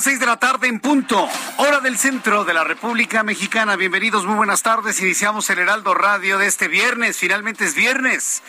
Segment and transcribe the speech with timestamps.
[0.00, 3.74] Son las seis de la tarde en punto, hora del centro de la República Mexicana.
[3.74, 5.00] Bienvenidos, muy buenas tardes.
[5.00, 7.18] Iniciamos el Heraldo Radio de este viernes.
[7.18, 8.40] Finalmente es viernes.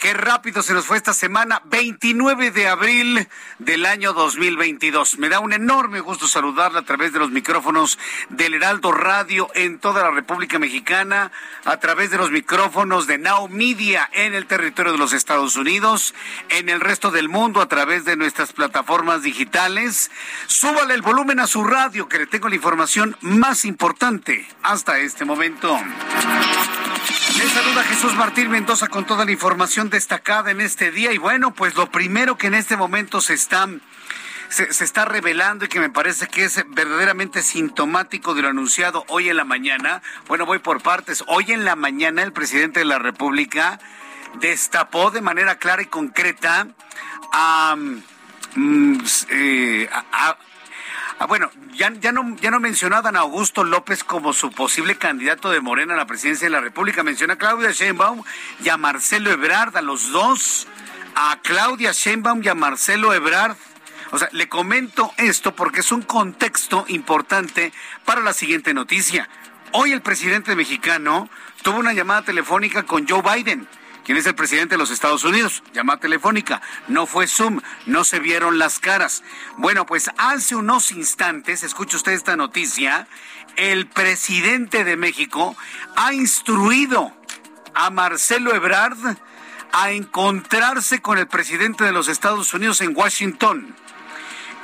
[0.00, 5.18] Qué rápido se nos fue esta semana, 29 de abril del año 2022.
[5.18, 9.78] Me da un enorme gusto saludarla a través de los micrófonos del Heraldo Radio en
[9.78, 11.30] toda la República Mexicana,
[11.64, 16.14] a través de los micrófonos de Now Media en el territorio de los Estados Unidos,
[16.48, 20.12] en el resto del mundo a través de nuestras plataformas digitales.
[20.46, 25.26] Súbale el volumen a su radio que le tengo la información más importante hasta este
[25.26, 25.78] momento.
[27.36, 31.12] Les saluda Jesús Martín Mendoza con toda la información destacada en este día.
[31.12, 33.68] Y bueno, pues lo primero que en este momento se está,
[34.48, 39.28] se, está revelando y que me parece que es verdaderamente sintomático de lo anunciado hoy
[39.28, 40.00] en la mañana.
[40.28, 41.22] Bueno, voy por partes.
[41.28, 43.78] Hoy en la mañana el presidente de la República
[44.40, 46.68] destapó de manera clara y concreta
[47.32, 47.76] a.
[47.76, 48.98] mm,
[49.28, 50.38] eh, a-
[51.20, 55.60] Ah, bueno, ya, no, ya mencionó a Dan Augusto López como su posible candidato de
[55.60, 57.02] Morena a la presidencia de la República.
[57.02, 58.22] Menciona a Claudia Sheinbaum
[58.62, 60.68] y a Marcelo Ebrard, a los dos.
[61.16, 63.56] A Claudia Sheinbaum y a Marcelo Ebrard.
[64.12, 67.72] O sea, le comento esto porque es un contexto importante
[68.04, 69.28] para la siguiente noticia.
[69.72, 71.28] Hoy el presidente mexicano
[71.62, 73.66] tuvo una llamada telefónica con Joe Biden
[74.08, 75.62] quien es el presidente de los Estados Unidos.
[75.74, 79.22] Llamada telefónica, no fue Zoom, no se vieron las caras.
[79.58, 83.06] Bueno, pues hace unos instantes, escuche usted esta noticia,
[83.56, 85.54] el presidente de México
[85.94, 87.12] ha instruido
[87.74, 89.18] a Marcelo Ebrard
[89.72, 93.76] a encontrarse con el presidente de los Estados Unidos en Washington.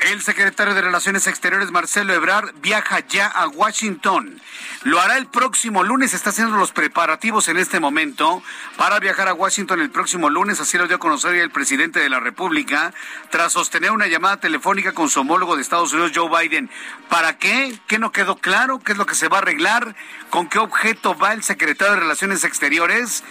[0.05, 4.39] El secretario de Relaciones Exteriores, Marcelo Ebrard, viaja ya a Washington.
[4.83, 6.13] Lo hará el próximo lunes.
[6.13, 8.43] Está haciendo los preparativos en este momento
[8.77, 10.61] para viajar a Washington el próximo lunes.
[10.61, 12.93] Así lo dio a conocer el presidente de la República
[13.31, 16.69] tras sostener una llamada telefónica con su homólogo de Estados Unidos, Joe Biden.
[17.09, 17.75] ¿Para qué?
[17.87, 18.81] ¿Qué no quedó claro?
[18.81, 19.97] ¿Qué es lo que se va a arreglar?
[20.29, 23.25] ¿Con qué objeto va el secretario de Relaciones Exteriores?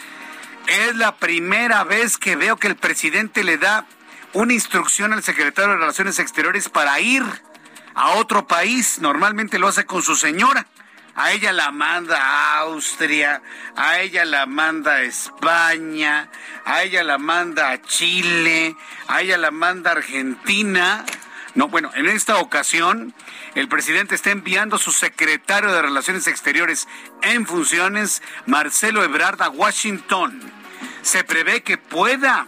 [0.65, 3.85] Es la primera vez que veo que el presidente le da
[4.33, 7.23] una instrucción al secretario de Relaciones Exteriores para ir
[7.93, 8.99] a otro país.
[8.99, 10.67] Normalmente lo hace con su señora.
[11.15, 13.43] A ella la manda a Austria,
[13.75, 16.27] a ella la manda a España,
[16.65, 18.75] a ella la manda a Chile,
[19.07, 21.05] a ella la manda a Argentina.
[21.53, 23.13] No, bueno, en esta ocasión
[23.53, 26.87] el presidente está enviando a su secretario de Relaciones Exteriores
[27.21, 30.41] en funciones, Marcelo Ebrard, a Washington.
[31.03, 32.47] Se prevé que pueda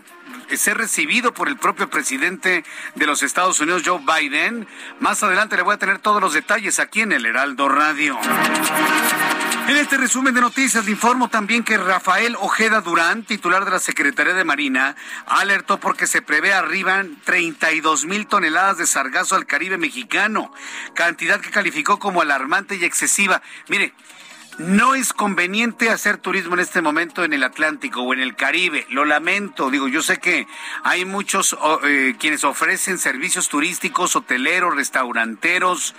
[0.53, 2.63] ser recibido por el propio presidente
[2.95, 4.67] de los Estados Unidos, Joe Biden.
[4.99, 8.17] Más adelante le voy a tener todos los detalles aquí en el Heraldo Radio.
[9.67, 13.79] En este resumen de noticias le informo también que Rafael Ojeda Durán, titular de la
[13.79, 14.95] Secretaría de Marina,
[15.25, 20.53] alertó porque se prevé arriban 32 mil toneladas de sargazo al Caribe mexicano,
[20.93, 23.41] cantidad que calificó como alarmante y excesiva.
[23.67, 23.95] Mire,
[24.57, 28.85] no es conveniente hacer turismo en este momento en el Atlántico o en el Caribe.
[28.89, 29.69] Lo lamento.
[29.69, 30.47] Digo, yo sé que
[30.83, 35.93] hay muchos eh, quienes ofrecen servicios turísticos, hoteleros, restauranteros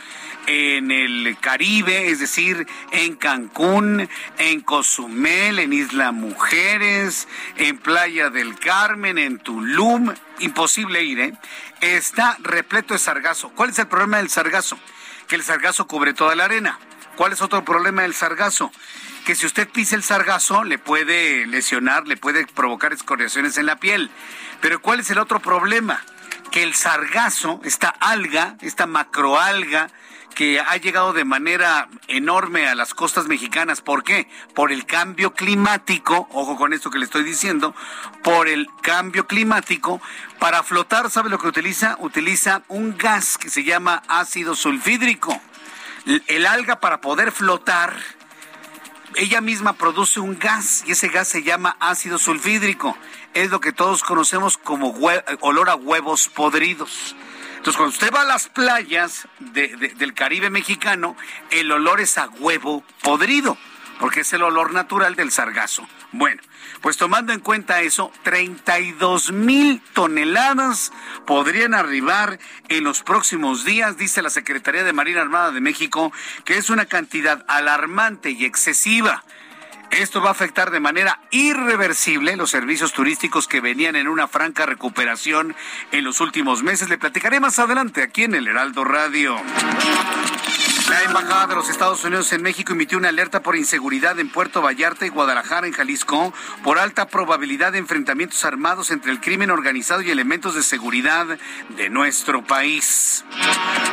[0.46, 4.08] en el Caribe, es decir, en Cancún,
[4.38, 10.14] en Cozumel, en Isla Mujeres, en Playa del Carmen, en Tulum.
[10.38, 11.32] Imposible ir, ¿eh?
[11.80, 13.50] Está repleto de sargazo.
[13.50, 14.78] ¿Cuál es el problema del sargazo?
[15.28, 16.78] Que el sargazo cubre toda la arena.
[17.16, 18.70] ¿Cuál es otro problema del sargazo?
[19.26, 23.74] que si usted pisa el sargazo le puede lesionar, le puede provocar escoriaciones en la
[23.74, 24.08] piel.
[24.60, 26.00] Pero ¿cuál es el otro problema?
[26.52, 29.88] Que el sargazo, esta alga, esta macroalga,
[30.36, 33.80] que ha llegado de manera enorme a las costas mexicanas.
[33.80, 34.28] ¿Por qué?
[34.54, 37.74] Por el cambio climático, ojo con esto que le estoy diciendo,
[38.22, 40.00] por el cambio climático,
[40.38, 41.96] para flotar, ¿sabe lo que utiliza?
[41.98, 45.40] Utiliza un gas que se llama ácido sulfídrico.
[46.06, 47.96] El alga para poder flotar,
[49.16, 52.96] ella misma produce un gas y ese gas se llama ácido sulfídrico.
[53.34, 54.96] Es lo que todos conocemos como
[55.40, 57.16] olor a huevos podridos.
[57.56, 61.16] Entonces, cuando usted va a las playas del Caribe mexicano,
[61.50, 63.58] el olor es a huevo podrido,
[63.98, 65.88] porque es el olor natural del sargazo.
[66.12, 66.40] Bueno,
[66.86, 70.92] pues tomando en cuenta eso, 32 mil toneladas
[71.26, 72.38] podrían arribar
[72.68, 76.12] en los próximos días, dice la Secretaría de Marina Armada de México,
[76.44, 79.24] que es una cantidad alarmante y excesiva.
[79.90, 84.64] Esto va a afectar de manera irreversible los servicios turísticos que venían en una franca
[84.64, 85.56] recuperación
[85.90, 86.88] en los últimos meses.
[86.88, 89.34] Le platicaré más adelante aquí en el Heraldo Radio.
[90.88, 94.62] La Embajada de los Estados Unidos en México emitió una alerta por inseguridad en Puerto
[94.62, 100.02] Vallarta y Guadalajara, en Jalisco, por alta probabilidad de enfrentamientos armados entre el crimen organizado
[100.02, 101.26] y elementos de seguridad
[101.70, 103.24] de nuestro país.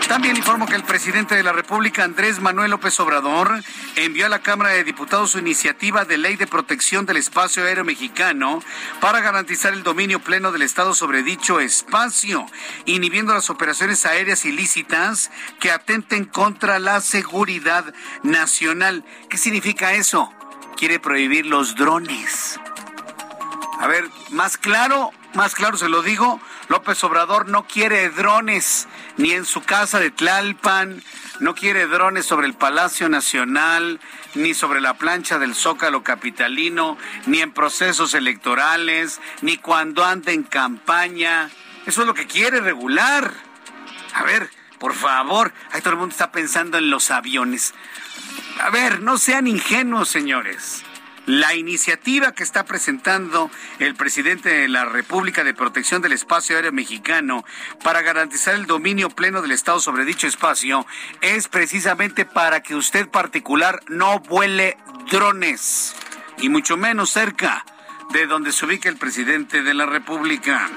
[0.07, 3.63] También informo que el presidente de la República, Andrés Manuel López Obrador,
[3.95, 7.85] envió a la Cámara de Diputados su iniciativa de ley de protección del espacio aéreo
[7.85, 8.61] mexicano
[8.99, 12.45] para garantizar el dominio pleno del Estado sobre dicho espacio,
[12.85, 19.03] inhibiendo las operaciones aéreas ilícitas que atenten contra la seguridad nacional.
[19.29, 20.31] ¿Qué significa eso?
[20.77, 22.59] Quiere prohibir los drones.
[23.79, 26.39] A ver, más claro, más claro se lo digo,
[26.69, 28.87] López Obrador no quiere drones
[29.17, 31.03] ni en su casa de Tlalpan,
[31.39, 33.99] no quiere drones sobre el Palacio Nacional,
[34.35, 40.43] ni sobre la plancha del Zócalo Capitalino, ni en procesos electorales, ni cuando anda en
[40.43, 41.49] campaña.
[41.85, 43.33] Eso es lo que quiere regular.
[44.13, 44.49] A ver,
[44.83, 47.73] por favor, ahí todo el mundo está pensando en los aviones.
[48.59, 50.83] A ver, no sean ingenuos, señores.
[51.25, 53.49] La iniciativa que está presentando
[53.79, 57.45] el presidente de la República de Protección del Espacio Aéreo Mexicano
[57.81, 60.85] para garantizar el dominio pleno del Estado sobre dicho espacio
[61.21, 64.75] es precisamente para que usted particular no vuele
[65.09, 65.95] drones
[66.39, 67.63] y mucho menos cerca
[68.11, 70.69] de donde se ubica el presidente de la República.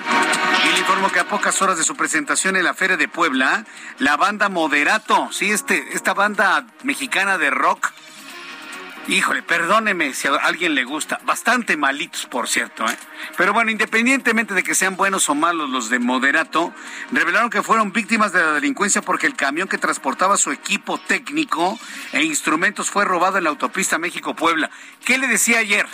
[0.64, 3.64] Y le informo que a pocas horas de su presentación en la Feria de Puebla,
[3.98, 7.92] la banda Moderato, sí, este, esta banda mexicana de rock,
[9.08, 11.20] Híjole, perdóneme si a alguien le gusta.
[11.24, 12.84] Bastante malitos, por cierto.
[12.88, 12.96] ¿eh?
[13.36, 16.74] Pero bueno, independientemente de que sean buenos o malos los de Moderato,
[17.12, 21.78] revelaron que fueron víctimas de la delincuencia porque el camión que transportaba su equipo técnico
[22.12, 24.70] e instrumentos fue robado en la autopista México-Puebla.
[25.04, 25.86] ¿Qué le decía ayer?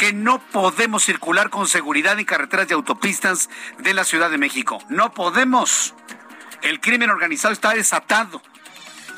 [0.00, 3.50] Que no podemos circular con seguridad en carreteras y autopistas
[3.80, 4.78] de la Ciudad de México.
[4.88, 5.94] No podemos.
[6.62, 8.40] El crimen organizado está desatado.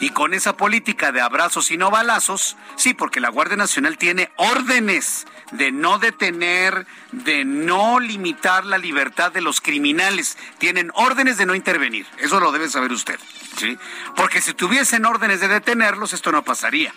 [0.00, 4.32] Y con esa política de abrazos y no balazos, sí, porque la Guardia Nacional tiene
[4.36, 10.36] órdenes de no detener, de no limitar la libertad de los criminales.
[10.58, 12.08] Tienen órdenes de no intervenir.
[12.18, 13.20] Eso lo debe saber usted.
[13.56, 13.78] ¿sí?
[14.16, 16.92] Porque si tuviesen órdenes de detenerlos, esto no pasaría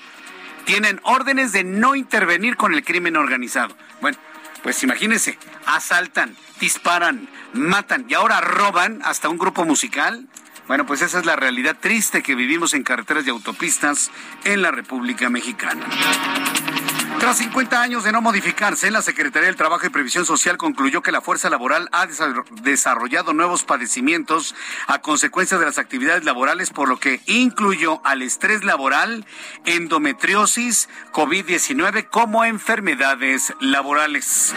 [0.65, 3.75] tienen órdenes de no intervenir con el crimen organizado.
[4.01, 4.17] Bueno,
[4.63, 10.27] pues imagínense, asaltan, disparan, matan y ahora roban hasta un grupo musical.
[10.67, 14.11] Bueno, pues esa es la realidad triste que vivimos en carreteras y autopistas
[14.43, 15.85] en la República Mexicana.
[17.25, 21.11] Tras 50 años de no modificarse, la Secretaría del Trabajo y Previsión Social concluyó que
[21.11, 22.07] la fuerza laboral ha
[22.61, 24.53] desarrollado nuevos padecimientos
[24.85, 29.25] a consecuencia de las actividades laborales, por lo que incluyó al estrés laboral,
[29.65, 34.53] endometriosis, COVID-19 como enfermedades laborales.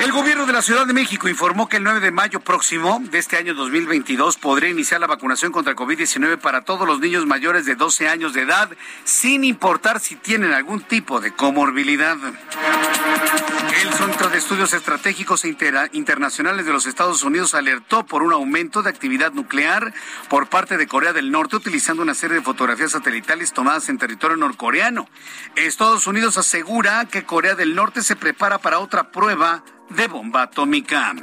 [0.00, 3.18] El gobierno de la Ciudad de México informó que el 9 de mayo próximo de
[3.18, 7.74] este año 2022 podrá iniciar la vacunación contra COVID-19 para todos los niños mayores de
[7.74, 8.70] 12 años de edad,
[9.04, 12.16] sin importar si tienen algún tipo de comorbilidad.
[12.16, 15.54] El Centro de Estudios Estratégicos e
[15.92, 19.92] Internacionales de los Estados Unidos alertó por un aumento de actividad nuclear
[20.30, 24.38] por parte de Corea del Norte utilizando una serie de fotografías satelitales tomadas en territorio
[24.38, 25.08] norcoreano.
[25.56, 31.14] Estados Unidos asegura que Corea del Norte se prepara para otra prueba de bomba atómica.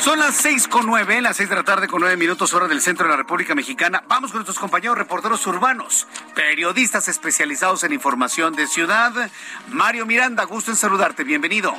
[0.00, 2.80] Son las seis con nueve, las seis de la tarde con nueve minutos hora del
[2.80, 4.04] centro de la República Mexicana.
[4.06, 9.12] Vamos con nuestros compañeros reporteros urbanos, periodistas especializados en información de ciudad.
[9.68, 11.74] Mario Miranda, gusto en saludarte, bienvenido.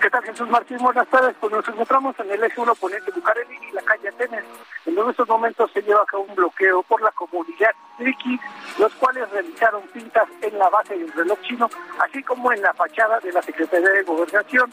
[0.00, 0.78] ¿Qué tal, Jesús Martín?
[0.78, 1.34] Buenas tardes.
[1.40, 4.44] Pues nos encontramos en el eje 1 poniente Bucareli y la calle Atenes,
[4.86, 8.38] en estos momentos se lleva a cabo un bloqueo por la comunidad Triqui,
[8.78, 11.68] los cuales realizaron pintas en la base del reloj chino,
[12.00, 14.72] así como en la fachada de la Secretaría de Gobernación.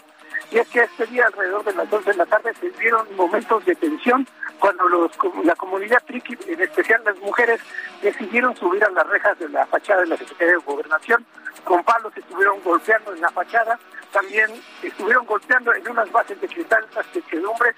[0.52, 3.64] Y es que este día, alrededor de las 12 de la tarde, se vieron momentos
[3.66, 4.28] de tensión
[4.60, 4.84] cuando
[5.44, 7.62] la comunidad Triqui, en especial las mujeres,
[8.02, 11.26] decidieron subir a las rejas de la fachada de la Secretaría de Gobernación.
[11.64, 13.80] Con palos estuvieron golpeando en la fachada
[14.12, 14.52] también
[14.84, 17.76] estuvieron golpeando en unas bases de cristal, las techedumbres,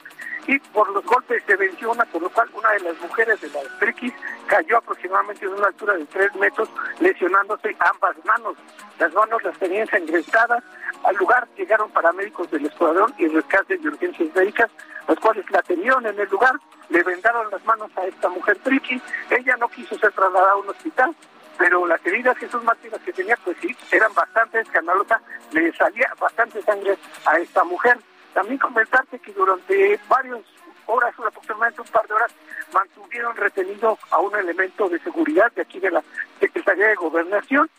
[0.47, 3.49] y por los golpes se venció una, por lo cual una de las mujeres de
[3.49, 4.13] la triquis
[4.47, 8.57] cayó aproximadamente en una altura de tres metros, lesionándose ambas manos.
[8.99, 10.63] Las manos las tenían ensangrentadas.
[11.03, 14.69] Al lugar llegaron paramédicos del escuadrón y rescate de urgencias médicas,
[15.07, 16.55] los cuales la tenían en el lugar,
[16.89, 19.01] le vendaron las manos a esta mujer triqui.
[19.29, 21.15] Ella no quiso ser trasladada a un hospital,
[21.57, 26.61] pero las heridas Jesús Martínez que tenía, pues sí, eran bastante escandalosas, le salía bastante
[26.61, 27.97] sangre a esta mujer.
[28.33, 30.39] También comentarte que durante varias
[30.87, 32.31] horas, aproximadamente un par de horas,
[32.73, 36.03] mantuvieron retenido a un elemento de seguridad de aquí de la
[36.39, 37.69] Secretaría de Gobernación.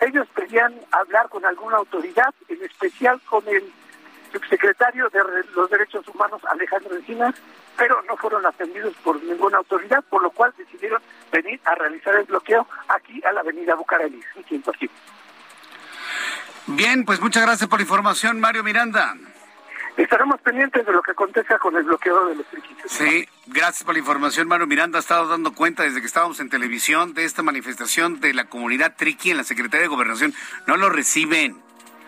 [0.00, 3.72] Ellos pedían hablar con alguna autoridad, en especial con el
[4.32, 5.20] subsecretario de
[5.54, 7.34] los Derechos Humanos, Alejandro Encinas,
[7.76, 11.00] pero no fueron atendidos por ninguna autoridad, por lo cual decidieron
[11.32, 14.20] venir a realizar el bloqueo aquí a la avenida Bucareli.
[16.66, 19.16] Bien, pues muchas gracias por la información, Mario Miranda.
[19.96, 22.76] Estaremos pendientes de lo que acontezca con el bloqueo de los triquis.
[22.86, 24.48] Sí, gracias por la información.
[24.48, 28.32] Mario Miranda ha estado dando cuenta desde que estábamos en televisión de esta manifestación de
[28.32, 30.32] la comunidad triqui en la Secretaría de Gobernación.
[30.66, 31.60] No lo reciben.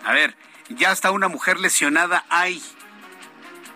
[0.05, 0.35] A ver,
[0.69, 2.63] ya hasta una mujer lesionada hay.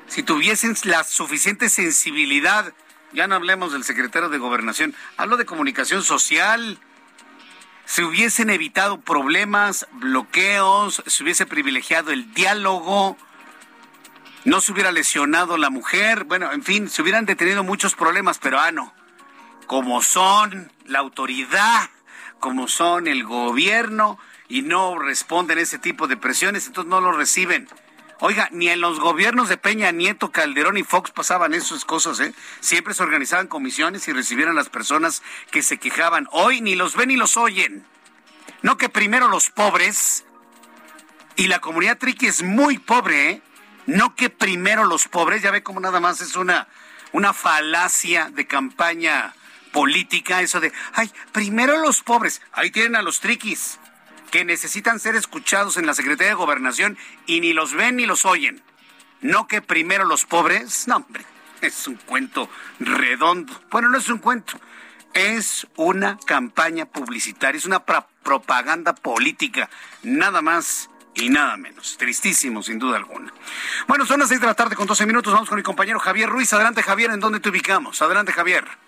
[0.08, 2.74] Si tuviesen la suficiente sensibilidad,
[3.14, 6.80] ya no hablemos del secretario de Gobernación, hablo de comunicación social.
[7.86, 13.18] Se hubiesen evitado problemas, bloqueos, se hubiese privilegiado el diálogo,
[14.46, 18.60] no se hubiera lesionado la mujer, bueno, en fin, se hubieran detenido muchos problemas, pero
[18.60, 18.94] ah, no.
[19.68, 21.90] Como son la autoridad,
[22.40, 24.18] como son el gobierno,
[24.50, 27.68] y no responden a ese tipo de presiones, entonces no lo reciben.
[28.20, 32.34] Oiga, ni en los gobiernos de Peña Nieto, Calderón y Fox pasaban esas cosas, ¿eh?
[32.62, 35.22] Siempre se organizaban comisiones y recibieron las personas
[35.52, 36.28] que se quejaban.
[36.32, 37.86] Hoy ni los ven ni los oyen.
[38.64, 40.26] No que primero los pobres,
[41.36, 43.42] y la comunidad triqui es muy pobre, ¿eh?
[43.86, 46.68] No que primero los pobres, ya ve como nada más es una,
[47.12, 49.36] una falacia de campaña
[49.72, 53.78] política, eso de, ay, primero los pobres, ahí tienen a los triquis
[54.32, 58.26] que necesitan ser escuchados en la Secretaría de Gobernación y ni los ven ni los
[58.26, 58.62] oyen.
[59.22, 61.26] No que primero los pobres, no hombre,
[61.62, 63.54] es un cuento redondo.
[63.72, 64.60] Bueno, no es un cuento,
[65.14, 69.70] es una campaña publicitaria, es una propaganda política,
[70.04, 71.98] nada más y nada menos.
[71.98, 73.34] Tristísimo, sin duda alguna.
[73.88, 76.30] Bueno, son las seis de la tarde con 12 minutos, vamos con mi compañero Javier
[76.30, 76.54] Ruiz.
[76.54, 78.02] Adelante, Javier, ¿en dónde te ubicamos?
[78.02, 78.87] Adelante, Javier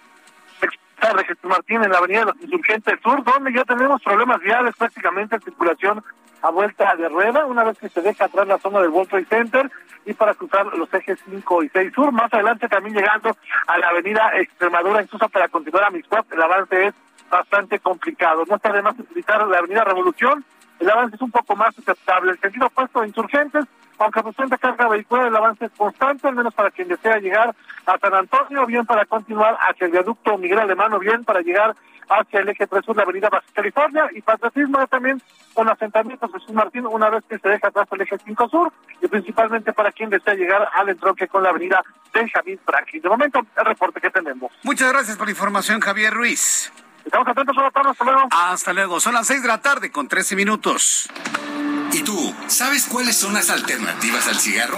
[0.99, 4.75] tarde, Jesús Martín, en la avenida de los Insurgentes Sur, donde ya tenemos problemas viales
[4.77, 6.03] prácticamente en circulación
[6.41, 9.25] a vuelta de rueda, una vez que se deja atrás la zona del World Trade
[9.25, 9.71] Center
[10.05, 12.11] y para cruzar los ejes 5 y 6 sur.
[12.11, 13.35] Más adelante también llegando
[13.67, 16.93] a la avenida Extremadura, incluso para continuar a Mixcuap, el avance es
[17.29, 18.43] bastante complicado.
[18.47, 20.45] No está de más utilizar la avenida Revolución,
[20.79, 22.31] el avance es un poco más aceptable.
[22.31, 23.65] El sentido opuesto de Insurgentes
[23.99, 27.53] aunque presenta carga vehicular, el avance es constante, al menos para quien desea llegar
[27.85, 31.75] a San Antonio, bien para continuar hacia el viaducto Miguel Alemán, o bien para llegar
[32.09, 35.21] hacia el eje 3 sur, la avenida Baja California, y patriotismo también
[35.53, 39.07] con asentamientos Jesús Martín, una vez que se deja atrás el eje 5 sur, y
[39.07, 43.01] principalmente para quien desea llegar al entronque con la avenida Benjamin Franklin.
[43.01, 44.51] De momento, el reporte que tenemos.
[44.63, 46.71] Muchas gracias por la información, Javier Ruiz.
[47.05, 48.27] Estamos atentos hasta luego.
[48.31, 51.09] Hasta luego, son las 6 de la tarde con 13 minutos.
[51.91, 54.77] ¿Y tú, sabes cuáles son las alternativas al cigarro?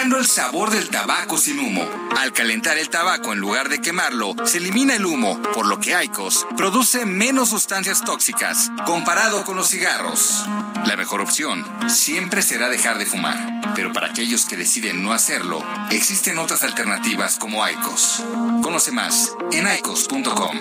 [0.01, 1.87] el sabor del tabaco sin humo.
[2.17, 5.93] Al calentar el tabaco en lugar de quemarlo, se elimina el humo, por lo que
[5.93, 10.45] Aicos produce menos sustancias tóxicas comparado con los cigarros.
[10.85, 15.63] La mejor opción siempre será dejar de fumar, pero para aquellos que deciden no hacerlo,
[15.91, 18.23] existen otras alternativas como Aicos.
[18.63, 20.57] Conoce más en aicos.com.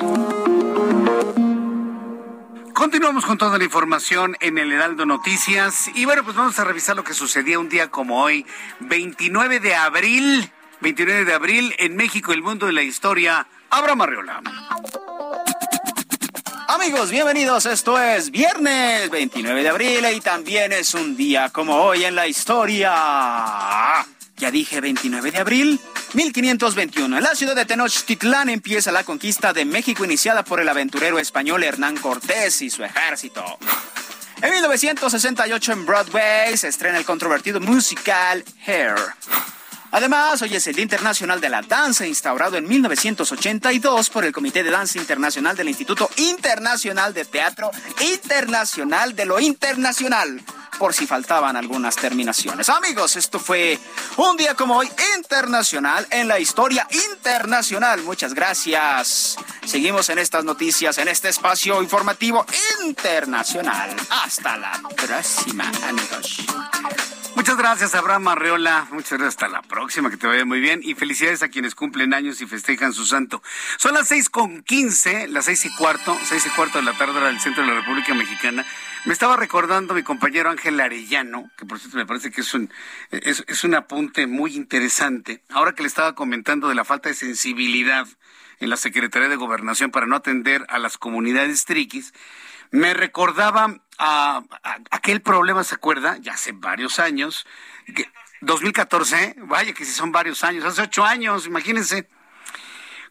[2.75, 5.91] Continuamos con toda la información en el Heraldo Noticias.
[5.95, 8.47] Y bueno, pues vamos a revisar lo que sucedía un día como hoy,
[8.81, 10.51] 29 de abril.
[10.81, 13.47] 29 de abril en México, el mundo de la historia.
[13.71, 14.43] Abraham Arreola.
[16.69, 17.67] Amigos, bienvenidos.
[17.67, 22.27] Esto es viernes 29 de abril y también es un día como hoy en la
[22.27, 24.07] historia.
[24.41, 25.79] Ya dije 29 de abril,
[26.15, 27.19] 1521.
[27.19, 31.63] En la ciudad de Tenochtitlán empieza la conquista de México iniciada por el aventurero español
[31.63, 33.45] Hernán Cortés y su ejército.
[34.41, 38.95] En 1968 en Broadway se estrena el controvertido musical Hair.
[39.93, 44.63] Además, hoy es el Día Internacional de la Danza, instaurado en 1982 por el Comité
[44.63, 47.71] de Danza Internacional del Instituto Internacional de Teatro
[48.01, 50.41] Internacional de lo Internacional,
[50.81, 52.71] por si faltaban algunas terminaciones.
[52.71, 53.79] Amigos, esto fue
[54.17, 58.03] un día como hoy internacional en la historia internacional.
[58.03, 59.37] Muchas gracias.
[59.67, 62.47] Seguimos en estas noticias, en este espacio informativo
[62.87, 63.95] internacional.
[64.25, 66.39] Hasta la próxima, amigos.
[67.37, 68.89] Muchas gracias, Abraham Arreola.
[68.91, 69.35] Muchas gracias.
[69.35, 70.81] Hasta la próxima, que te vaya muy bien.
[70.83, 73.43] Y felicidades a quienes cumplen años y festejan su santo.
[73.77, 77.21] Son las seis con quince, las seis y cuarto, seis y cuarto de la tarde
[77.21, 78.65] del centro de la República Mexicana.
[79.07, 82.71] Me estaba recordando mi compañero Ángel Arellano, que por cierto me parece que es un,
[83.11, 85.43] es, un apunte muy interesante.
[85.49, 88.07] Ahora que le estaba comentando de la falta de sensibilidad
[88.59, 92.13] en la Secretaría de Gobernación para no atender a las comunidades triquis,
[92.73, 94.43] me recordaba a,
[94.91, 96.19] aquel problema, ¿se acuerda?
[96.21, 97.47] Ya hace varios años.
[97.95, 98.07] Que,
[98.43, 102.07] 2014, vaya que si son varios años, hace ocho años, imagínense.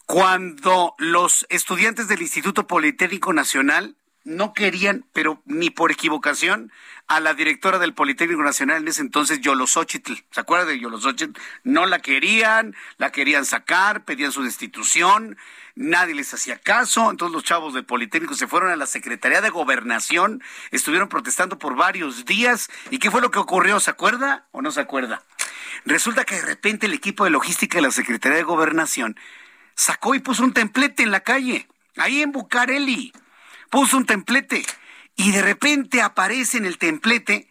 [0.05, 6.71] Cuando los estudiantes del Instituto Politécnico Nacional no querían, pero ni por equivocación,
[7.07, 10.13] a la directora del Politécnico Nacional en ese entonces, Yolosochitl.
[10.29, 11.39] ¿Se acuerda de Yolosochitl?
[11.63, 15.37] No la querían, la querían sacar, pedían su destitución,
[15.75, 19.49] nadie les hacía caso, entonces los chavos del Politécnico se fueron a la Secretaría de
[19.49, 22.69] Gobernación, estuvieron protestando por varios días.
[22.91, 23.79] ¿Y qué fue lo que ocurrió?
[23.79, 25.23] ¿Se acuerda o no se acuerda?
[25.85, 29.17] Resulta que de repente el equipo de logística de la Secretaría de Gobernación
[29.73, 33.13] sacó y puso un templete en la calle, ahí en Bucareli
[33.69, 34.65] puso un templete
[35.15, 37.49] y de repente aparece en el templete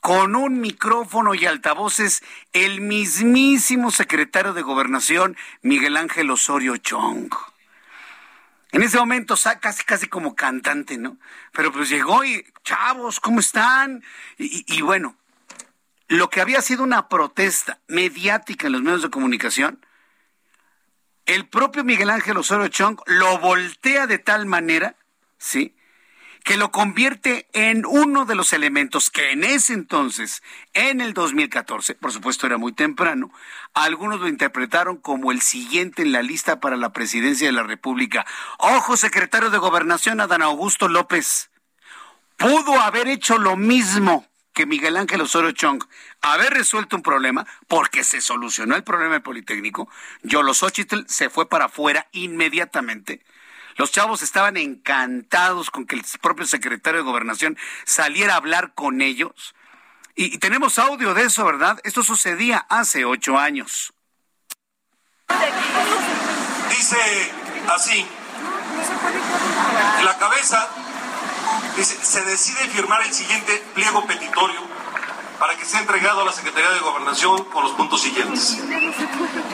[0.00, 7.32] con un micrófono y altavoces el mismísimo secretario de Gobernación, Miguel Ángel Osorio Chong.
[8.72, 11.16] En ese momento, casi, casi como cantante, ¿no?
[11.52, 14.02] Pero pues llegó y, chavos, ¿cómo están?
[14.36, 15.16] Y, y bueno,
[16.08, 19.86] lo que había sido una protesta mediática en los medios de comunicación,
[21.24, 24.96] el propio Miguel Ángel Osorio Chong lo voltea de tal manera
[25.44, 25.76] ¿sí?
[26.42, 30.42] que lo convierte en uno de los elementos que en ese entonces,
[30.74, 33.32] en el 2014, por supuesto era muy temprano,
[33.72, 38.26] algunos lo interpretaron como el siguiente en la lista para la presidencia de la República.
[38.58, 41.50] Ojo, secretario de Gobernación, Adán Augusto López,
[42.36, 45.82] pudo haber hecho lo mismo que Miguel Ángel Osorio Chong,
[46.20, 49.88] haber resuelto un problema, porque se solucionó el problema del Politécnico,
[50.22, 53.22] Yolosochitl se fue para afuera inmediatamente
[53.76, 59.02] los chavos estaban encantados con que el propio secretario de Gobernación saliera a hablar con
[59.02, 59.54] ellos.
[60.14, 61.80] Y, tenemos audio de eso, ¿verdad?
[61.82, 63.92] Esto sucedía hace ocho años.
[66.68, 67.32] Dice
[67.68, 68.06] así,
[70.04, 70.68] la cabeza
[71.76, 74.60] dice, se decide firmar el siguiente pliego petitorio
[75.40, 78.62] para que sea entregado a la Secretaría de Gobernación con los puntos siguientes.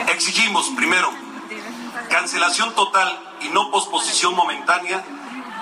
[0.09, 1.11] Exigimos, primero,
[2.11, 5.03] cancelación total y no posposición momentánea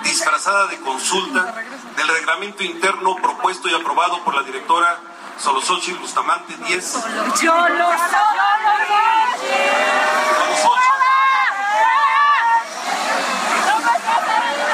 [0.03, 1.53] disfrazada de consulta
[1.95, 4.99] del reglamento interno propuesto y aprobado por la directora
[5.37, 6.95] Solosochi Bustamante 10.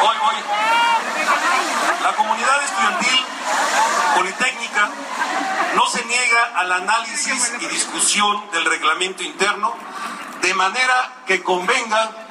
[0.01, 0.35] Hoy, hoy.
[2.03, 3.25] La comunidad estudiantil
[4.15, 4.89] politécnica
[5.75, 9.75] no se niega al análisis y discusión del reglamento interno
[10.41, 12.24] de manera que convenga,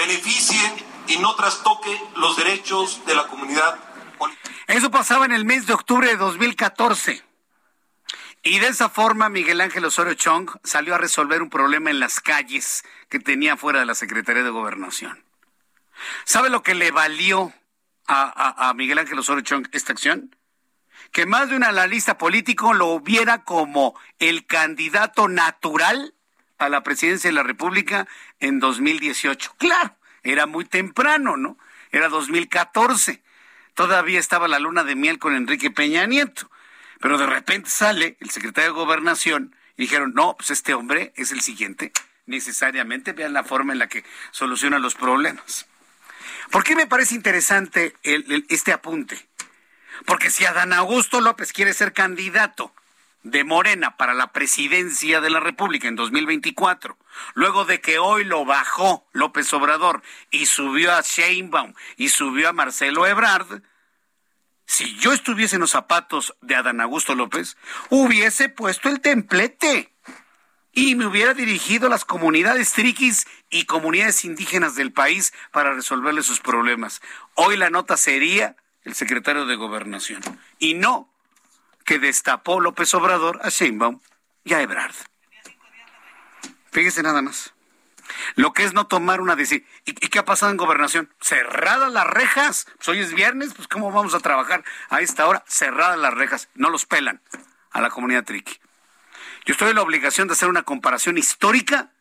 [0.00, 0.58] beneficie
[1.08, 3.78] y no trastoque los derechos de la comunidad.
[4.66, 7.22] Eso pasaba en el mes de octubre de 2014.
[8.42, 12.20] Y de esa forma Miguel Ángel Osorio Chong salió a resolver un problema en las
[12.20, 15.22] calles que tenía fuera de la Secretaría de Gobernación.
[16.24, 17.52] ¿Sabe lo que le valió
[18.06, 20.34] a, a Miguel Ángel Osorio Chong esta acción?
[21.12, 26.14] Que más de un analista político lo viera como el candidato natural
[26.60, 28.06] a la presidencia de la República
[28.38, 29.54] en 2018.
[29.58, 31.58] Claro, era muy temprano, ¿no?
[31.90, 33.22] Era 2014.
[33.74, 36.50] Todavía estaba la luna de miel con Enrique Peña Nieto.
[37.00, 41.32] Pero de repente sale el secretario de Gobernación y dijeron, no, pues este hombre es
[41.32, 41.92] el siguiente.
[42.26, 45.66] Necesariamente vean la forma en la que soluciona los problemas.
[46.50, 49.26] ¿Por qué me parece interesante este apunte?
[50.04, 52.74] Porque si Adán Augusto López quiere ser candidato
[53.22, 56.96] de Morena para la presidencia de la República en 2024,
[57.34, 62.52] luego de que hoy lo bajó López Obrador y subió a Sheinbaum y subió a
[62.52, 63.62] Marcelo Ebrard,
[64.70, 67.56] si yo estuviese en los zapatos de Adán Augusto López,
[67.88, 69.92] hubiese puesto el templete
[70.72, 76.22] y me hubiera dirigido a las comunidades triquis y comunidades indígenas del país para resolverle
[76.22, 77.02] sus problemas.
[77.34, 80.22] Hoy la nota sería el secretario de Gobernación
[80.58, 81.09] y no
[81.84, 84.00] que destapó López Obrador a Sheinbaum
[84.44, 84.94] y a Ebrard.
[86.70, 87.52] Fíjese nada más.
[88.34, 89.66] Lo que es no tomar una decisión.
[89.84, 91.12] ¿Y, qué ha pasado en gobernación?
[91.20, 92.66] Cerradas las rejas.
[92.76, 95.44] Pues hoy es viernes, pues ¿cómo vamos a trabajar a esta hora?
[95.46, 96.48] Cerradas las rejas.
[96.54, 97.22] No los pelan
[97.70, 98.58] a la comunidad triqui.
[99.44, 101.92] Yo estoy en la obligación de hacer una comparación histórica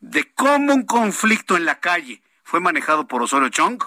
[0.00, 3.82] de cómo un conflicto en la calle fue manejado por Osorio Chong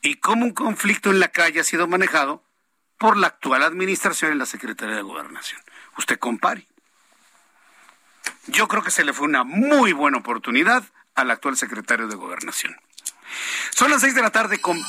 [0.00, 2.44] y cómo un conflicto en la calle ha sido manejado
[3.02, 5.60] por la actual administración en la Secretaría de Gobernación.
[5.98, 6.68] Usted compare.
[8.46, 10.84] Yo creo que se le fue una muy buena oportunidad
[11.16, 12.76] al actual secretario de Gobernación.
[13.72, 14.80] Son las seis de la tarde con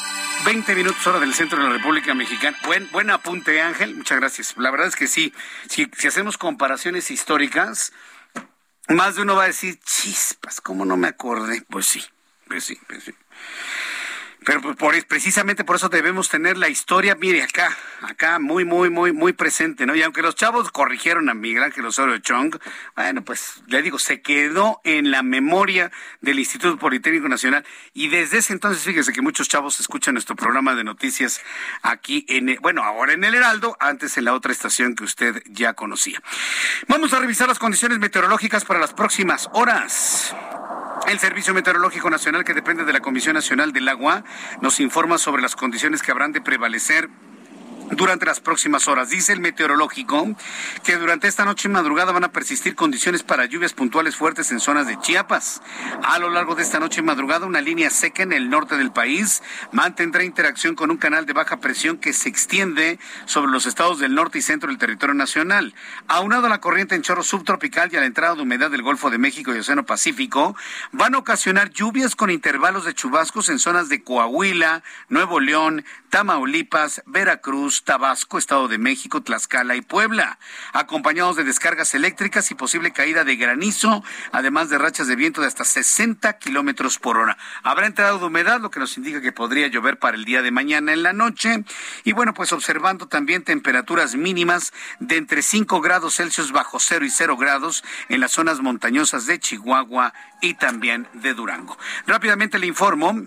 [0.45, 2.55] 20 minutos hora del centro de la República Mexicana.
[2.65, 3.95] Buen, buen apunte, Ángel.
[3.95, 4.53] Muchas gracias.
[4.57, 5.33] La verdad es que sí,
[5.67, 7.93] si, si hacemos comparaciones históricas,
[8.89, 11.63] más de uno va a decir, chispas, ¿cómo no me acordé?
[11.67, 12.05] Pues sí,
[12.47, 13.15] pues sí, pues sí.
[14.45, 19.11] Pero por, precisamente por eso debemos tener la historia, mire, acá, acá muy, muy, muy,
[19.11, 19.95] muy presente, ¿no?
[19.95, 22.57] Y aunque los chavos corrigieron a Miguel Ángel Osorio Chong,
[22.95, 28.39] bueno, pues le digo, se quedó en la memoria del Instituto Politécnico Nacional y desde
[28.39, 31.41] ese entonces, fíjese que muchos chavos escuchan nuestro programa de noticias
[31.81, 35.73] aquí en, bueno, ahora en el Heraldo, antes en la otra estación que usted ya
[35.73, 36.21] conocía.
[36.87, 40.35] Vamos a revisar las condiciones meteorológicas para las próximas horas.
[41.07, 44.23] El Servicio Meteorológico Nacional, que depende de la Comisión Nacional del Agua,
[44.61, 47.09] nos informa sobre las condiciones que habrán de prevalecer
[47.91, 49.09] durante las próximas horas.
[49.09, 50.35] Dice el meteorológico
[50.83, 54.59] que durante esta noche y madrugada van a persistir condiciones para lluvias puntuales fuertes en
[54.59, 55.61] zonas de Chiapas.
[56.03, 58.91] A lo largo de esta noche y madrugada, una línea seca en el norte del
[58.91, 59.41] país
[59.71, 64.15] mantendrá interacción con un canal de baja presión que se extiende sobre los estados del
[64.15, 65.73] norte y centro del territorio nacional.
[66.07, 69.09] Aunado a la corriente en chorro subtropical y a la entrada de humedad del Golfo
[69.09, 70.55] de México y Océano Pacífico,
[70.91, 77.01] van a ocasionar lluvias con intervalos de chubascos en zonas de Coahuila, Nuevo León, Tamaulipas,
[77.05, 80.37] Veracruz, Tabasco, Estado de México, Tlaxcala y Puebla,
[80.73, 85.47] acompañados de descargas eléctricas y posible caída de granizo, además de rachas de viento de
[85.47, 87.37] hasta 60 kilómetros por hora.
[87.63, 90.51] Habrá entrado de humedad, lo que nos indica que podría llover para el día de
[90.51, 91.63] mañana en la noche.
[92.03, 97.09] Y bueno, pues observando también temperaturas mínimas de entre 5 grados Celsius bajo cero y
[97.09, 101.77] 0 grados en las zonas montañosas de Chihuahua y también de Durango.
[102.05, 103.23] Rápidamente le informo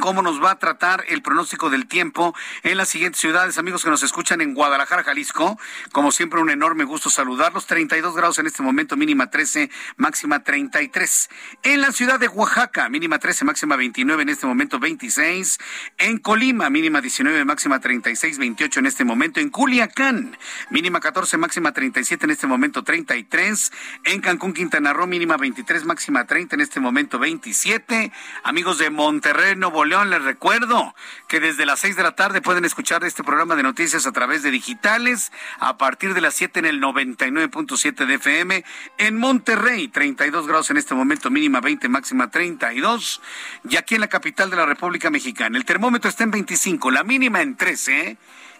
[0.00, 3.58] cómo nos va a tratar el pronóstico del tiempo en las siguientes ciudades.
[3.58, 5.58] Amigos que nos escuchan en Guadalajara, Jalisco,
[5.92, 7.66] como siempre un enorme gusto saludarlos.
[7.66, 11.30] 32 grados en este momento, mínima 13, máxima 33.
[11.62, 15.58] En la ciudad de Oaxaca, mínima 13, máxima 29, en este momento 26.
[15.98, 19.40] En Colima, mínima 19, máxima 36, 28 en este momento.
[19.40, 20.36] En Culiacán,
[20.70, 23.72] mínima 14, máxima 37, en este momento 33.
[24.04, 28.12] En Cancún, Quintana Roo, mínima 23, máxima 30, en este momento 27.
[28.44, 30.94] Amigos de Monterrey, Nuevo León, les recuerdo
[31.28, 34.42] que desde las 6 de la tarde pueden escuchar este programa de noticias a través
[34.42, 38.64] de digitales a partir de las 7 en el 99.7 de FM.
[38.98, 43.20] En Monterrey, 32 grados en este momento, mínima 20, máxima 32.
[43.68, 47.04] Y aquí en la capital de la República Mexicana, el termómetro está en 25, la
[47.04, 48.16] mínima en 13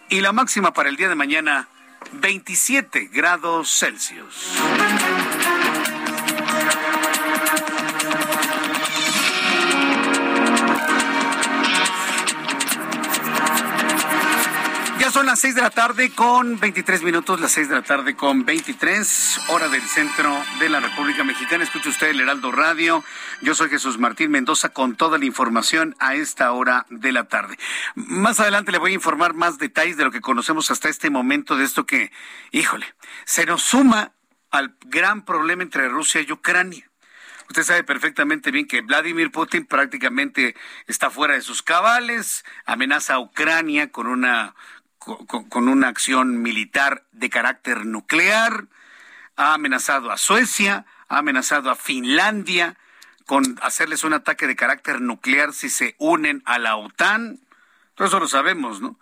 [0.09, 1.67] y la máxima para el día de mañana
[2.11, 4.51] 27 grados Celsius.
[15.25, 19.41] Las 6 de la tarde con 23 minutos, las 6 de la tarde con 23,
[19.49, 21.63] hora del centro de la República Mexicana.
[21.63, 23.03] Escucha usted el Heraldo Radio.
[23.41, 27.57] Yo soy Jesús Martín Mendoza con toda la información a esta hora de la tarde.
[27.95, 31.55] Más adelante le voy a informar más detalles de lo que conocemos hasta este momento
[31.55, 32.11] de esto que,
[32.51, 32.85] híjole,
[33.25, 34.11] se nos suma
[34.51, 36.89] al gran problema entre Rusia y Ucrania.
[37.49, 40.55] Usted sabe perfectamente bien que Vladimir Putin prácticamente
[40.87, 44.55] está fuera de sus cabales, amenaza a Ucrania con una
[45.03, 48.65] con, una acción militar de carácter nuclear,
[49.35, 52.77] ha amenazado a Suecia, ha amenazado a Finlandia
[53.25, 57.39] con hacerles un ataque de carácter nuclear si se unen a la OTAN.
[57.95, 58.99] Todo eso lo sabemos, ¿no?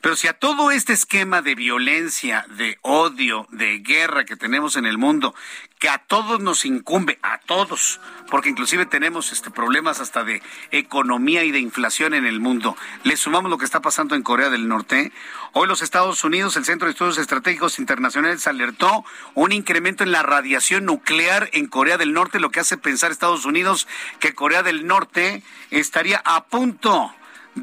[0.00, 4.86] Pero si a todo este esquema de violencia, de odio, de guerra que tenemos en
[4.86, 5.34] el mundo,
[5.78, 11.44] que a todos nos incumbe, a todos, porque inclusive tenemos este problemas hasta de economía
[11.44, 12.76] y de inflación en el mundo.
[13.04, 15.12] Le sumamos lo que está pasando en Corea del Norte.
[15.52, 20.22] Hoy los Estados Unidos, el Centro de Estudios Estratégicos Internacionales alertó un incremento en la
[20.22, 23.88] radiación nuclear en Corea del Norte, lo que hace pensar Estados Unidos
[24.20, 27.12] que Corea del Norte estaría a punto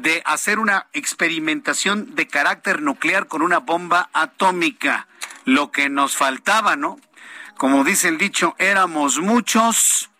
[0.02, 5.06] de hacer una experimentación de carácter nuclear con una bomba atómica.
[5.44, 6.98] Lo que nos faltaba, ¿no?
[7.56, 10.10] Como dice el dicho, éramos muchos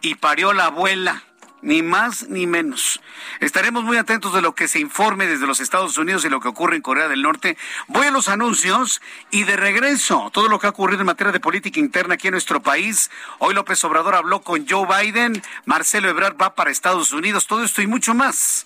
[0.00, 1.22] y parió la abuela.
[1.62, 3.00] Ni más ni menos.
[3.40, 6.46] Estaremos muy atentos de lo que se informe desde los Estados Unidos y lo que
[6.46, 7.56] ocurre en Corea del Norte.
[7.88, 11.40] Voy a los anuncios y de regreso, todo lo que ha ocurrido en materia de
[11.40, 13.10] política interna aquí en nuestro país.
[13.38, 17.82] Hoy López Obrador habló con Joe Biden, Marcelo Ebrard va para Estados Unidos, todo esto
[17.82, 18.65] y mucho más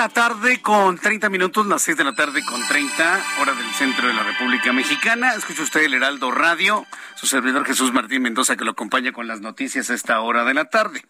[0.00, 4.08] La tarde con 30 minutos, las 6 de la tarde con 30, hora del centro
[4.08, 5.34] de la República Mexicana.
[5.34, 6.86] Escucha usted el Heraldo Radio,
[7.16, 10.54] su servidor Jesús Martín Mendoza que lo acompaña con las noticias a esta hora de
[10.54, 11.04] la tarde.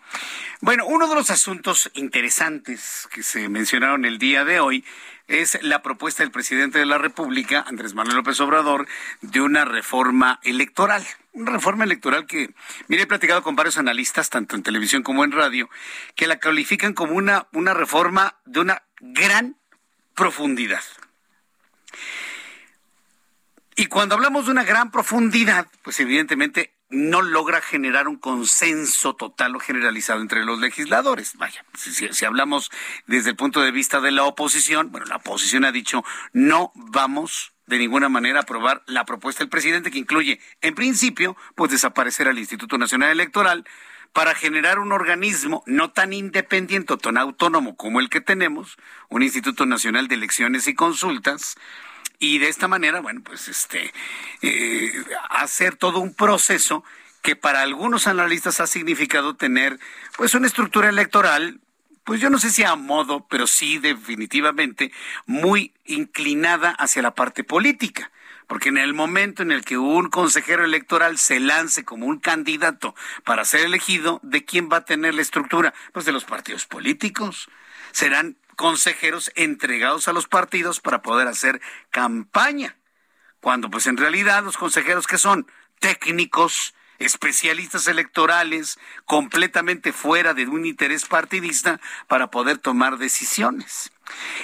[0.61, 4.85] Bueno, uno de los asuntos interesantes que se mencionaron el día de hoy
[5.30, 8.88] es la propuesta del presidente de la República, Andrés Manuel López Obrador,
[9.22, 11.06] de una reforma electoral.
[11.32, 12.52] Una reforma electoral que,
[12.88, 15.70] mire, he platicado con varios analistas, tanto en televisión como en radio,
[16.16, 19.56] que la califican como una, una reforma de una gran
[20.16, 20.82] profundidad.
[23.76, 29.57] Y cuando hablamos de una gran profundidad, pues evidentemente no logra generar un consenso total
[29.57, 31.37] o generalizado entre los legisladores.
[31.37, 32.70] Vaya, si, hablamos
[33.07, 37.53] desde el punto de vista de la oposición, bueno, la oposición ha dicho no vamos
[37.66, 42.26] de ninguna manera a aprobar la propuesta del presidente que incluye, en principio, pues desaparecer
[42.26, 43.64] al Instituto Nacional Electoral
[44.12, 48.76] para generar un organismo no tan independiente o tan autónomo como el que tenemos,
[49.09, 51.57] un Instituto Nacional de Elecciones y Consultas,
[52.20, 53.92] y de esta manera, bueno, pues este,
[54.42, 54.92] eh,
[55.30, 56.85] hacer todo un proceso
[57.22, 59.80] que para algunos analistas ha significado tener
[60.16, 61.61] pues una estructura electoral
[62.04, 64.90] pues yo no sé si a modo, pero sí definitivamente
[65.26, 68.11] muy inclinada hacia la parte política.
[68.48, 72.96] Porque en el momento en el que un consejero electoral se lance como un candidato
[73.22, 75.72] para ser elegido, ¿de quién va a tener la estructura?
[75.92, 77.48] Pues de los partidos políticos.
[77.92, 82.77] Serán consejeros entregados a los partidos para poder hacer campaña.
[83.40, 85.46] Cuando pues en realidad los consejeros que son
[85.79, 93.92] técnicos, especialistas electorales, completamente fuera de un interés partidista para poder tomar decisiones.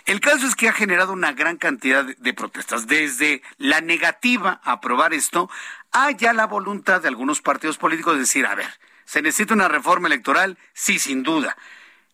[0.06, 4.72] El caso es que ha generado una gran cantidad de protestas, desde la negativa a
[4.72, 5.50] aprobar esto,
[5.92, 9.68] a ya la voluntad de algunos partidos políticos de decir, a ver, ¿se necesita una
[9.68, 10.56] reforma electoral?
[10.72, 11.54] Sí, sin duda.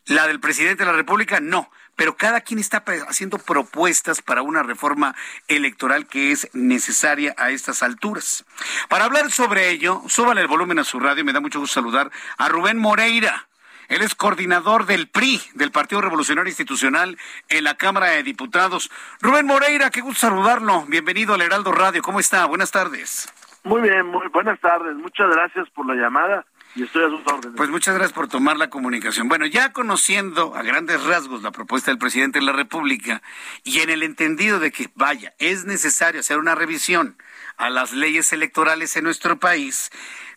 [0.07, 4.63] La del presidente de la República, no pero cada quien está haciendo propuestas para una
[4.63, 5.15] reforma
[5.49, 8.45] electoral que es necesaria a estas alturas.
[8.89, 12.11] Para hablar sobre ello, súbale el volumen a su radio, me da mucho gusto saludar
[12.39, 13.49] a Rubén Moreira.
[13.89, 17.19] Él es coordinador del PRI, del Partido Revolucionario Institucional,
[17.51, 18.91] en la Cámara de Diputados.
[19.21, 20.87] Rubén Moreira, qué gusto saludarlo.
[20.87, 22.01] Bienvenido al Heraldo Radio.
[22.01, 22.47] ¿Cómo está?
[22.47, 23.29] Buenas tardes.
[23.65, 24.97] Muy bien, muy buenas tardes.
[24.97, 26.45] Muchas gracias por la llamada
[26.75, 27.57] y estoy a sus órdenes.
[27.57, 29.29] Pues muchas gracias por tomar la comunicación.
[29.29, 33.23] Bueno, ya conociendo a grandes rasgos la propuesta del presidente de la República
[33.63, 37.17] y en el entendido de que, vaya, es necesario hacer una revisión
[37.57, 39.91] a las leyes electorales en nuestro país,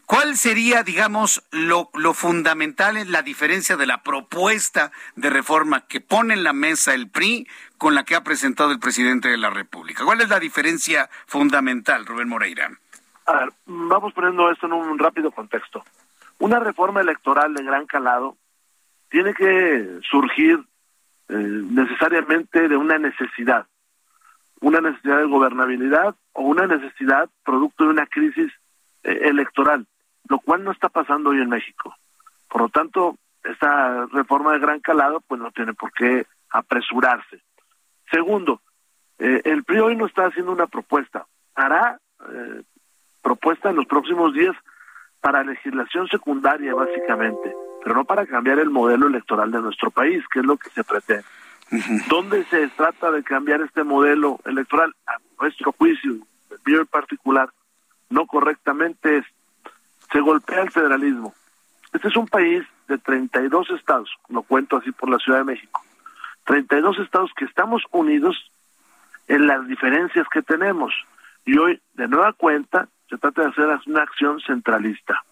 [0.05, 6.01] ¿cuál sería, digamos, lo, lo fundamental en la diferencia de la propuesta de reforma que
[6.01, 7.47] pone en la mesa el PRI
[7.79, 10.03] con la que ha presentado el presidente de la República?
[10.03, 12.69] ¿Cuál es la diferencia fundamental, Rubén Moreira?
[13.25, 15.83] A ver, vamos poniendo esto en un rápido contexto.
[16.39, 18.37] Una reforma electoral de gran calado
[19.09, 20.59] tiene que surgir
[21.29, 23.65] eh, necesariamente de una necesidad.
[24.61, 28.51] una necesidad de gobernabilidad o una necesidad producto de una crisis
[29.03, 29.85] eh, electoral,
[30.27, 31.95] lo cual no está pasando hoy en México.
[32.47, 37.41] Por lo tanto, esta reforma de gran calado pues no tiene por qué apresurarse.
[38.09, 38.61] Segundo,
[39.19, 41.99] eh, el PRI hoy no está haciendo una propuesta, hará
[43.25, 44.55] propuesta en los próximos días
[45.19, 50.41] para legislación secundaria básicamente, pero no para cambiar el modelo electoral de nuestro país, que
[50.41, 51.25] es lo que se pretende.
[52.07, 54.93] ¿Dónde se trata de cambiar este modelo electoral?
[55.07, 56.11] A nuestro juicio,
[56.51, 57.49] el mío en particular,
[58.11, 59.25] no correctamente es,
[60.11, 61.33] se golpea el federalismo.
[61.93, 65.81] Este es un país de 32 estados, lo cuento así por la Ciudad de México,
[66.43, 68.51] 32 estados que estamos unidos
[69.27, 70.93] en las diferencias que tenemos.
[71.43, 75.23] Y hoy, de nueva cuenta, se trata de hacer una acción centralista.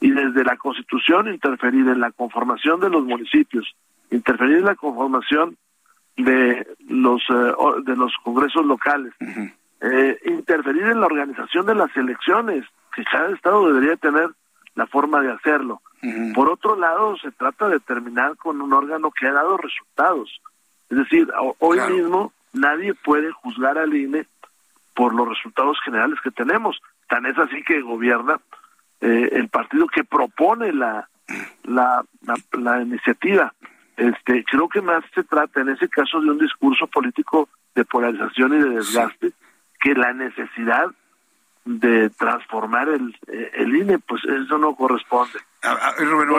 [0.00, 3.74] Y desde la Constitución interferir en la conformación de los municipios,
[4.10, 5.56] interferir en la conformación
[6.16, 7.52] de los eh,
[7.84, 9.12] de los congresos locales,
[9.80, 14.30] eh, interferir en la organización de las elecciones, que cada estado debería tener
[14.74, 15.80] la forma de hacerlo.
[16.32, 20.40] Por otro lado, se trata de terminar con un órgano que ha dado resultados.
[20.88, 24.26] Es decir, hoy mismo nadie puede juzgar al INE
[24.94, 26.80] por los resultados generales que tenemos.
[27.08, 28.40] Tan es así que gobierna
[29.00, 31.08] eh, el partido que propone la,
[31.64, 32.04] la,
[32.52, 33.52] la, iniciativa.
[33.96, 38.54] Este, creo que más se trata en ese caso de un discurso político de polarización
[38.54, 39.32] y de desgaste
[39.80, 40.86] que la necesidad
[41.64, 45.38] de transformar el, eh, el INE, pues eso no corresponde.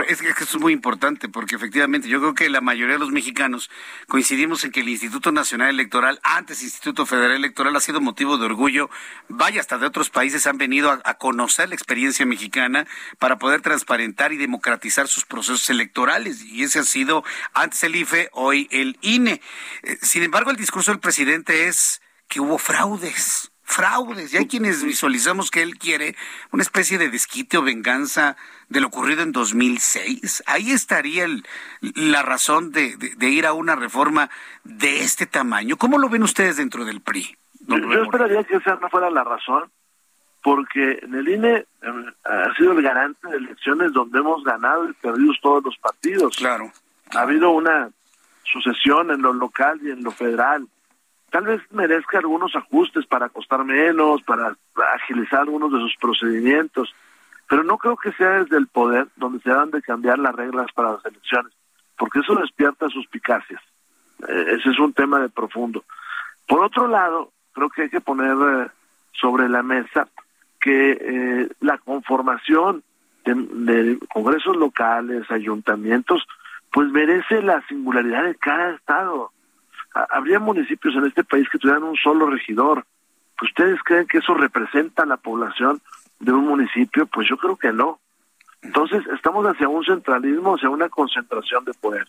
[0.07, 3.69] Es que es muy importante porque efectivamente yo creo que la mayoría de los mexicanos
[4.07, 8.45] coincidimos en que el Instituto Nacional Electoral, antes Instituto Federal Electoral, ha sido motivo de
[8.45, 8.89] orgullo.
[9.27, 14.31] Vaya, hasta de otros países han venido a, conocer la experiencia mexicana para poder transparentar
[14.31, 16.41] y democratizar sus procesos electorales.
[16.43, 19.41] Y ese ha sido antes el IFE, hoy el INE.
[19.83, 24.33] Eh, sin embargo, el discurso del presidente es que hubo fraudes fraudes.
[24.33, 26.15] Y hay quienes visualizamos que él quiere
[26.51, 28.35] una especie de desquite o venganza
[28.67, 30.43] de lo ocurrido en 2006.
[30.47, 31.27] Ahí estaría
[31.95, 34.29] la razón de, ir a una reforma
[34.63, 35.77] de este tamaño.
[35.77, 37.37] ¿Cómo lo ven ustedes dentro del PRI?
[37.67, 39.69] Yo, esperaría que esa no fuera la razón,
[40.41, 44.93] porque en el INE em, ha sido el garante de elecciones donde hemos ganado y
[44.93, 46.35] perdido todos los partidos.
[46.37, 46.71] Claro.
[47.15, 47.89] Ha habido una
[48.43, 50.67] sucesión en lo local y en lo federal
[51.29, 54.55] tal vez merezca algunos ajustes para costar menos, para
[54.95, 56.93] agilizar algunos de sus procedimientos,
[57.47, 60.71] pero no creo que sea desde el poder donde se han de cambiar las reglas
[60.73, 61.53] para las elecciones,
[61.97, 63.61] porque eso despierta suspicacias.
[64.27, 65.83] Eh, ese es un tema de profundo.
[66.47, 68.69] Por otro lado, creo que hay que poner eh,
[69.13, 70.07] sobre la mesa
[70.59, 72.83] que eh, la conformación
[73.23, 76.25] de, de congresos locales, ayuntamientos,
[76.71, 79.31] pues merece la singularidad de cada estado
[79.93, 82.85] habría municipios en este país que tuvieran un solo regidor.
[83.41, 85.81] ¿Ustedes creen que eso representa la población
[86.19, 87.05] de un municipio?
[87.07, 87.99] Pues yo creo que no.
[88.61, 92.07] Entonces, estamos hacia un centralismo, hacia una concentración de poder.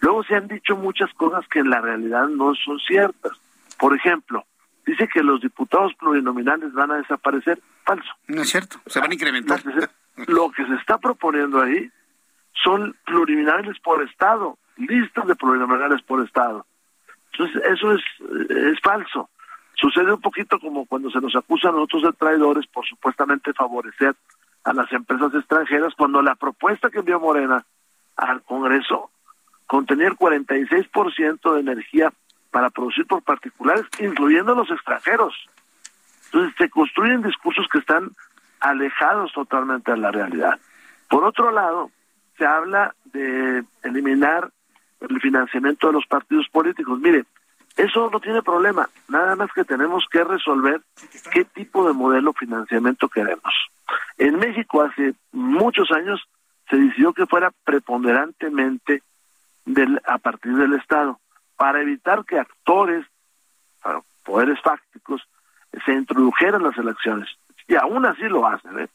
[0.00, 3.32] Luego se han dicho muchas cosas que en la realidad no son ciertas.
[3.78, 4.44] Por ejemplo,
[4.86, 7.60] dice que los diputados plurinominales van a desaparecer.
[7.84, 8.10] Falso.
[8.28, 9.62] No es cierto, se van a incrementar.
[10.26, 11.90] Lo que se está proponiendo ahí
[12.62, 16.66] son plurinominales por Estado, listas de plurinominales por Estado.
[17.40, 18.02] Entonces, eso es,
[18.50, 19.30] es falso.
[19.74, 24.14] Sucede un poquito como cuando se nos acusa a nosotros de traidores por supuestamente favorecer
[24.64, 27.64] a las empresas extranjeras, cuando la propuesta que envió Morena
[28.16, 29.10] al Congreso
[29.66, 32.12] contenía el 46% de energía
[32.50, 35.34] para producir por particulares, incluyendo los extranjeros.
[36.26, 38.10] Entonces se construyen discursos que están
[38.60, 40.58] alejados totalmente de la realidad.
[41.08, 41.90] Por otro lado,
[42.36, 44.50] se habla de eliminar
[45.00, 46.98] el financiamiento de los partidos políticos.
[47.00, 47.24] Mire,
[47.76, 50.80] eso no tiene problema, nada más que tenemos que resolver
[51.32, 53.54] qué tipo de modelo financiamiento queremos.
[54.18, 56.20] En México hace muchos años
[56.68, 59.02] se decidió que fuera preponderantemente
[59.64, 61.18] del, a partir del Estado,
[61.56, 63.06] para evitar que actores,
[64.24, 65.26] poderes fácticos,
[65.84, 67.28] se introdujeran las elecciones.
[67.66, 68.78] Y aún así lo hacen.
[68.80, 68.88] ¿eh?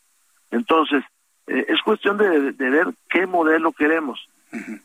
[0.52, 1.04] Entonces,
[1.48, 4.28] eh, es cuestión de, de ver qué modelo queremos.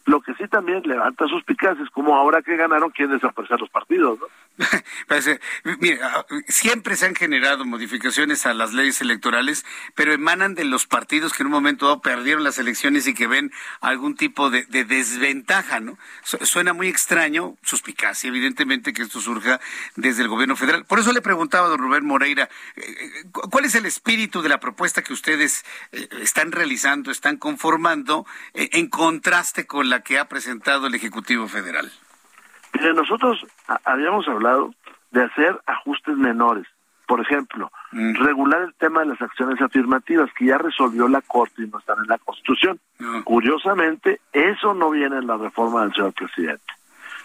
[0.06, 4.26] Lo que sí también levanta suspicacias, como ahora que ganaron quieren desaparecer los partidos, ¿no?
[5.80, 11.33] mira, siempre se han generado modificaciones a las leyes electorales, pero emanan de los partidos
[11.33, 15.80] que en un momento dado perdieron las elecciones y que ven algún tipo de, desventaja,
[15.80, 15.98] ¿no?
[16.22, 19.61] Suena muy extraño, suspicacia, evidentemente, que esto surja
[19.97, 20.84] desde el gobierno federal.
[20.84, 24.49] Por eso le preguntaba a don Rubén Moreira, eh, eh, ¿cuál es el espíritu de
[24.49, 30.26] la propuesta que ustedes eh, están realizando, están conformando, en contraste con la que ha
[30.26, 31.90] presentado el Ejecutivo Federal?
[32.94, 33.44] nosotros
[33.84, 34.72] habíamos hablado
[35.11, 36.66] de hacer ajustes menores.
[37.06, 38.14] Por ejemplo, mm.
[38.14, 41.98] regular el tema de las acciones afirmativas que ya resolvió la Corte y no están
[41.98, 42.78] en la Constitución.
[43.24, 46.72] Curiosamente, eso no viene en la reforma del señor presidente.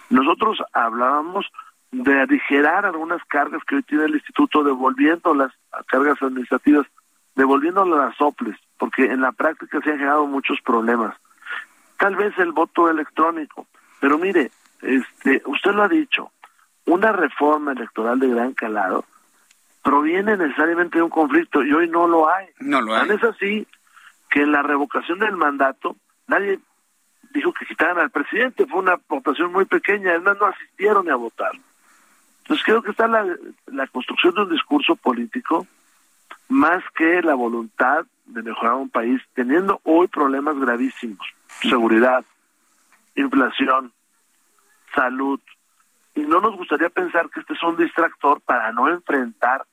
[0.10, 1.46] Nosotros hablábamos
[1.92, 5.52] de aligerar algunas cargas que hoy tiene el instituto, devolviendo las
[5.88, 6.88] cargas administrativas,
[7.36, 11.16] devolviéndolas a las soples, porque en la práctica se han generado muchos problemas.
[11.98, 13.68] Tal vez el voto electrónico,
[14.00, 16.32] pero mire, este, usted lo ha dicho,
[16.86, 19.06] una reforma electoral de gran calado
[19.84, 22.48] proviene necesariamente de un conflicto y hoy no lo hay.
[22.60, 23.10] No lo hay.
[23.10, 23.68] Es así
[24.30, 25.96] que en la revocación del mandato
[26.28, 26.60] nadie
[27.34, 31.52] dijo que quitaran al presidente, fue una votación muy pequeña, además no asistieron a votar.
[32.44, 33.26] Entonces creo que está la,
[33.68, 35.68] la construcción de un discurso político
[36.50, 41.26] más que la voluntad de mejorar un país, teniendo hoy problemas gravísimos,
[41.62, 42.26] seguridad,
[43.16, 43.92] inflación,
[44.94, 45.40] salud,
[46.16, 49.66] y no nos gustaría pensar que este es un distractor para no enfrentar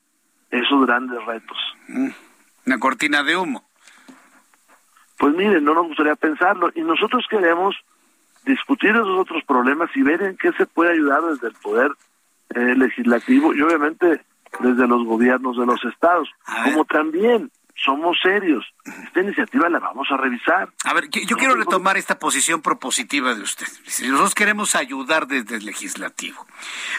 [0.51, 1.57] esos grandes retos.
[1.89, 2.11] Mm,
[2.67, 3.65] una cortina de humo.
[5.19, 7.77] Pues miren, no nos gustaría pensarlo y nosotros queremos
[8.45, 11.93] discutir esos otros problemas y ver en qué se puede ayudar desde el poder
[12.55, 14.21] eh, legislativo y obviamente
[14.61, 16.29] desde los gobiernos de los estados,
[16.65, 18.65] como también somos serios.
[18.85, 20.71] Esta iniciativa la vamos a revisar.
[20.85, 23.67] A ver, yo, quiero retomar esta posición propositiva de usted.
[24.03, 26.47] Nosotros queremos ayudar desde el legislativo.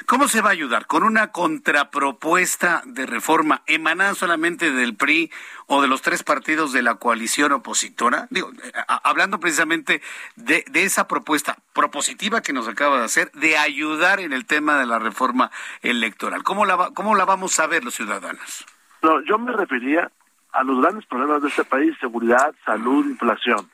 [0.05, 0.88] ¿Cómo se va a ayudar?
[0.88, 5.32] ¿Con una contrapropuesta de reforma emanada solamente del PRI
[5.67, 8.28] o de los tres partidos de la coalición opositora?
[8.30, 8.71] Digo, eh,
[9.03, 10.01] hablando precisamente
[10.36, 14.86] de, esa propuesta propositiva que nos acaba de hacer, de ayudar en el tema de
[14.86, 15.51] la reforma
[15.82, 16.43] electoral.
[16.43, 18.65] ¿Cómo la, cómo la vamos a ver los ciudadanos?
[19.01, 20.11] No, yo me refería
[20.54, 23.70] a los grandes problemas de este país, seguridad, salud, inflación.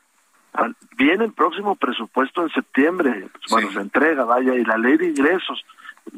[0.96, 5.08] Viene el próximo presupuesto en septiembre, pues, bueno, se entrega, vaya, y la ley de
[5.08, 5.64] ingresos.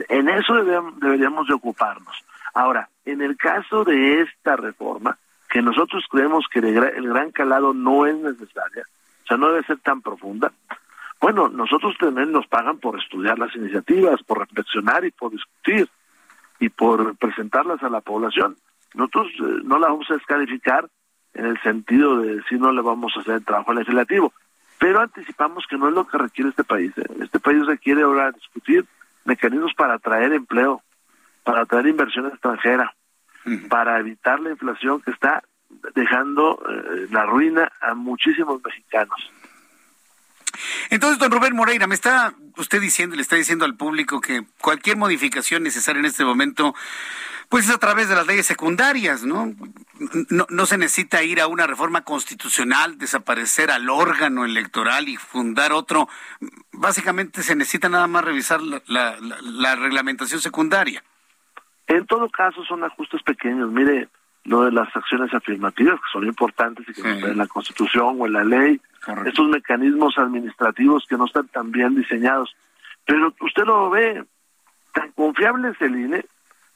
[0.09, 2.17] En eso deberíamos de ocuparnos.
[2.55, 5.19] Ahora, en el caso de esta reforma,
[5.51, 8.85] que nosotros creemos que el gran calado no es necesaria,
[9.25, 10.51] o sea, no debe ser tan profunda,
[11.21, 15.89] bueno, nosotros también nos pagan por estudiar las iniciativas, por reflexionar y por discutir
[16.59, 18.57] y por presentarlas a la población.
[18.95, 20.89] Nosotros eh, no la vamos a descalificar
[21.35, 24.33] en el sentido de si no le vamos a hacer el trabajo legislativo,
[24.79, 26.93] pero anticipamos que no es lo que requiere este país.
[26.99, 27.05] ¿eh?
[27.21, 28.85] Este país requiere ahora discutir
[29.25, 30.83] mecanismos para atraer empleo,
[31.45, 32.95] para atraer inversión extranjera,
[33.69, 35.43] para evitar la inflación que está
[35.95, 39.31] dejando eh, la ruina a muchísimos mexicanos.
[40.91, 44.97] Entonces, don Rubén Moreira, me está usted diciendo, le está diciendo al público que cualquier
[44.97, 46.75] modificación necesaria en este momento
[47.53, 49.53] pues es a través de las leyes secundarias, ¿no?
[50.31, 50.65] ¿no?
[50.65, 56.09] se necesita ir a una reforma constitucional, desaparecer al órgano electoral y fundar otro.
[56.73, 61.05] Básicamente se necesita nada más revisar la, reglamentación secundaria.
[61.89, 63.71] En todo caso son ajustes pequeños.
[63.71, 64.09] Mire,
[64.45, 68.17] lo de las acciones afirmativas, que son importantes y que no están en la Constitución
[68.19, 68.81] o en la ley,
[69.27, 72.55] estos mecanismos administrativos que no están tan bien diseñados.
[73.05, 74.25] Pero usted lo ve,
[74.93, 76.25] tan confiable es el INE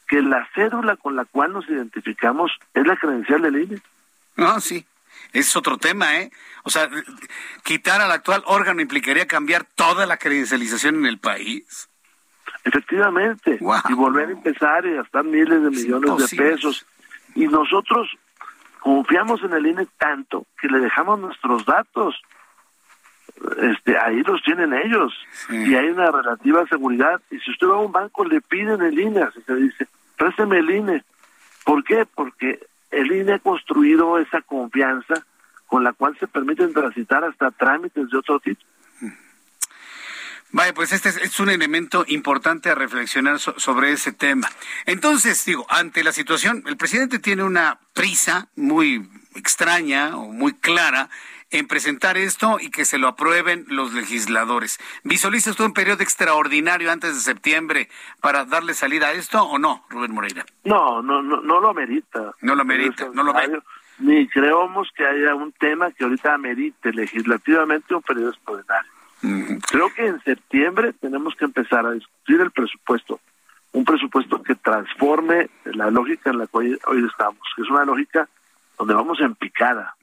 [0.09, 3.81] que la cédula con la cual nos identificamos es la credencial del INE.
[4.37, 4.85] No, sí.
[5.33, 6.31] es otro tema, ¿eh?
[6.63, 6.89] O sea,
[7.65, 11.89] quitar al actual órgano implicaría cambiar toda la credencialización en el país.
[12.65, 13.59] Efectivamente.
[13.89, 16.87] Y volver a empezar y gastar miles de millones de pesos.
[17.35, 18.09] Y nosotros
[18.81, 22.21] confiamos en el INE tanto que le dejamos nuestros datos.
[23.59, 25.13] Este, ahí los tienen ellos.
[25.51, 27.21] Y hay una relativa seguridad.
[27.31, 30.59] Y si usted va a un banco, le piden el INE, así se dice présteme
[30.59, 31.05] el INE.
[31.65, 32.07] ¿Por qué?
[32.07, 32.61] Porque
[32.91, 35.15] el INE ha construido esa confianza
[35.67, 38.61] con la cual se permiten transitar hasta trámites de otro tipo.
[40.53, 44.49] Vaya, pues este es, un elemento importante a reflexionar sobre ese tema.
[44.87, 51.11] Entonces, digo, ante la situación, el presidente tiene una prisa muy extraña o muy clara
[51.51, 54.79] en presentar esto y que se lo aprueben los legisladores.
[55.05, 57.89] ¿Visualiza usted un periodo extraordinario antes de septiembre
[58.21, 60.45] para darle salida a esto o no, Rubén Moreira?
[60.65, 62.35] No, no, no, no lo merita.
[62.41, 63.63] No lo merita, no lo merita.
[63.99, 68.96] Ni creemos que haya un tema que ahorita amerite legislativamente un periodo extraordinario.
[69.21, 73.21] Creo que en septiembre tenemos que empezar a discutir el presupuesto,
[73.73, 77.85] un presupuesto que transforme la lógica en la que hoy, hoy estamos, que es una
[77.85, 78.29] lógica
[78.79, 79.97] donde vamos en picada,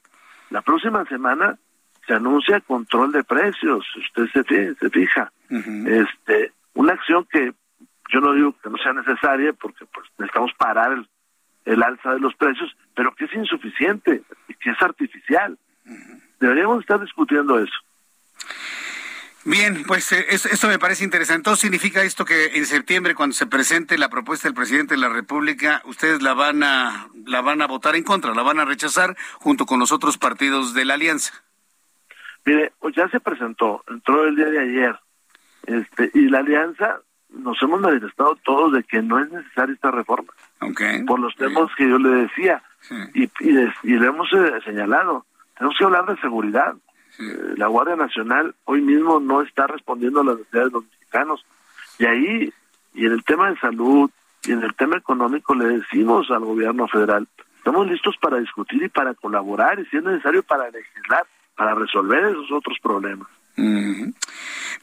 [0.50, 1.58] la próxima semana
[2.06, 5.32] se anuncia control de precios, usted se, se fija.
[5.48, 7.52] este Una acción que
[8.10, 11.08] yo no digo que no sea necesaria porque pues necesitamos parar el,
[11.64, 15.58] el alza de los precios, pero que es insuficiente y que es artificial.
[16.40, 17.74] Deberíamos estar discutiendo eso.
[19.44, 21.40] Bien, pues eh, esto, me parece interesante.
[21.40, 25.10] Entonces, ¿significa esto que en septiembre, cuando se presente la propuesta del presidente de la
[25.10, 29.16] República, ustedes la van a, la van a votar en contra, la van a rechazar
[29.34, 31.44] junto con los otros partidos de la alianza?
[32.46, 34.98] Mire, pues ya se presentó, entró el día de ayer,
[35.66, 40.32] este, y la alianza nos hemos manifestado todos de que no es necesaria esta reforma.
[41.06, 42.62] Por los temas que yo le decía,
[43.12, 43.30] y, y,
[43.82, 45.26] y, le hemos eh, señalado,
[45.56, 46.74] tenemos que hablar de seguridad
[47.18, 51.46] eh, la Guardia Nacional hoy mismo no está respondiendo a las necesidades de los mexicanos.
[51.98, 52.52] Y ahí,
[52.94, 54.10] y en el tema de salud,
[54.44, 58.88] y en el tema económico, le decimos al gobierno federal, estamos listos para discutir y
[58.88, 63.28] para colaborar, y si es necesario para legislar, para resolver esos otros problemas.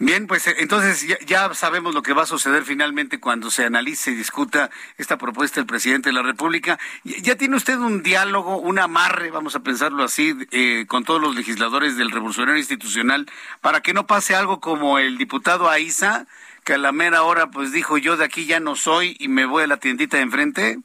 [0.03, 4.09] Bien, pues eh, entonces ya, sabemos lo que va a suceder finalmente cuando se analice
[4.09, 6.79] y discuta esta propuesta del presidente de la República.
[7.03, 11.35] ¿Ya tiene usted un diálogo, un amarre, vamos a pensarlo así, eh, con todos los
[11.35, 13.27] legisladores del Revolucionario Institucional
[13.61, 16.25] para que no pase algo como el diputado Aiza,
[16.63, 19.45] que a la mera hora pues dijo yo de aquí ya no soy y me
[19.45, 20.79] voy a la tiendita de enfrente?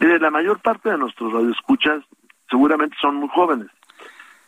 [0.00, 2.04] Mire, la mayor parte de nuestros radioescuchas
[2.50, 3.68] seguramente son muy jóvenes.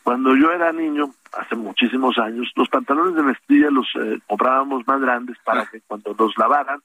[0.03, 5.01] Cuando yo era niño, hace muchísimos años, los pantalones de mezclilla los eh, comprábamos más
[5.01, 6.80] grandes para que cuando los lavaran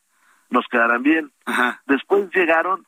[0.49, 1.31] nos quedaran bien.
[1.85, 2.85] Después llegaron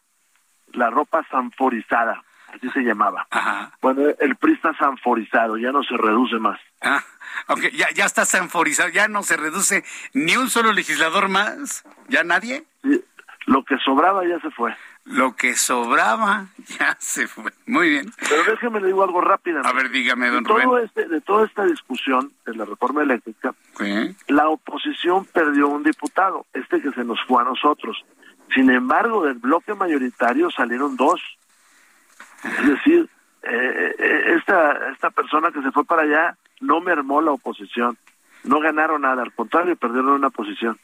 [0.73, 3.27] la ropa sanforizada, así se llamaba.
[3.81, 6.59] Bueno, el PRI está sanforizado, ya no se reduce más.
[6.81, 7.03] Ah,
[7.73, 9.83] ya, ya está sanforizado, ya no se reduce
[10.13, 12.65] ni un solo legislador más, ¿ya nadie?
[13.45, 14.75] lo que sobraba ya se fue.
[15.05, 16.47] Lo que sobraba
[16.79, 17.51] ya se fue.
[17.65, 18.13] Muy bien.
[18.29, 19.61] Pero déjeme le digo algo rápido.
[19.63, 20.85] A ver, dígame, don de Rubén.
[20.85, 23.53] Este, de toda esta discusión de la reforma eléctrica,
[24.27, 28.03] la oposición perdió un diputado, este que se nos fue a nosotros.
[28.53, 31.21] Sin embargo, del bloque mayoritario salieron dos.
[32.43, 33.09] Es decir,
[33.43, 37.97] eh, eh, esta, esta persona que se fue para allá no mermó la oposición
[38.43, 40.79] no ganaron nada, al contrario, perdieron una posición.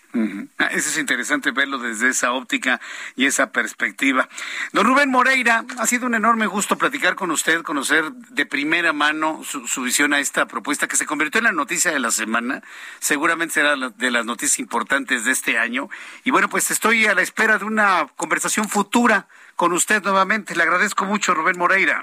[0.58, 2.80] Ah, eso es interesante verlo desde esa óptica
[3.16, 4.28] y esa perspectiva.
[4.74, 9.42] Don Rubén Moreira, ha sido un enorme gusto platicar con usted, conocer de primera mano
[9.44, 12.62] su, visión a esta propuesta que se convirtió en la noticia de la semana.
[13.00, 15.90] Seguramente será de las noticias importantes de este año.
[16.24, 20.56] Y bueno, pues estoy a la espera de una conversación futura con usted nuevamente.
[20.56, 22.02] Le agradezco mucho, Rubén Moreira.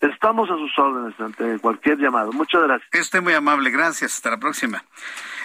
[0.00, 2.32] Estamos a sus órdenes ante cualquier llamado.
[2.32, 2.88] Muchas gracias.
[2.92, 4.14] Esté muy amable, gracias.
[4.14, 4.84] Hasta la próxima.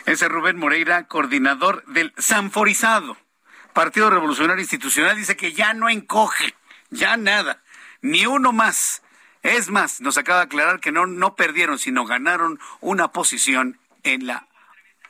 [0.05, 3.17] Ese es Rubén Moreira, coordinador del Sanforizado,
[3.73, 5.15] Partido Revolucionario Institucional.
[5.15, 6.53] Dice que ya no encoge,
[6.91, 7.63] ya nada,
[8.01, 9.01] ni uno más.
[9.41, 14.27] Es más, nos acaba de aclarar que no, no perdieron, sino ganaron una posición en
[14.27, 14.47] la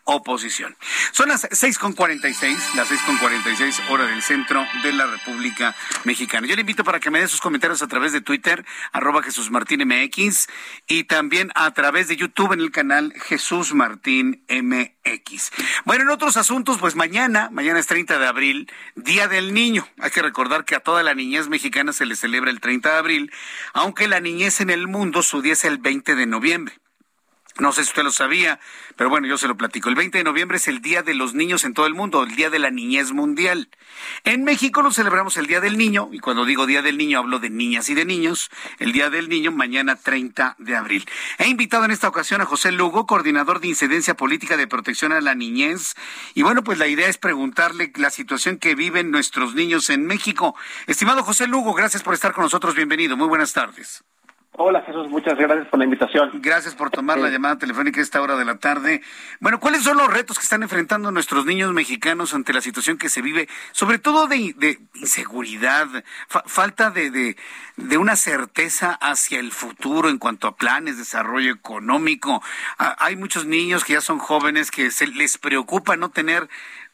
[0.06, 0.76] oposición.
[1.12, 6.48] Son las 6.46, las 6.46 hora del centro de la República Mexicana.
[6.48, 9.52] Yo le invito para que me dé sus comentarios a través de Twitter, arroba Jesús
[9.52, 10.48] Martín MX,
[10.88, 15.52] y también a través de YouTube en el canal Jesús Martín MX.
[15.86, 19.88] Bueno, en otros asuntos, pues mañana, mañana es 30 de abril, Día del Niño.
[20.00, 22.98] Hay que recordar que a toda la niñez mexicana se le celebra el 30 de
[22.98, 23.32] abril,
[23.74, 26.83] aunque la niñez en el mundo su día es el 20 de noviembre.
[27.60, 28.60] No sé si usted lo sabía,
[28.96, 29.88] pero bueno, yo se lo platico.
[29.88, 32.36] El 20 de noviembre es el Día de los Niños en todo el mundo, el
[32.36, 33.70] Día de la Niñez Mundial.
[34.24, 37.38] En México lo celebramos el Día del Niño, y cuando digo Día del Niño hablo
[37.38, 38.50] de niñas y de niños.
[38.80, 41.06] El Día del Niño mañana 30 de abril.
[41.38, 45.22] He invitado en esta ocasión a José Lugo, coordinador de incidencia política de protección a
[45.22, 45.94] la niñez.
[46.34, 50.56] Y bueno, pues la idea es preguntarle la situación que viven nuestros niños en México.
[50.88, 52.74] Estimado José Lugo, gracias por estar con nosotros.
[52.74, 53.16] Bienvenido.
[53.16, 54.04] Muy buenas tardes.
[54.56, 56.30] Hola Jesús, muchas gracias por la invitación.
[56.36, 59.02] Gracias por tomar la llamada telefónica a esta hora de la tarde.
[59.40, 63.10] Bueno, ¿cuáles son los retos que están enfrentando nuestros niños mexicanos ante la situación que
[63.10, 65.88] se vive, sobre todo de, inseguridad,
[66.28, 67.36] falta de,
[67.78, 72.44] de, una certeza hacia el futuro en cuanto a planes, desarrollo económico?
[72.78, 76.48] hay muchos niños que ya son jóvenes que se les preocupa no tener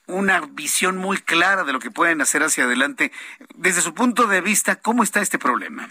[0.07, 3.11] una visión muy clara de lo que pueden hacer hacia adelante.
[3.55, 5.87] Desde su punto de vista, ¿cómo está este problema?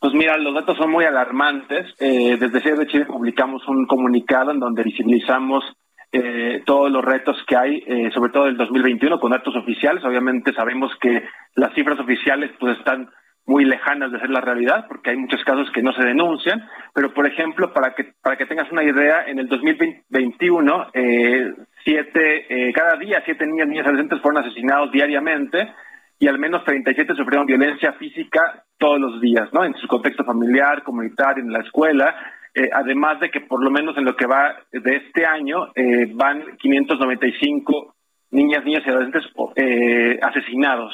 [0.00, 1.94] Pues mira, los datos son muy alarmantes.
[2.00, 5.62] Eh, desde Ciudad de Chile publicamos un comunicado en donde visibilizamos
[6.10, 10.02] eh, todos los retos que hay, eh, sobre todo el 2021, con datos oficiales.
[10.02, 11.22] Obviamente sabemos que
[11.54, 13.10] las cifras oficiales pues están
[13.46, 16.66] muy lejanas de ser la realidad, porque hay muchos casos que no se denuncian.
[16.94, 21.52] Pero, por ejemplo, para que para que tengas una idea, en el 2021, eh,
[21.84, 25.68] siete, eh, cada día siete niñas, y adolescentes fueron asesinados diariamente
[26.20, 29.64] y al menos 37 sufrieron violencia física todos los días, ¿no?
[29.64, 32.14] En su contexto familiar, comunitario, en la escuela,
[32.54, 36.10] eh, además de que por lo menos en lo que va de este año eh,
[36.12, 37.94] van 595
[38.32, 39.24] niñas, niñas y adolescentes
[39.56, 40.92] eh, asesinados.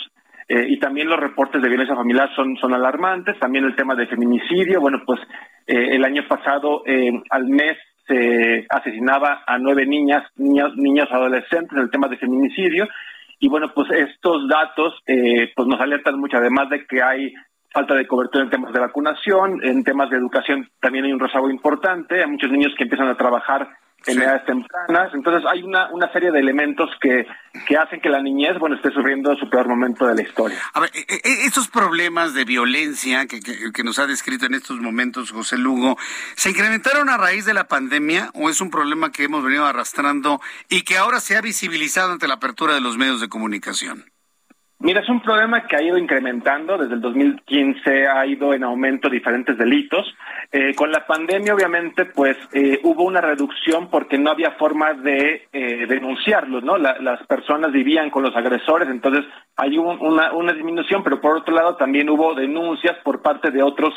[0.49, 4.81] y también los reportes de violencia familiar son, son alarmantes, también el tema de feminicidio,
[4.81, 5.18] bueno, pues
[5.66, 6.85] el año pasado
[7.31, 12.87] al mes se asesinaba a nueve niñas, niños, niños adolescentes, el tema de feminicidio.
[13.39, 17.32] Y bueno, pues estos datos eh, pues nos alertan mucho, además de que hay
[17.72, 21.51] falta de cobertura en temas de vacunación, en temas de educación también hay un rezago
[21.51, 23.68] importante, hay muchos niños que empiezan a trabajar
[24.07, 25.12] en edades tempranas.
[25.14, 27.26] Entonces hay una, una serie de elementos que,
[27.66, 30.59] que hacen que la niñez, bueno, esté sufriendo su peor momento de la historia.
[30.72, 34.78] A ver, e, e, estos problemas de violencia que, que, nos ha descrito en estos
[34.80, 35.96] momentos José Lugo,
[36.34, 40.40] ¿se incrementaron a raíz de la pandemia o es un problema que hemos venido arrastrando
[40.68, 44.15] y que ahora se ha visibilizado ante la apertura de los medios de comunicación?
[44.79, 46.77] Mira, es un problema que ha ido incrementando.
[46.77, 50.07] Desde el 2015 ha ido en aumento diferentes delitos.
[50.53, 55.49] Eh, con la pandemia, obviamente, pues eh, hubo una reducción porque no había forma de
[55.53, 56.77] eh, denunciarlos, ¿no?
[56.77, 59.24] las personas vivían con los agresores, entonces
[59.57, 63.95] hay una, una disminución, pero por otro lado también hubo denuncias por parte de otros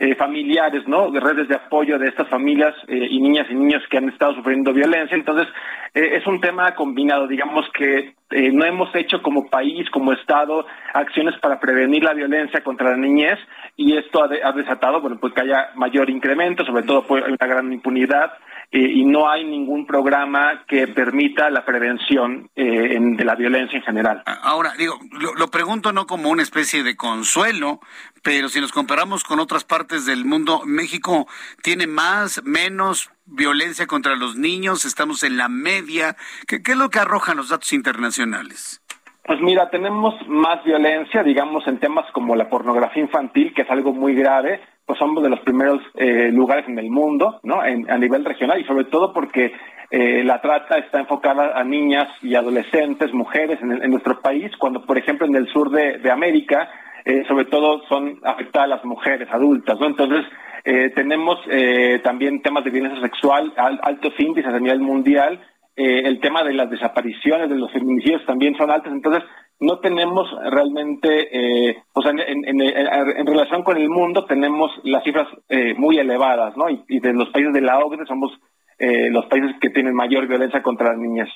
[0.00, 1.10] eh, familiares, ¿no?
[1.10, 4.34] De redes de apoyo de estas familias eh, y niñas y niños que han estado
[4.34, 5.16] sufriendo violencia.
[5.16, 5.48] Entonces,
[5.92, 7.26] eh, es un tema combinado.
[7.26, 12.90] Digamos que no hemos hecho como país, como Estado, acciones para prevenir la violencia contra
[12.90, 13.38] la niñez
[13.74, 17.46] y esto ha, ha desatado, bueno, pues que haya mayor incremento, sobre todo por una
[17.46, 18.32] gran impunidad
[18.70, 24.22] y no hay ningún programa que permita la prevención eh, de la violencia en general.
[24.42, 27.80] Ahora, digo, lo, pregunto no como una especie de consuelo,
[28.22, 31.26] pero si nos comparamos con otras partes del mundo, México
[31.62, 36.16] tiene más, menos violencia contra los niños, estamos en la media.
[36.46, 38.82] ¿Qué, qué es lo que arrojan los datos internacionales?
[39.24, 43.92] Pues mira, tenemos más violencia, digamos, en temas como la pornografía infantil, que es algo
[43.92, 47.62] muy grave, pues somos de los primeros eh, lugares en el mundo, ¿no?
[47.62, 49.52] En, a nivel regional y sobre todo porque
[49.90, 54.96] eh, la trata está enfocada a niñas y adolescentes, mujeres en, nuestro país, cuando por
[54.96, 56.70] ejemplo en el sur de, América,
[57.04, 59.88] eh, sobre todo son afectadas las mujeres adultas, ¿no?
[59.88, 60.24] Entonces,
[60.94, 61.38] tenemos
[62.02, 65.40] también temas de violencia sexual, altos índices a nivel mundial,
[65.74, 69.22] el tema de las desapariciones, de los feminicidios también son altos, entonces
[69.60, 75.74] no tenemos realmente, eh, o sea, en, relación con el mundo tenemos las cifras eh,
[75.74, 76.66] muy elevadas, ¿no?
[76.70, 78.32] Y, de los países de la OCDE somos
[78.78, 81.28] eh, los países que tienen mayor violencia contra las niñas.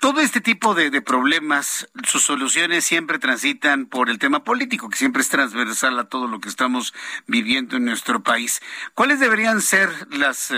[0.00, 5.20] todo este tipo de, problemas, sus soluciones siempre transitan por el tema político, que siempre
[5.20, 6.94] es transversal a todo lo que estamos
[7.26, 8.62] viviendo en nuestro país.
[8.94, 10.52] ¿Cuáles deberían ser las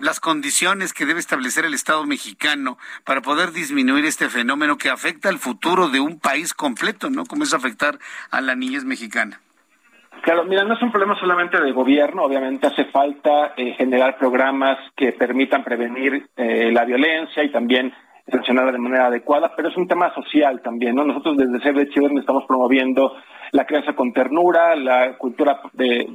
[0.00, 5.28] las condiciones que debe establecer el Estado mexicano para poder disminuir este fenómeno que afecta
[5.28, 7.24] al futuro de un país completo, ¿no?
[7.24, 7.98] Como es afectar
[8.30, 9.40] a la niñez mexicana.
[10.22, 14.78] Claro, mira, no es un problema solamente de gobierno, obviamente hace falta eh, generar programas
[14.94, 17.94] que permitan prevenir eh, la violencia y también
[18.30, 21.04] sancionarla de manera adecuada, pero es un tema social también, ¿no?
[21.04, 23.12] Nosotros desde CBH estamos promoviendo
[23.52, 26.08] la crianza con ternura, la cultura de,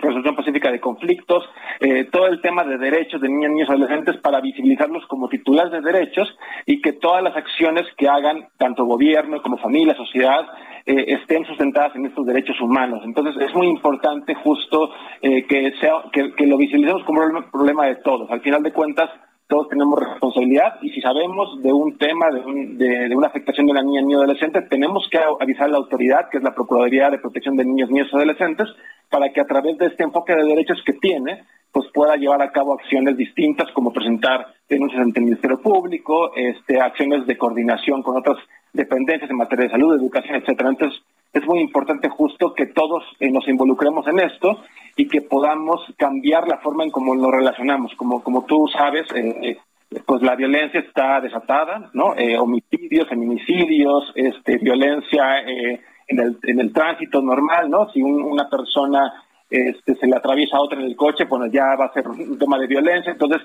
[0.00, 1.44] resolución pacífica de conflictos,
[1.80, 5.80] eh, todo el tema de derechos de niñas, niños adolescentes para visibilizarlos como titulares de
[5.80, 6.28] derechos
[6.64, 10.46] y que todas las acciones que hagan tanto gobierno como familia, sociedad,
[10.86, 13.02] eh, estén sustentadas en estos derechos humanos.
[13.04, 17.86] Entonces es muy importante justo eh, que, sea, que, que lo visibilicemos como un problema
[17.86, 18.30] de todos.
[18.30, 19.10] Al final de cuentas,
[19.48, 24.00] todos tenemos responsabilidad y si sabemos de un tema, de, una afectación de una niña,
[24.00, 27.64] niño, adolescente, tenemos que avisar a la autoridad, que es la Procuraduría de Protección de
[27.64, 28.68] Niños, Niños y Adolescentes,
[29.08, 32.50] para que a través de este enfoque de derechos que tiene, pues pueda llevar a
[32.50, 38.16] cabo acciones distintas como presentar denuncias ante el Ministerio Público, este, acciones de coordinación con
[38.16, 38.38] otras
[38.72, 40.70] dependencias en materia de salud, educación, etcétera.
[40.70, 41.00] Entonces,
[41.36, 44.62] es muy importante justo que todos eh, nos involucremos en esto
[44.96, 47.94] y que podamos cambiar la forma en cómo nos relacionamos.
[47.94, 49.58] Como, como tú sabes, eh,
[49.90, 52.14] eh, pues la violencia está desatada, ¿no?
[52.40, 57.88] homicidios, feminicidios, este, violencia en, el, en el tránsito normal, ¿no?
[57.90, 59.12] Si una persona
[59.48, 62.36] este, se le atraviesa a otra en el coche, bueno, ya va a ser un
[62.38, 63.12] tema de violencia.
[63.12, 63.42] Entonces,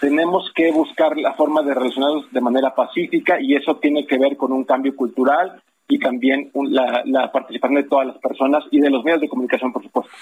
[0.00, 4.36] tenemos que buscar la forma de relacionarnos de manera pacífica y eso tiene que ver
[4.36, 9.02] con un cambio cultural y también la, participación de todas las personas y de los
[9.04, 10.12] medios de comunicación, por supuesto.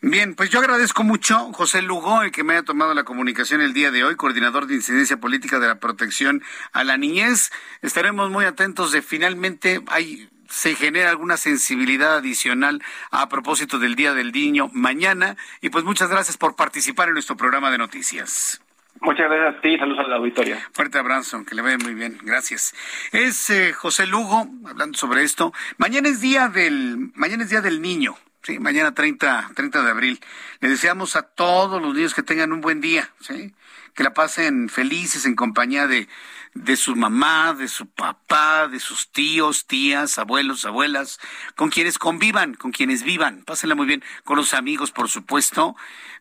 [0.00, 3.72] Bien, pues yo agradezco mucho, José Lugo, el que me haya tomado la comunicación el
[3.72, 6.42] día de hoy, coordinador de incidencia política de la protección
[6.72, 7.52] a la niñez.
[7.82, 14.12] Estaremos muy atentos de finalmente hay se genera alguna sensibilidad adicional a propósito del Día
[14.12, 15.38] del Niño mañana.
[15.62, 18.60] Y pues muchas gracias por participar en nuestro programa de noticias.
[19.02, 20.68] Muchas gracias a ti, saludos a la auditoria.
[20.72, 22.72] Fuerte abrazo, que le vaya muy bien, gracias.
[23.10, 25.52] Es eh, José Lugo, hablando sobre esto.
[25.76, 28.16] Mañana es día del, mañana es día del niño.
[28.44, 30.20] Sí, mañana 30, 30 de abril.
[30.60, 33.52] Le deseamos a todos los niños que tengan un buen día, ¿sí?
[33.94, 36.08] que la pasen felices en compañía de,
[36.54, 41.18] de su mamá, de su papá, de sus tíos, tías, abuelos, abuelas,
[41.56, 43.42] con quienes convivan, con quienes vivan.
[43.44, 45.74] Pásenla muy bien, con los amigos, por supuesto,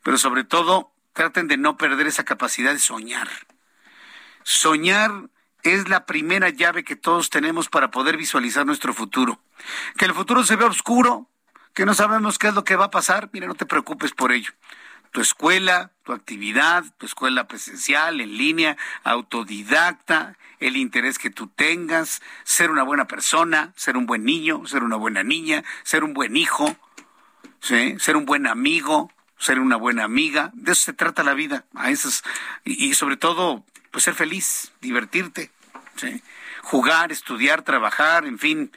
[0.04, 3.30] pero sobre todo traten de no perder esa capacidad de soñar.
[4.44, 5.30] Soñar
[5.64, 9.40] es la primera llave que todos tenemos para poder visualizar nuestro futuro.
[9.98, 11.30] Que el futuro se ve oscuro,
[11.74, 14.32] que no sabemos qué es lo que va a pasar, mira, no te preocupes por
[14.32, 14.52] ello.
[15.12, 22.22] Tu escuela, tu actividad, tu escuela presencial, en línea, autodidacta, el interés que tú tengas,
[22.44, 26.38] ser una buena persona, ser un buen niño, ser una buena niña, ser un buen
[26.38, 26.76] hijo,
[27.60, 29.12] ser un buen amigo,
[29.42, 30.52] ser una buena amiga.
[30.54, 31.66] De eso se trata la vida.
[31.76, 32.24] A esas,
[32.64, 35.52] y, sobre todo, pues ser feliz, divertirte,
[36.62, 38.72] jugar, estudiar, trabajar, en fin,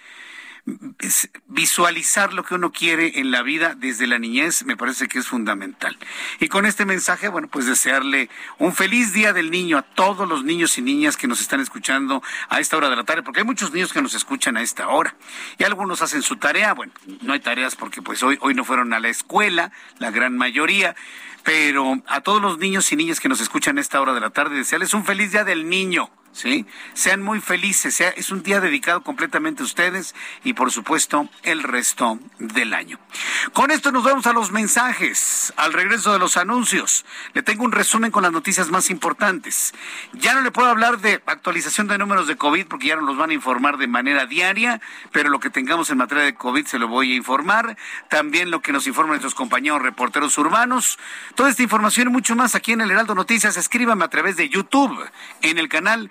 [1.46, 5.26] visualizar lo que uno quiere en la vida desde la niñez me parece que es
[5.26, 5.98] fundamental.
[6.40, 10.42] Y con este mensaje, bueno, pues desearle un feliz día del niño a todos los
[10.42, 13.46] niños y niñas que nos están escuchando a esta hora de la tarde, porque hay
[13.46, 15.14] muchos niños que nos escuchan a esta hora.
[15.58, 18.94] Y algunos hacen su tarea, bueno, no hay tareas porque pues hoy, hoy no fueron
[18.94, 20.96] a la escuela, la gran mayoría
[21.44, 24.30] pero a todos los niños y niñas que nos escuchan a esta hora de la
[24.30, 26.10] tarde, desearles un feliz día del niño.
[26.34, 26.66] ¿Sí?
[26.92, 31.62] Sean muy felices, sea, es un día dedicado completamente a ustedes y por supuesto el
[31.62, 32.98] resto del año.
[33.52, 37.06] Con esto nos vamos a los mensajes, al regreso de los anuncios.
[37.32, 39.72] Le tengo un resumen con las noticias más importantes.
[40.12, 43.16] Ya no le puedo hablar de actualización de números de COVID porque ya no los
[43.16, 44.80] van a informar de manera diaria,
[45.12, 47.76] pero lo que tengamos en materia de COVID se lo voy a informar.
[48.10, 50.98] También lo que nos informan nuestros compañeros reporteros urbanos.
[51.36, 54.48] Toda esta información y mucho más aquí en el Heraldo Noticias, escríbame a través de
[54.48, 54.98] YouTube
[55.42, 56.10] en el canal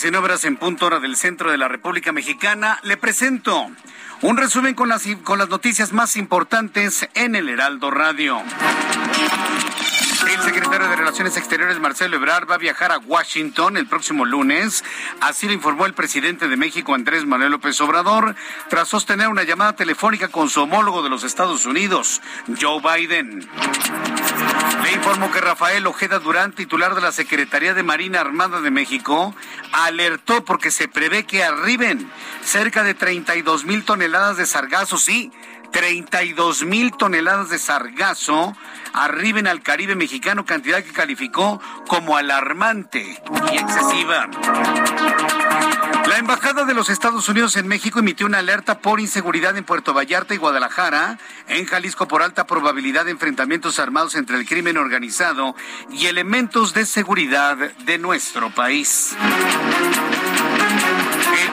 [0.00, 3.70] 19 horas en punto hora del centro de la República Mexicana, le presento
[4.22, 8.42] un resumen con las, con las noticias más importantes en el Heraldo Radio.
[10.26, 14.84] El secretario de Relaciones Exteriores, Marcelo Ebrard, va a viajar a Washington el próximo lunes.
[15.20, 18.34] Así lo informó el presidente de México, Andrés Manuel López Obrador,
[18.68, 22.22] tras sostener una llamada telefónica con su homólogo de los Estados Unidos,
[22.60, 23.48] Joe Biden.
[24.82, 29.34] Le informó que Rafael Ojeda Durán, titular de la Secretaría de Marina Armada de México,
[29.84, 32.10] alertó porque se prevé que arriben
[32.42, 35.30] cerca de 32 mil toneladas de sargazo, sí,
[35.72, 38.56] 32 mil toneladas de sargazo
[38.92, 43.22] arriben al Caribe mexicano, cantidad que calificó como alarmante
[43.52, 44.28] y excesiva.
[46.20, 49.94] La Embajada de los Estados Unidos en México emitió una alerta por inseguridad en Puerto
[49.94, 51.18] Vallarta y Guadalajara,
[51.48, 55.56] en Jalisco por alta probabilidad de enfrentamientos armados entre el crimen organizado
[55.90, 59.16] y elementos de seguridad de nuestro país.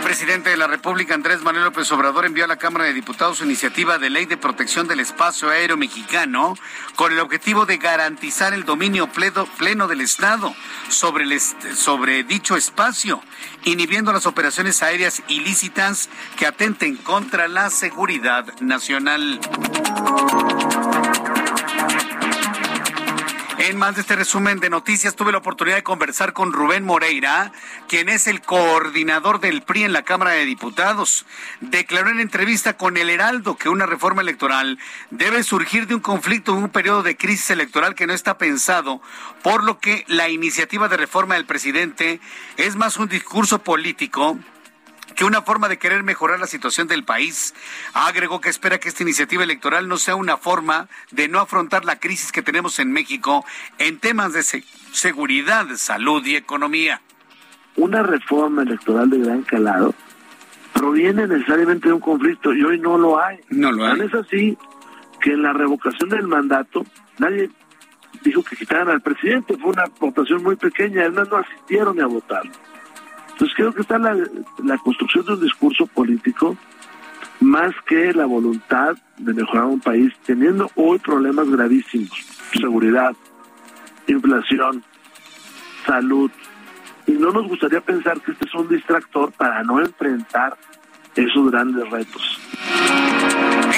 [0.08, 3.44] Presidente de la República, Andrés Manuel López Obrador, envió a la Cámara de Diputados su
[3.44, 6.56] iniciativa de ley de protección del espacio aéreo mexicano
[6.96, 10.56] con el objetivo de garantizar el dominio pleno, del Estado
[10.88, 13.22] sobre, sobre dicho espacio,
[13.66, 19.42] inhibiendo las operaciones aéreas ilícitas que atenten contra la seguridad nacional.
[23.60, 27.52] En más de este resumen de noticias, tuve la oportunidad de conversar con Rubén Moreira,
[27.88, 31.26] quien es el coordinador del PRI en la Cámara de Diputados.
[31.60, 34.78] Declaró en entrevista con El Heraldo que una reforma electoral
[35.10, 39.02] debe surgir de un conflicto en un periodo de crisis electoral que no está pensado,
[39.42, 42.22] por lo que la iniciativa de reforma del presidente
[42.58, 44.38] es más un discurso político
[45.18, 47.56] que una forma de querer mejorar la situación del país.
[47.94, 52.00] Agregó que espera que esta iniciativa electoral no sea una forma de no afrontar la
[52.00, 53.44] crisis que tenemos en México
[53.80, 54.44] en temas de
[54.92, 57.02] seguridad, salud y economía.
[57.76, 59.96] Una reforma electoral de gran calado
[60.74, 63.40] proviene necesariamente de un conflicto y hoy no lo hay.
[63.50, 64.00] No lo hay.
[64.00, 64.56] es así
[65.20, 66.86] que en la revocación del mandato
[67.18, 67.50] nadie
[68.24, 72.44] dijo que quitaran al presidente, fue una votación muy pequeña, además no asistieron a votar.
[73.38, 74.18] Entonces creo que está la,
[74.64, 76.58] la construcción de un discurso político
[77.40, 82.10] más que la voluntad de mejorar un país, teniendo hoy problemas gravísimos,
[82.60, 83.16] seguridad,
[84.08, 84.84] inflación,
[85.86, 86.32] salud.
[87.06, 90.58] Y no nos gustaría pensar que este es un distractor para no enfrentar
[91.16, 92.40] esos grandes retos.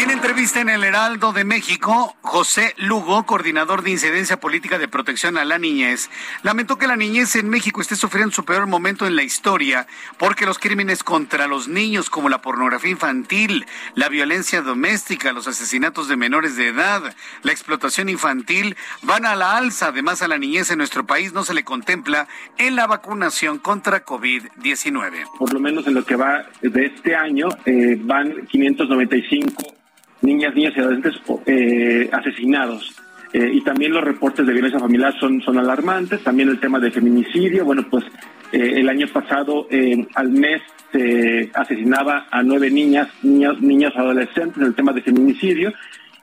[0.02, 5.38] En entrevista en el Heraldo de México, José Lugo, coordinador de incidencia política de protección
[5.38, 6.10] a la niñez,
[6.42, 9.88] lamentó que la niñez en México esté sufriendo su peor momento en la historia
[10.18, 16.08] porque los crímenes contra los niños como la pornografía infantil, la violencia doméstica, los asesinatos
[16.08, 19.88] de menores de edad, la explotación infantil van a la alza.
[19.88, 24.06] Además, a la niñez en nuestro país no se le contempla en la vacunación contra
[24.06, 25.26] COVID-19.
[25.38, 29.80] Por lo menos en lo que va de este año, eh, van 595
[30.22, 32.96] niñas, niñas y adolescentes eh, asesinados.
[33.32, 36.90] Eh, y también los reportes de violencia familiar son, son alarmantes, también el tema de
[36.90, 38.04] feminicidio, bueno, pues
[38.52, 39.68] eh, el año pasado
[40.16, 45.72] al mes se asesinaba a nueve niñas, niñas, niños adolescentes, el tema de feminicidio,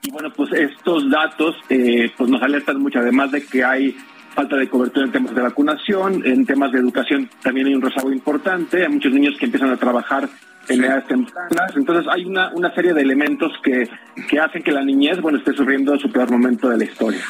[0.02, 3.96] y bueno, pues estos datos pues nos alertan mucho, además de que hay
[4.36, 8.12] falta de cobertura en temas de vacunación, en temas de educación también hay un rezago
[8.12, 10.28] importante, hay muchos niños que empiezan a trabajar
[10.68, 11.74] en edades tempranas.
[11.74, 13.88] Entonces hay una, una serie de elementos que,
[14.28, 17.24] que hacen que la niñez bueno, esté sufriendo su peor momento de la historia.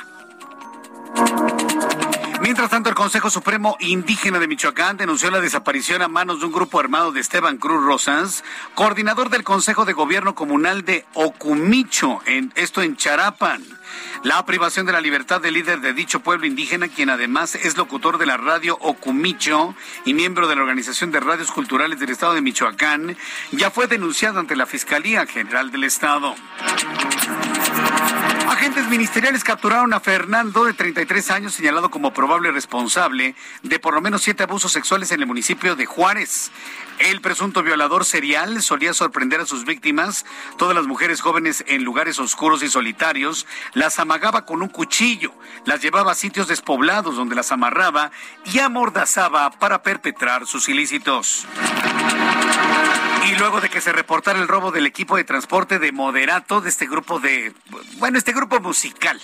[2.47, 6.53] Mientras tanto, el Consejo Supremo Indígena de Michoacán denunció la desaparición a manos de un
[6.53, 8.45] grupo armado de Esteban Cruz Rosas,
[8.77, 13.65] coordinador del Consejo de Gobierno Comunal de Ocumicho, en, esto en Charapan.
[14.23, 18.17] La privación de la libertad del líder de dicho pueblo indígena, quien además es locutor
[18.17, 19.75] de la radio Ocumicho
[20.05, 23.17] y miembro de la Organización de Radios Culturales del Estado de Michoacán,
[23.51, 26.37] ya fue denunciado ante la Fiscalía General del Estado.
[28.49, 34.01] Agentes ministeriales capturaron a Fernando, de 33 años, señalado como probable responsable de por lo
[34.01, 36.53] menos siete abusos sexuales en el municipio de Juárez.
[37.01, 40.25] El presunto violador serial solía sorprender a sus víctimas,
[40.59, 45.33] todas las mujeres jóvenes en lugares oscuros y solitarios, las amagaba con un cuchillo,
[45.65, 48.13] las llevaba a sitios despoblados donde las amarraba
[48.45, 51.47] y amordazaba para perpetrar sus ilícitos.
[53.25, 56.69] Y luego de que se reportara el robo del equipo de transporte de Moderato, de
[56.69, 57.53] este grupo de,
[57.99, 59.21] bueno, este grupo musical,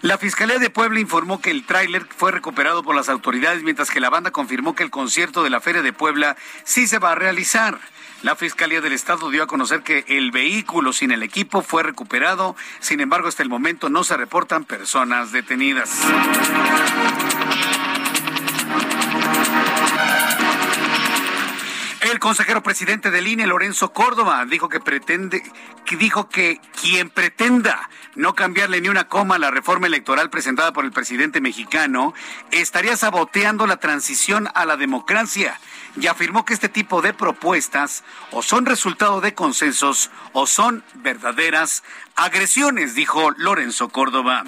[0.00, 3.98] la Fiscalía de Puebla informó que el tráiler fue recuperado por las autoridades, mientras que
[3.98, 7.14] la banda confirmó que el concierto de la Feria de Puebla sí se va a
[7.16, 7.78] realizar.
[8.22, 12.54] La Fiscalía del Estado dio a conocer que el vehículo sin el equipo fue recuperado,
[12.78, 15.90] sin embargo, hasta el momento no se reportan personas detenidas.
[22.10, 25.42] El consejero presidente del INE, Lorenzo Córdoba, dijo que pretende,
[25.98, 30.86] dijo que quien pretenda no cambiarle ni una coma a la reforma electoral presentada por
[30.86, 32.14] el presidente mexicano
[32.50, 35.60] estaría saboteando la transición a la democracia
[36.00, 41.82] y afirmó que este tipo de propuestas o son resultado de consensos o son verdaderas
[42.16, 44.44] agresiones, dijo Lorenzo Córdoba.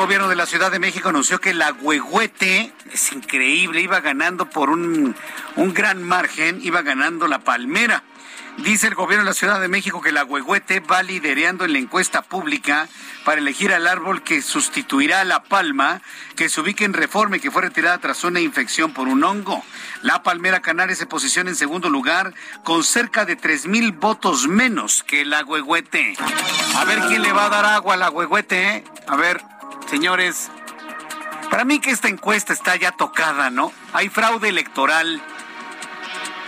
[0.00, 4.70] Gobierno de la Ciudad de México anunció que la Huehuete, es increíble, iba ganando por
[4.70, 5.14] un,
[5.56, 8.02] un gran margen, iba ganando la Palmera.
[8.56, 11.78] Dice el gobierno de la Ciudad de México que la Huehuete va liderando en la
[11.78, 12.88] encuesta pública
[13.26, 16.00] para elegir al árbol que sustituirá a la palma,
[16.34, 19.62] que se ubica en reforma y que fue retirada tras una infección por un hongo.
[20.00, 22.32] La palmera canaria se posiciona en segundo lugar
[22.64, 26.16] con cerca de tres mil votos menos que la Huehuete.
[26.76, 28.84] A ver quién le va a dar agua a la Huehuete, ¿eh?
[29.06, 29.42] A ver,
[29.88, 30.50] señores.
[31.50, 33.72] Para mí que esta encuesta está ya tocada, ¿no?
[33.92, 35.22] Hay fraude electoral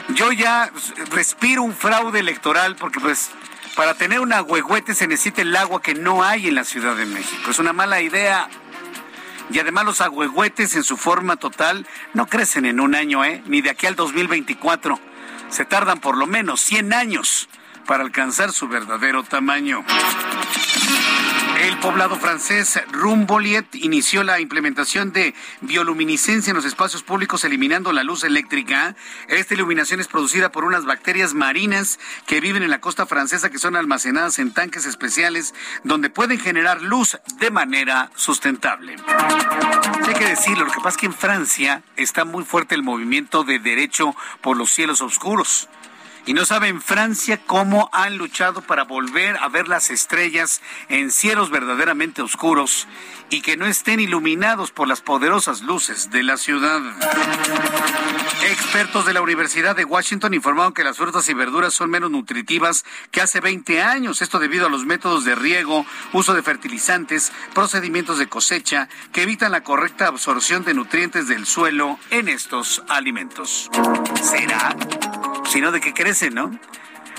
[0.08, 0.70] yo ya
[1.10, 3.30] respiro un fraude electoral porque pues
[3.76, 7.06] para tener una huehuete se necesita el agua que no hay en la Ciudad de
[7.06, 7.50] México.
[7.50, 8.48] Es una mala idea.
[9.50, 13.42] Y además los agüehuetes en su forma total no crecen en un año, ¿eh?
[13.46, 14.98] Ni de aquí al 2024.
[15.48, 17.48] Se tardan por lo menos 100 años
[17.86, 19.84] para alcanzar su verdadero tamaño.
[21.62, 28.02] El poblado francés Rumboliet inició la implementación de bioluminiscencia en los espacios públicos eliminando la
[28.02, 28.96] luz eléctrica.
[29.28, 33.60] Esta iluminación es producida por unas bacterias marinas que viven en la costa francesa que
[33.60, 35.54] son almacenadas en tanques especiales
[35.84, 38.96] donde pueden generar luz de manera sustentable.
[40.04, 43.44] Hay que decirlo, lo que pasa es que en Francia está muy fuerte el movimiento
[43.44, 45.68] de derecho por los cielos oscuros
[46.24, 51.50] Y no saben Francia cómo han luchado para volver a ver las estrellas en cielos
[51.50, 52.86] verdaderamente oscuros
[53.28, 56.80] y que no estén iluminados por las poderosas luces de la ciudad.
[58.44, 62.84] Expertos de la Universidad de Washington informaron que las frutas y verduras son menos nutritivas
[63.10, 64.22] que hace 20 años.
[64.22, 69.52] Esto debido a los métodos de riego, uso de fertilizantes, procedimientos de cosecha que evitan
[69.52, 73.70] la correcta absorción de nutrientes del suelo en estos alimentos.
[74.22, 74.76] ¿Será?
[75.44, 76.50] Sino de que crecen, ¿no?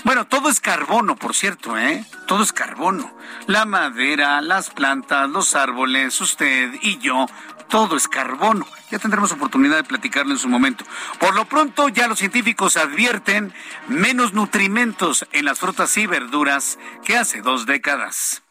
[0.04, 2.04] Bueno, todo es carbono, por cierto, ¿eh?
[2.26, 3.16] Todo es carbono.
[3.46, 7.26] La madera, las plantas, los árboles, usted y yo,
[7.68, 8.66] todo es carbono.
[8.90, 10.84] Ya tendremos oportunidad de platicarlo en su momento.
[11.18, 13.54] Por lo pronto, ya los científicos advierten
[13.88, 18.42] menos nutrimentos en las frutas y verduras que hace dos décadas.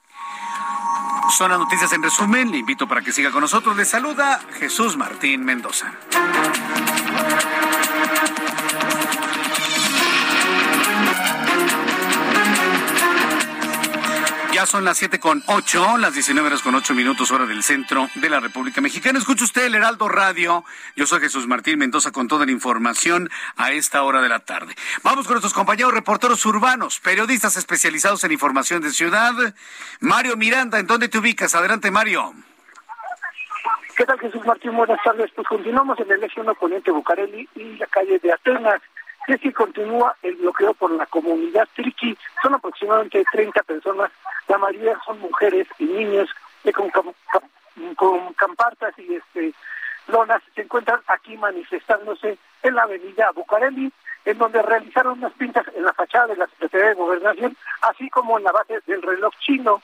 [1.37, 2.51] Son las noticias en resumen.
[2.51, 3.77] Le invito para que siga con nosotros.
[3.77, 5.93] Le saluda Jesús Martín Mendoza.
[14.65, 18.29] Son las siete con ocho, las 19 horas con ocho minutos hora del centro de
[18.29, 19.19] la República Mexicana.
[19.19, 20.63] Escucha usted el Heraldo Radio.
[20.95, 24.73] Yo soy Jesús Martín Mendoza con toda la información a esta hora de la tarde.
[25.03, 29.33] Vamos con nuestros compañeros reporteros urbanos, periodistas especializados en información de ciudad.
[29.99, 31.53] Mario Miranda, ¿en dónde te ubicas?
[31.55, 32.33] Adelante, Mario.
[33.97, 34.75] ¿Qué tal, Jesús Martín?
[34.75, 35.29] Buenas tardes.
[35.35, 38.81] Pues continuamos en el eje 1 Poniente Bucareli y la calle de Atenas.
[39.27, 42.17] Es que continúa el bloqueo por la comunidad Triqui.
[42.41, 44.11] Son aproximadamente 30 personas
[44.47, 46.29] la mayoría son mujeres y niños
[46.63, 46.93] que con,
[48.35, 49.53] campartas y este
[50.07, 53.91] lonas se encuentran aquí manifestándose en la avenida Bucareli,
[54.25, 58.37] en donde realizaron unas pintas en la fachada de la Secretaría de Gobernación, así como
[58.37, 59.81] en la base del reloj chino.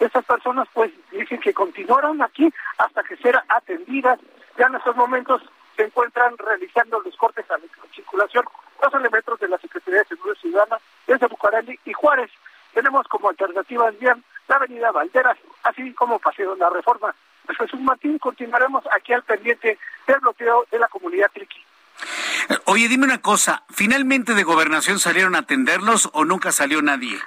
[0.00, 4.18] Estas personas pues dicen que continuaron aquí hasta que serán atendidas.
[4.58, 5.42] Ya en estos momentos
[5.76, 7.64] se encuentran realizando los cortes a la
[7.94, 8.44] circulación
[8.82, 12.30] los elementos de la Secretaría de Seguridad Ciudadana desde Bucareli y Juárez.
[12.74, 17.14] Tenemos como alternativa bien la avenida Valderas, así como Paseo de la Reforma.
[17.46, 21.64] Pues Jesús Martín, continuaremos aquí al pendiente del bloqueo de la comunidad Triqui.
[22.66, 27.18] Oye, dime una cosa, ¿finalmente de gobernación salieron a atenderlos o nunca salió nadie?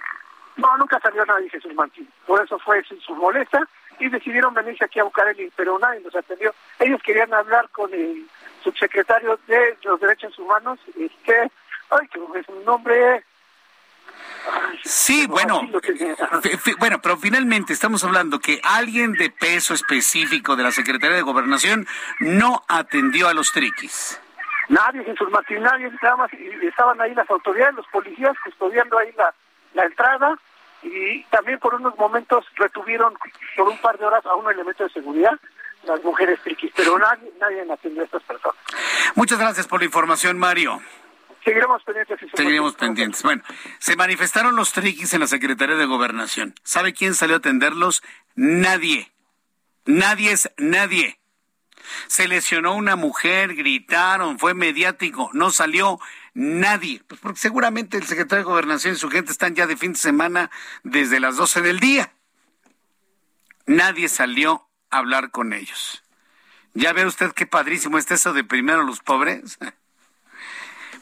[0.55, 2.07] No, nunca salió nadie, Jesús Martín.
[2.25, 3.67] Por eso fue su molesta
[3.99, 6.53] y decidieron venirse aquí a Bucareli, pero nadie nos atendió.
[6.79, 8.27] Ellos querían hablar con el
[8.63, 11.51] subsecretario de los Derechos Humanos, este,
[11.89, 13.23] ay, que es un nombre,
[14.83, 15.61] Sí, bueno,
[16.77, 21.87] bueno, pero finalmente estamos hablando que alguien de peso específico de la Secretaría de Gobernación
[22.19, 24.19] no atendió a los triquis.
[24.67, 29.33] Nadie, Jesús Martín, nadie, nada más estaban ahí las autoridades, los policías custodiando ahí la,
[29.73, 30.37] la entrada
[30.81, 33.13] y también por unos momentos retuvieron
[33.55, 35.39] por un par de horas a un elemento de seguridad
[35.85, 38.57] las mujeres triquis, pero nadie, nadie atendió a estas personas.
[39.15, 40.81] Muchas gracias por la información, Mario.
[41.43, 42.19] Seguiremos pendientes.
[42.33, 43.23] Seguiremos pendientes.
[43.23, 43.43] Bueno,
[43.79, 46.55] se manifestaron los triquis en la Secretaría de Gobernación.
[46.63, 48.01] ¿Sabe quién salió a atenderlos?
[48.35, 49.11] Nadie.
[49.85, 51.19] Nadie es nadie.
[52.07, 55.99] Se lesionó una mujer, gritaron, fue mediático, no salió
[56.33, 57.03] nadie.
[57.07, 59.99] Pues porque seguramente el secretario de Gobernación y su gente están ya de fin de
[59.99, 60.49] semana
[60.83, 62.13] desde las 12 del día.
[63.65, 66.03] Nadie salió hablar con ellos.
[66.73, 69.57] Ya ve usted qué padrísimo está eso de primero los pobres.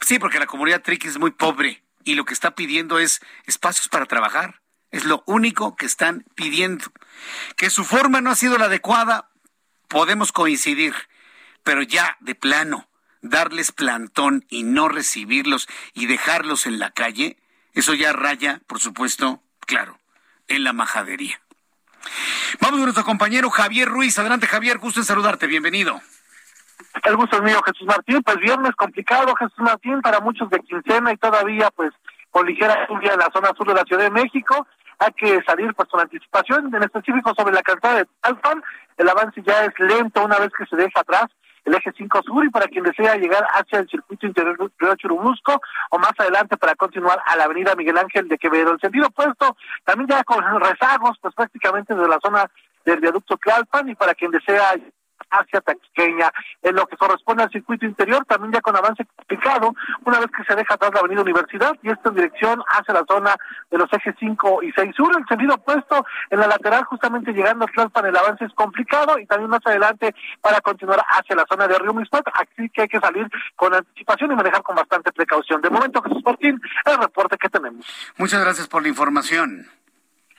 [0.00, 3.88] Sí, porque la comunidad triqui es muy pobre y lo que está pidiendo es espacios
[3.88, 4.60] para trabajar.
[4.90, 6.86] Es lo único que están pidiendo.
[7.56, 9.30] Que su forma no ha sido la adecuada,
[9.86, 10.92] podemos coincidir,
[11.62, 12.88] pero ya de plano,
[13.20, 17.38] darles plantón y no recibirlos y dejarlos en la calle,
[17.72, 20.00] eso ya raya, por supuesto, claro,
[20.48, 21.41] en la majadería.
[22.60, 24.18] Vamos con nuestro compañero Javier Ruiz.
[24.18, 25.46] Adelante, Javier, gusto en saludarte.
[25.46, 26.00] Bienvenido.
[27.04, 28.22] El gusto es mío, Jesús Martín.
[28.22, 31.90] Pues viernes complicado, Jesús Martín, para muchos de quincena y todavía, pues,
[32.30, 34.66] con ligera lluvia en la zona sur de la Ciudad de México.
[34.98, 38.62] Hay que salir, pues, con anticipación, en específico sobre la calzada de Talpan.
[38.96, 41.26] El avance ya es lento una vez que se deja atrás
[41.64, 45.60] el eje 5 sur y para quien desea llegar hacia el circuito interior de Churubusco
[45.90, 48.72] o más adelante para continuar a la avenida Miguel Ángel de Quevedo.
[48.72, 52.50] El sentido opuesto, también ya con rezagos, pues prácticamente de la zona
[52.84, 54.74] del viaducto Tlalpan y para quien desea
[55.32, 56.30] hacia Taquiqueña.
[56.62, 59.74] En lo que corresponde al circuito interior, también ya con avance complicado,
[60.04, 63.04] una vez que se deja atrás la avenida Universidad y esto en dirección hacia la
[63.08, 63.34] zona
[63.70, 67.64] de los ejes 5 y 6 sur, el sentido opuesto en la lateral, justamente llegando
[67.64, 71.66] a Tlalpan, el avance es complicado y también más adelante para continuar hacia la zona
[71.66, 73.26] de Río Mispat, así que hay que salir
[73.56, 75.60] con anticipación y manejar con bastante precaución.
[75.60, 77.84] De momento, Jesús Martín, el reporte que tenemos.
[78.16, 79.66] Muchas gracias por la información.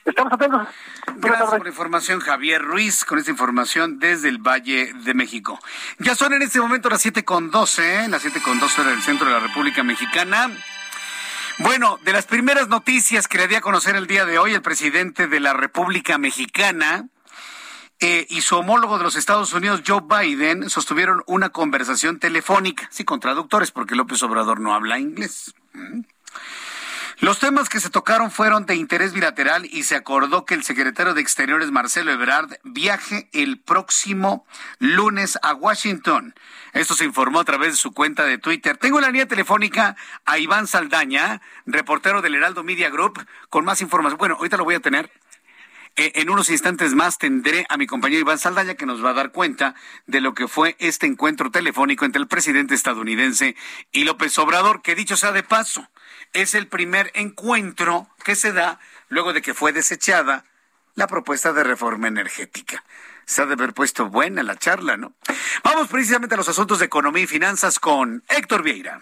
[0.04, 0.68] Estamos atentos.
[1.16, 5.58] Gracias por la información, Javier Ruiz, con esta información desde el Valle de México.
[5.98, 9.26] Ya son en este momento las siete con doce, las siete con doce del centro
[9.26, 10.50] de la República Mexicana.
[11.58, 14.62] Bueno, de las primeras noticias que le di a conocer el día de hoy, el
[14.62, 17.08] presidente de la República Mexicana
[18.00, 23.04] eh, y su homólogo de los Estados Unidos, Joe Biden, sostuvieron una conversación telefónica, sí,
[23.04, 25.54] con traductores, porque López Obrador no habla inglés.
[25.72, 26.00] Mm.
[27.20, 31.14] Los temas que se tocaron fueron de interés bilateral y se acordó que el secretario
[31.14, 34.46] de Exteriores, Marcelo Ebrard, viaje el próximo
[34.80, 36.34] lunes a Washington.
[36.72, 38.76] Esto se informó a través de su cuenta de Twitter.
[38.78, 44.18] Tengo la línea telefónica a Iván Saldaña, reportero del Heraldo Media Group, con más información.
[44.18, 45.10] Bueno, ahorita lo voy a tener.
[45.96, 49.14] Eh, en unos instantes más tendré a mi compañero Iván Saldaña que nos va a
[49.14, 49.76] dar cuenta
[50.08, 53.54] de lo que fue este encuentro telefónico entre el presidente estadounidense
[53.92, 55.88] y López Obrador, que dicho sea de paso,
[56.34, 58.78] es el primer encuentro que se da
[59.08, 60.44] luego de que fue desechada
[60.94, 62.84] la propuesta de reforma energética.
[63.24, 65.14] Se ha de haber puesto buena la charla, ¿no?
[65.62, 69.00] Vamos precisamente a los asuntos de economía y finanzas con Héctor Vieira.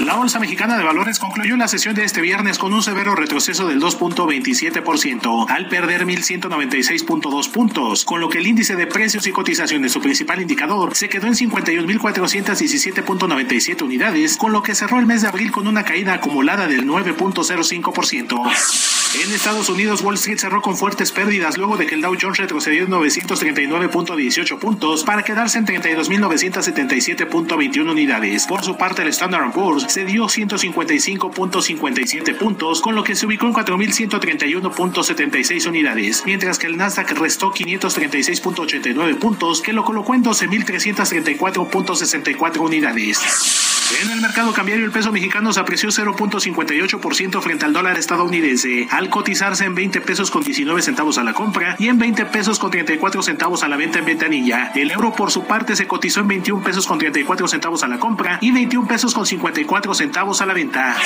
[0.00, 3.68] La Bolsa Mexicana de Valores concluyó la sesión de este viernes con un severo retroceso
[3.68, 9.92] del 2.27%, al perder 1.196.2 puntos, con lo que el índice de precios y cotizaciones,
[9.92, 15.28] su principal indicador, se quedó en 51.417.97 unidades, con lo que cerró el mes de
[15.28, 19.03] abril con una caída acumulada del 9.05%.
[19.22, 22.38] En Estados Unidos, Wall Street cerró con fuertes pérdidas luego de que el Dow Jones
[22.38, 28.44] retrocedió 939.18 puntos para quedarse en 32.977.21 unidades.
[28.46, 33.54] Por su parte, el Standard Poor's cedió 155.57 puntos, con lo que se ubicó en
[33.54, 43.73] 4.131.76 unidades, mientras que el Nasdaq restó 536.89 puntos, que lo colocó en 12.334.64 unidades.
[44.02, 49.08] En el mercado cambiario el peso mexicano se apreció 0.58% frente al dólar estadounidense, al
[49.08, 52.70] cotizarse en 20 pesos con 19 centavos a la compra y en 20 pesos con
[52.70, 54.72] 34 centavos a la venta en ventanilla.
[54.74, 57.98] El euro por su parte se cotizó en 21 pesos con 34 centavos a la
[57.98, 60.96] compra y 21 pesos con 54 centavos a la venta.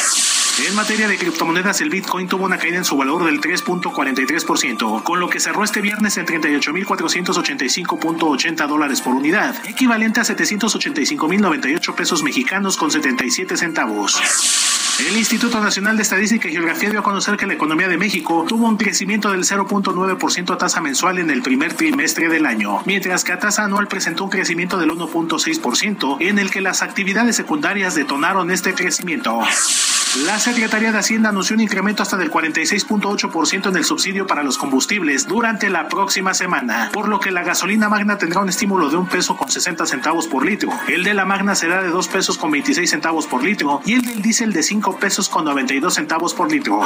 [0.66, 5.20] En materia de criptomonedas, el Bitcoin tuvo una caída en su valor del 3.43%, con
[5.20, 12.76] lo que cerró este viernes en 38.485.80 dólares por unidad, equivalente a 785.098 pesos mexicanos
[12.76, 14.20] con 77 centavos.
[15.06, 18.44] El Instituto Nacional de Estadística y Geografía dio a conocer que la economía de México
[18.48, 23.22] tuvo un crecimiento del 0.9% a tasa mensual en el primer trimestre del año, mientras
[23.22, 27.94] que a tasa anual presentó un crecimiento del 1.6%, en el que las actividades secundarias
[27.94, 29.40] detonaron este crecimiento.
[30.16, 34.56] La Secretaría de Hacienda anunció un incremento hasta del 46.8% en el subsidio para los
[34.56, 38.96] combustibles durante la próxima semana, por lo que la gasolina magna tendrá un estímulo de
[38.96, 40.70] un peso con 60 centavos por litro.
[40.88, 44.02] El de la magna será de dos pesos con 26 centavos por litro y el
[44.02, 46.80] del diésel de 5 pesos con 92 centavos por litro.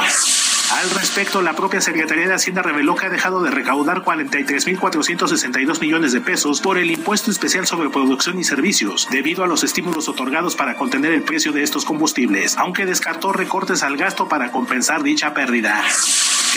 [0.81, 6.13] Al respecto, la propia Secretaría de Hacienda reveló que ha dejado de recaudar 43.462 millones
[6.13, 10.55] de pesos por el impuesto especial sobre producción y servicios, debido a los estímulos otorgados
[10.55, 15.35] para contener el precio de estos combustibles, aunque descartó recortes al gasto para compensar dicha
[15.35, 15.83] pérdida.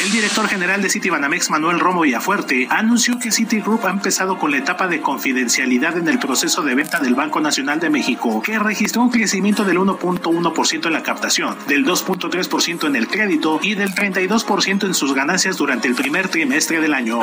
[0.02, 4.58] El director general de Citibanamex, Manuel Romo Villafuerte, anunció que Citigroup ha empezado con la
[4.58, 9.00] etapa de confidencialidad en el proceso de venta del Banco Nacional de México, que registró
[9.02, 14.84] un crecimiento del 1.1% en la captación, del 2.3% en el crédito y del 32%
[14.84, 17.20] en sus ganancias durante el primer trimestre del año.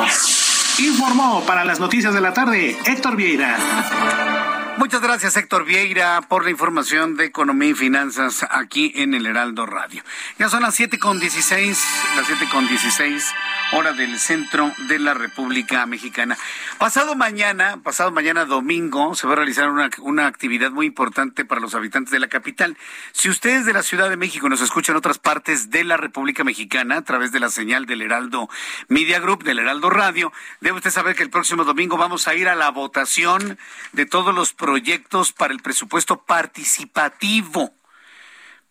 [0.78, 4.53] Informó para las noticias de la tarde Héctor Vieira.
[4.76, 9.66] Muchas gracias, Héctor Vieira, por la información de economía y finanzas aquí en el Heraldo
[9.66, 10.02] Radio.
[10.36, 11.80] Ya son las siete con dieciséis,
[12.16, 13.32] las siete con dieciséis,
[13.72, 16.36] hora del centro de la República Mexicana.
[16.78, 21.60] Pasado mañana, pasado mañana domingo, se va a realizar una, una actividad muy importante para
[21.60, 22.76] los habitantes de la capital.
[23.12, 26.42] Si ustedes de la Ciudad de México nos escuchan en otras partes de la República
[26.42, 28.48] Mexicana a través de la señal del Heraldo
[28.88, 32.48] Media Group, del Heraldo Radio, debe usted saber que el próximo domingo vamos a ir
[32.48, 33.56] a la votación
[33.92, 37.74] de todos los proyectos para el presupuesto participativo.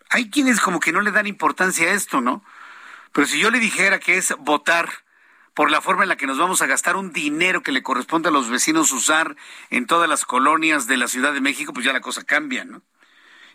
[0.09, 2.43] Hay quienes como que no le dan importancia a esto, ¿no?
[3.11, 4.89] Pero si yo le dijera que es votar
[5.53, 8.29] por la forma en la que nos vamos a gastar un dinero que le corresponde
[8.29, 9.35] a los vecinos usar
[9.69, 12.81] en todas las colonias de la Ciudad de México, pues ya la cosa cambia, ¿no?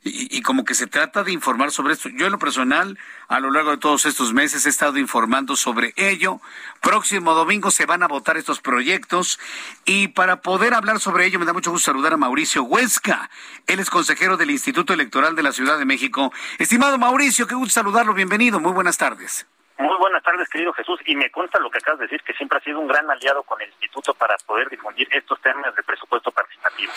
[0.05, 2.09] Y, como que se trata de informar sobre esto.
[2.09, 5.93] Yo en lo personal, a lo largo de todos estos meses he estado informando sobre
[5.97, 6.41] ello.
[6.81, 9.39] Próximo domingo se van a votar estos proyectos
[9.85, 13.31] y para poder hablar sobre ello me da mucho gusto saludar a Mauricio Huesca.
[13.67, 16.33] Él es consejero del Instituto Electoral de la Ciudad de México.
[16.59, 18.15] Estimado Mauricio, qué gusto saludarlo.
[18.15, 18.61] Bienvenido.
[18.61, 19.47] Muy buenas tardes.
[19.79, 20.99] Muy buenas tardes, querido Jesús.
[21.07, 23.45] Y me consta lo que acabas de decir, que siempre ha sido un gran aliado
[23.45, 26.93] con el Instituto para poder difundir estos temas de presupuesto participativo.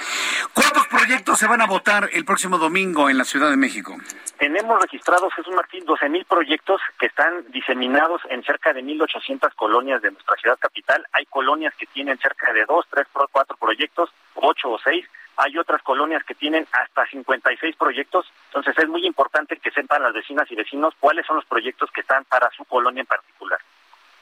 [0.53, 3.95] ¿Cuántos proyectos se van a votar el próximo domingo en la Ciudad de México?
[4.39, 10.01] Tenemos registrados, Jesús Martín, 12 mil proyectos que están diseminados en cerca de 1.800 colonias
[10.01, 11.05] de nuestra ciudad capital.
[11.11, 15.05] Hay colonias que tienen cerca de dos, tres, cuatro proyectos, ocho o seis
[15.37, 20.13] hay otras colonias que tienen hasta 56 proyectos, entonces es muy importante que sepan las
[20.13, 23.59] vecinas y vecinos cuáles son los proyectos que están para su colonia en particular.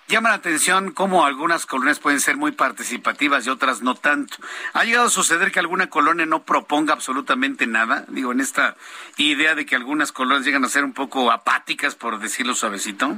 [0.10, 4.38] Llama la atención cómo algunas colonias pueden ser muy participativas y otras no tanto.
[4.74, 8.06] ¿Ha llegado a suceder que alguna colonia no proponga absolutamente nada?
[8.08, 8.76] Digo, en esta
[9.18, 13.14] idea de que algunas colonias llegan a ser un poco apáticas, por decirlo suavecito.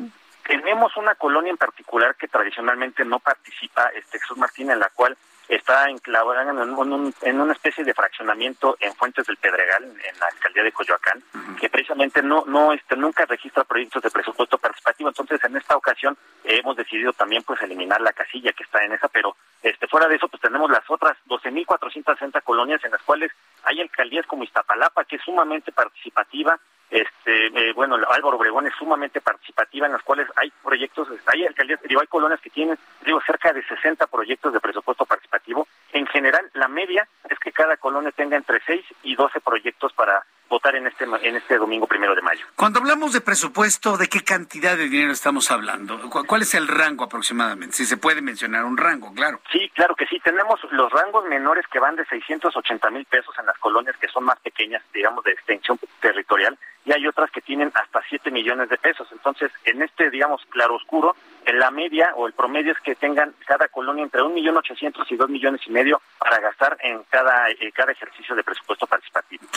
[0.46, 5.18] Tenemos una colonia en particular que tradicionalmente no participa, este Jesús Martín, en la cual
[5.56, 10.28] está enclavada en, un, en, una especie de fraccionamiento en Fuentes del Pedregal, en la
[10.28, 11.22] alcaldía de Coyoacán,
[11.60, 15.10] que precisamente no, no, este, nunca registra proyectos de presupuesto participativo.
[15.10, 19.10] Entonces, en esta ocasión hemos decidido también, pues, eliminar la casilla que está en esa,
[19.10, 23.32] pero este, fuera de eso, pues, tenemos las otras 12.460 colonias en las cuales
[23.64, 26.58] hay alcaldías como Iztapalapa, que es sumamente participativa,
[26.92, 31.82] este eh, bueno Álvaro Obregón es sumamente participativa en las cuales hay proyectos hay alcaldías
[31.84, 35.68] digo hay colonias que tienen digo cerca de 60 proyectos de presupuesto participativo.
[35.94, 40.26] En general la media es que cada colonia tenga entre 6 y 12 proyectos para
[40.52, 44.24] votar en este en este domingo primero de mayo cuando hablamos de presupuesto de qué
[44.24, 45.98] cantidad de dinero estamos hablando
[46.28, 50.06] cuál es el rango aproximadamente si se puede mencionar un rango claro sí claro que
[50.08, 54.10] sí tenemos los rangos menores que van de 680 mil pesos en las colonias que
[54.10, 58.70] son más pequeñas digamos de extensión territorial y hay otras que tienen hasta 7 millones
[58.70, 59.08] de pesos.
[59.12, 61.16] Entonces, en este, digamos, claro oscuro,
[61.46, 65.12] en la media o el promedio es que tengan cada colonia entre un millón ochocientos
[65.12, 69.01] y dos millones y medio para gastar en cada, eh, cada ejercicio de presupuesto participativo.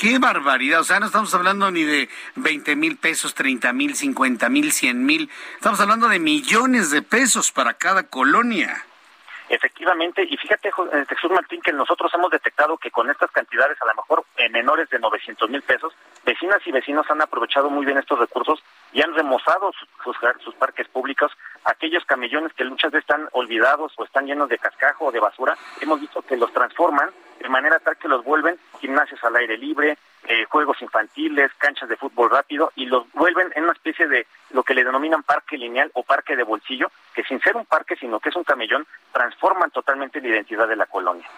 [0.05, 0.81] ¡Qué barbaridad!
[0.81, 5.07] O sea, no estamos hablando ni de 20 mil pesos, 30 mil, 50 mil, 100
[5.07, 5.31] mil.
[5.55, 8.85] Estamos hablando de millones de pesos para cada colonia.
[9.49, 13.87] Efectivamente, y fíjate, eh, Jesús Martín, que nosotros hemos detectado que con estas cantidades, a
[13.87, 15.95] lo mejor en menores de 900 mil pesos,
[16.27, 18.63] vecinas y vecinos han aprovechado muy bien estos recursos
[18.93, 21.33] y han remozado sus, sus, parques públicos.
[21.65, 25.57] Aquellos camellones que muchas veces están olvidados o están llenos de cascajo o de basura,
[25.81, 27.09] hemos visto que los transforman
[27.41, 31.97] de manera tal que los vuelven gimnasios al aire libre, eh, juegos infantiles, canchas de
[31.97, 35.91] fútbol rápido y los vuelven en una especie de lo que le denominan parque lineal
[35.95, 39.71] o parque de bolsillo, que sin ser un parque, sino que es un camellón, transforman
[39.71, 41.29] totalmente la identidad de la colonia.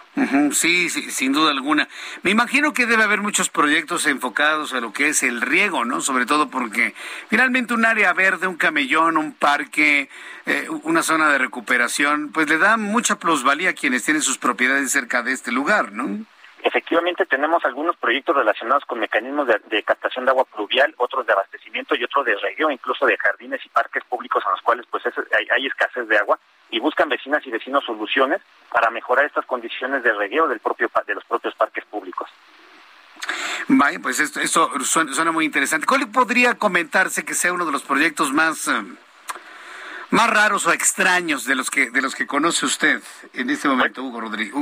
[0.51, 1.87] sí, sí, sin duda alguna.
[2.21, 6.01] Me imagino que debe haber muchos proyectos enfocados a lo que es el riego, ¿no?
[6.01, 6.93] Sobre todo porque
[7.27, 10.09] finalmente un área verde, un camellón, un parque,
[10.45, 14.91] eh, una zona de recuperación, pues le da mucha plusvalía a quienes tienen sus propiedades
[14.91, 16.25] cerca de este lugar, ¿no?
[16.63, 21.95] Efectivamente, tenemos algunos proyectos relacionados con mecanismos de, captación de agua pluvial, otros de abastecimiento
[21.95, 25.65] y otros de regueo, incluso de jardines y parques públicos en los cuales pues hay,
[25.67, 26.39] escasez de agua
[26.69, 31.15] y buscan vecinas y vecinos soluciones para mejorar estas condiciones de regueo del propio de
[31.15, 32.29] los propios parques públicos.
[33.69, 35.85] Vaya, pues esto, suena, muy interesante.
[35.85, 38.81] ¿Cuál podría comentarse que sea uno de los proyectos más eh,
[40.09, 43.01] más raros o extraños de los que de los que conoce usted
[43.33, 44.53] en este momento, Hugo Rodríguez?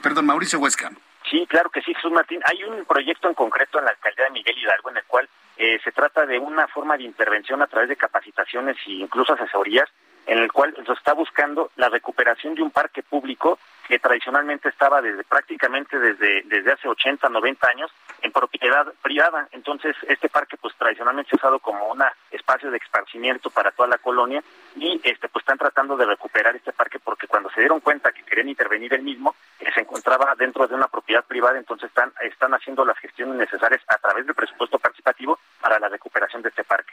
[0.00, 0.92] perdón, Mauricio Huesca.
[1.32, 2.42] Sí, claro que sí, Jesús Martín.
[2.44, 5.26] Hay un proyecto en concreto en la alcaldía de Miguel Hidalgo en el cual
[5.56, 9.88] eh, se trata de una forma de intervención a través de capacitaciones e incluso asesorías,
[10.26, 15.02] en el cual se está buscando la recuperación de un parque público que tradicionalmente estaba
[15.02, 17.90] desde prácticamente desde, desde hace 80, 90 años
[18.22, 19.48] en propiedad privada.
[19.52, 23.88] Entonces, este parque pues tradicionalmente se ha usado como un espacio de esparcimiento para toda
[23.88, 24.42] la colonia
[24.76, 28.22] y este pues están tratando de recuperar este parque porque cuando se dieron cuenta que
[28.22, 32.54] querían intervenir el mismo, eh, se encontraba dentro de una propiedad privada, entonces están, están
[32.54, 36.92] haciendo las gestiones necesarias a través del presupuesto participativo para la recuperación de este parque.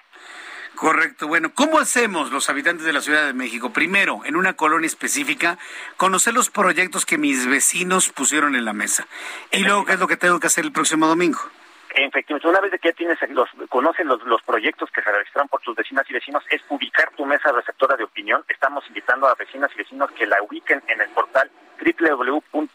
[0.75, 1.27] Correcto.
[1.27, 3.73] Bueno, ¿cómo hacemos los habitantes de la Ciudad de México?
[3.73, 5.57] Primero, en una colonia específica,
[5.97, 9.07] conocer los proyectos que mis vecinos pusieron en la mesa.
[9.51, 11.39] Y luego, ¿qué es lo que tengo que hacer el próximo domingo?
[11.93, 15.59] Efectivamente, una vez que ya tienes los, conoces los, los proyectos que se registraron por
[15.61, 18.43] tus vecinas y vecinos, es ubicar tu mesa receptora de opinión.
[18.47, 22.69] Estamos invitando a vecinas y vecinos que la ubiquen en el portal www.ism.mx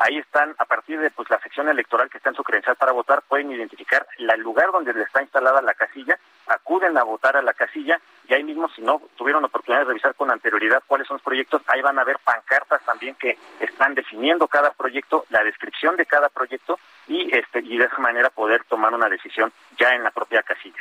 [0.00, 2.92] Ahí están, a partir de pues, la sección electoral que está en su credencial para
[2.92, 6.18] votar, pueden identificar el lugar donde le está instalada la casilla,
[6.50, 10.14] acuden a votar a la casilla y ahí mismo, si no tuvieron oportunidad de revisar
[10.14, 14.46] con anterioridad cuáles son los proyectos, ahí van a ver pancartas también que están definiendo
[14.46, 16.78] cada proyecto, la descripción de cada proyecto
[17.08, 20.78] y, este, y de esa manera poder tomar una decisión ya en la propia casilla.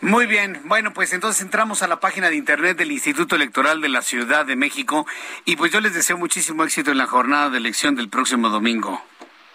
[0.00, 3.88] Muy bien, bueno, pues entonces entramos a la página de internet del Instituto Electoral de
[3.88, 5.06] la Ciudad de México
[5.44, 9.00] y pues yo les deseo muchísimo éxito en la jornada de elección del próximo domingo.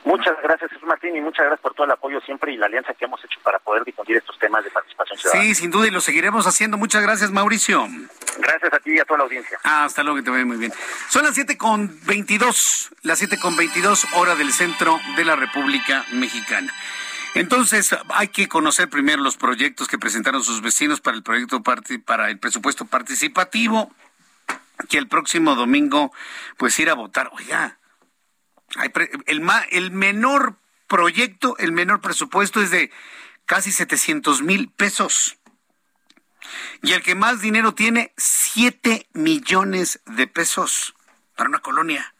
[0.06, 2.94] Muchas gracias, Jesús Martín, y muchas gracias por todo el apoyo siempre y la alianza
[2.94, 5.44] que hemos hecho para poder difundir estos temas de participación ciudadana.
[5.44, 6.78] Sí, sin duda, y lo seguiremos haciendo.
[6.78, 7.86] Muchas gracias, Mauricio.
[8.40, 9.60] Gracias a ti y a toda la audiencia.
[9.64, 10.74] Ah, hasta luego, que te vaya muy bien.
[11.10, 16.06] Son las siete con veintidós, las siete con veintidós, hora del centro de la República
[16.14, 16.74] Mexicana.
[17.36, 22.30] Entonces, hay que conocer primero los proyectos que presentaron sus vecinos para el proyecto para
[22.30, 23.92] el presupuesto participativo,
[24.88, 26.12] que el próximo domingo,
[26.58, 27.30] pues ir a votar.
[27.34, 27.78] Oiga,
[28.76, 32.91] El, menor proyecto, el menor presupuesto es de
[33.46, 35.38] casi 700 mil pesos.
[36.82, 40.96] Y el que más dinero tiene, 7 millones de pesos
[41.36, 42.14] para una colonia.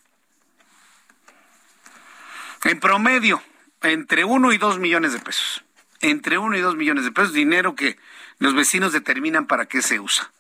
[2.64, 3.42] En promedio,
[3.82, 5.64] entre 1 y 2 millones de pesos.
[6.02, 7.98] Entre 1 y 2 millones de pesos, dinero que
[8.40, 10.32] los vecinos determinan para qué se usa.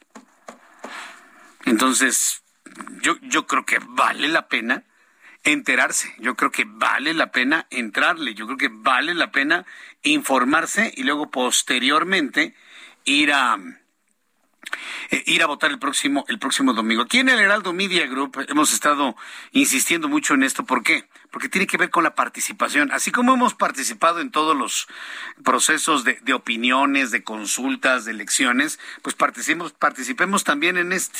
[1.65, 2.41] Entonces,
[3.01, 4.83] yo, yo creo que vale la pena
[5.51, 6.13] enterarse.
[6.19, 8.33] Yo creo que vale la pena entrarle.
[8.33, 9.65] Yo creo que vale la pena
[10.03, 12.55] informarse y luego posteriormente
[13.05, 13.57] ir a
[15.11, 17.03] eh, ir a votar el próximo el próximo domingo.
[17.03, 19.15] Aquí en el Heraldo Media Group hemos estado
[19.51, 20.65] insistiendo mucho en esto.
[20.65, 21.07] ¿Por qué?
[21.31, 22.91] Porque tiene que ver con la participación.
[22.91, 24.87] Así como hemos participado en todos los
[25.43, 31.19] procesos de, de opiniones, de consultas, de elecciones, pues participemos, participemos también en este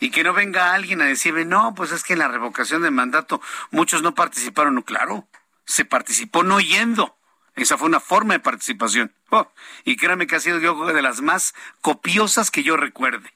[0.00, 2.90] y que no venga alguien a decirme, no, pues es que en la revocación de
[2.90, 3.40] mandato
[3.70, 4.74] muchos no participaron.
[4.74, 5.26] No, claro,
[5.64, 7.16] se participó no yendo.
[7.54, 9.12] Esa fue una forma de participación.
[9.30, 9.50] Oh,
[9.84, 13.32] y créanme que ha sido yo de las más copiosas que yo recuerde.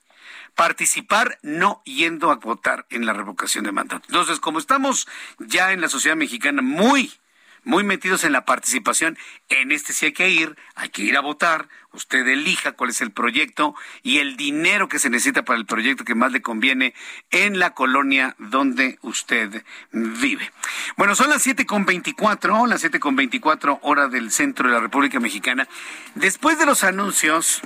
[0.54, 4.04] Participar no yendo a votar en la revocación de mandato.
[4.08, 5.08] Entonces, como estamos
[5.38, 7.19] ya en la sociedad mexicana muy
[7.64, 9.18] muy metidos en la participación.
[9.48, 11.68] En este sí hay que ir, hay que ir a votar.
[11.92, 16.04] Usted elija cuál es el proyecto y el dinero que se necesita para el proyecto
[16.04, 16.94] que más le conviene
[17.30, 20.52] en la colonia donde usted vive.
[20.96, 24.80] Bueno, son las siete con veinticuatro, las siete con veinticuatro hora del centro de la
[24.80, 25.66] República Mexicana.
[26.14, 27.60] Después de los anuncios,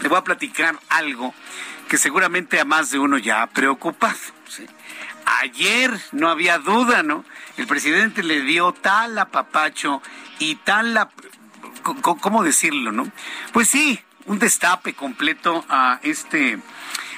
[0.00, 1.34] le voy a platicar algo
[1.88, 4.16] que seguramente a más de uno ya ha preocupado.
[5.26, 7.24] Ayer no había duda, ¿no?
[7.56, 10.02] El presidente le dio tal apapacho
[10.38, 11.10] y tal, la,
[12.02, 13.10] ¿cómo decirlo, no?
[13.52, 16.58] Pues sí, un destape completo a este,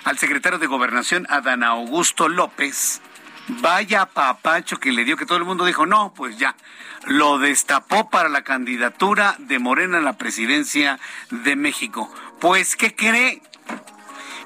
[0.04, 3.00] al secretario de Gobernación, Adán Augusto López.
[3.48, 6.56] Vaya apapacho que le dio, que todo el mundo dijo, no, pues ya,
[7.04, 10.98] lo destapó para la candidatura de Morena a la presidencia
[11.30, 12.12] de México.
[12.40, 13.40] Pues, ¿qué cree?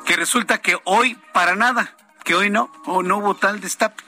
[0.05, 1.95] Que resulta que hoy para nada
[2.35, 4.02] hoy no, no hubo tal destape.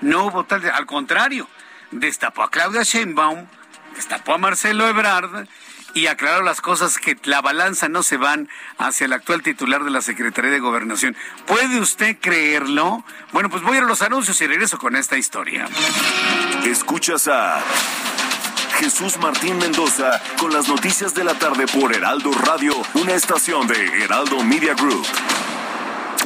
[0.00, 1.48] No hubo tal, al contrario,
[1.92, 3.46] destapó a Claudia Sheinbaum,
[3.94, 5.46] destapó a Marcelo Ebrard
[5.94, 8.48] y aclaró las cosas que la balanza no se van
[8.78, 11.16] hacia el actual titular de la Secretaría de Gobernación.
[11.46, 13.04] ¿Puede usted creerlo?
[13.32, 15.68] Bueno, pues voy a a los anuncios y regreso con esta historia.
[16.64, 17.60] Escuchas a
[18.78, 24.04] Jesús Martín Mendoza con las noticias de la tarde por Heraldo Radio, una estación de
[24.04, 25.06] Heraldo Media Group.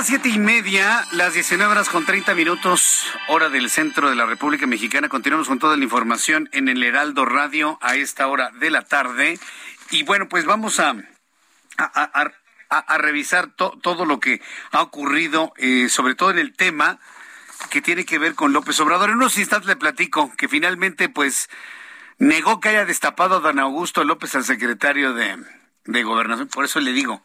[0.00, 4.24] Las siete y media, las 19 horas con 30 minutos, hora del centro de la
[4.24, 5.10] República Mexicana.
[5.10, 9.38] Continuamos con toda la información en el Heraldo Radio a esta hora de la tarde.
[9.90, 10.94] Y bueno, pues vamos a,
[12.96, 14.40] revisar todo lo que
[14.70, 16.98] ha ocurrido, eh, sobre todo en el tema
[17.68, 19.10] que tiene que ver con López Obrador.
[19.10, 21.50] En unos instantes le platico que finalmente, pues,
[22.16, 26.48] negó que haya destapado a don Augusto López al secretario de Gobernación.
[26.48, 27.22] Por eso le digo,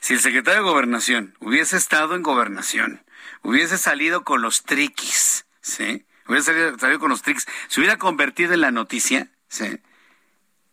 [0.00, 3.04] si el secretario de Gobernación hubiese estado en Gobernación,
[3.42, 6.06] hubiese salido con los triquis, ¿sí?
[6.28, 9.80] Hubiese salido, con los triquis, se hubiera convertido en la noticia, ¿sí?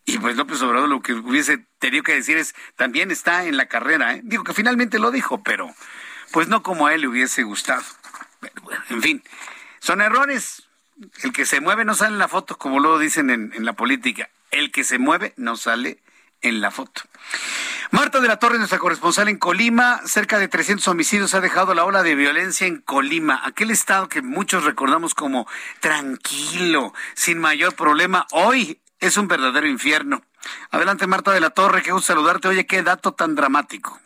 [0.05, 3.67] Y pues López Obrador lo que hubiese tenido que decir es, también está en la
[3.67, 4.21] carrera, ¿eh?
[4.23, 5.73] Digo que finalmente lo dijo, pero
[6.31, 7.83] pues no como a él le hubiese gustado.
[8.89, 9.23] en fin,
[9.79, 10.63] son errores.
[11.23, 13.73] El que se mueve no sale en la foto, como luego dicen en, en la
[13.73, 14.29] política.
[14.51, 15.99] El que se mueve no sale
[16.43, 17.01] en la foto.
[17.91, 21.85] Marta de la Torre, nuestra corresponsal en Colima, cerca de 300 homicidios ha dejado la
[21.85, 25.47] ola de violencia en Colima, aquel estado que muchos recordamos como
[25.79, 28.25] tranquilo, sin mayor problema.
[28.31, 30.23] Hoy es un verdadero infierno.
[30.71, 32.47] Adelante, Marta de la Torre, qué gusto saludarte.
[32.47, 33.99] Oye, qué dato tan dramático.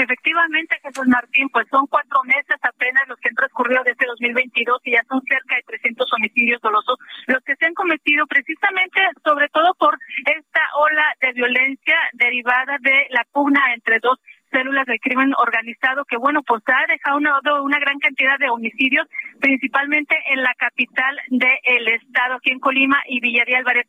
[0.00, 4.92] Efectivamente, Jesús Martín, pues son cuatro meses apenas los que han transcurrido desde 2022 y
[4.92, 6.96] ya son cerca de 300 homicidios dolosos
[7.26, 13.08] los que se han cometido precisamente, sobre todo por esta ola de violencia derivada de
[13.10, 14.18] la pugna entre dos
[14.50, 19.06] células del crimen organizado que, bueno, pues ha dejado una, gran cantidad de homicidios,
[19.40, 23.86] principalmente en la capital del estado, aquí en Colima y Villa de Álvarez.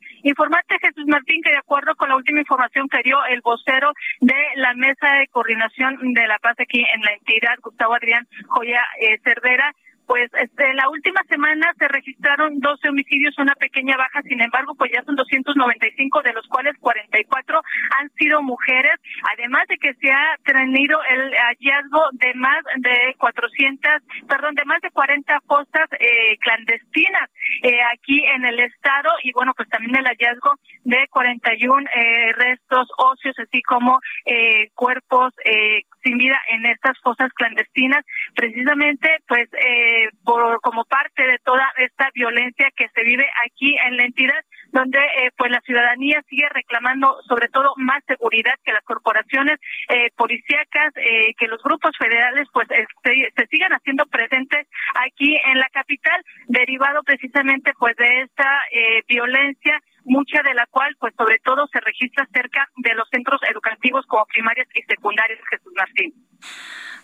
[0.82, 4.74] Jesús Martín, que de acuerdo con la última información que dio el vocero de la
[4.74, 9.74] Mesa de Coordinación de la Paz aquí en la entidad, Gustavo Adrián Joya eh, Cervera,
[10.12, 14.76] pues este, en la última semana se registraron 12 homicidios, una pequeña baja, sin embargo,
[14.76, 17.62] pues ya son 295, de los cuales 44
[17.98, 19.00] han sido mujeres,
[19.32, 23.90] además de que se ha tenido el hallazgo de más de 400,
[24.28, 27.30] perdón, de más de 40 fosas eh, clandestinas
[27.64, 32.90] eh, aquí en el estado y bueno, pues también el hallazgo de 41 eh, restos
[32.98, 38.06] óseos, así como eh, cuerpos eh, sin vida en estas fosas clandestinas,
[38.36, 43.98] precisamente pues eh, por como parte de toda esta violencia que se vive aquí en
[43.98, 48.84] la entidad donde eh, pues la ciudadanía sigue reclamando sobre todo más seguridad que las
[48.84, 49.60] corporaciones
[49.90, 55.60] eh, policíacas eh, que los grupos federales pues se, se sigan haciendo presentes aquí en
[55.60, 61.40] la capital derivado precisamente pues de esta eh, violencia mucha de la cual, pues sobre
[61.44, 66.14] todo, se registra cerca de los centros educativos como primarias y secundarias, Jesús Martín.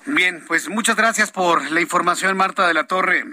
[0.05, 3.23] Bien, pues muchas gracias por la información, Marta de la Torre.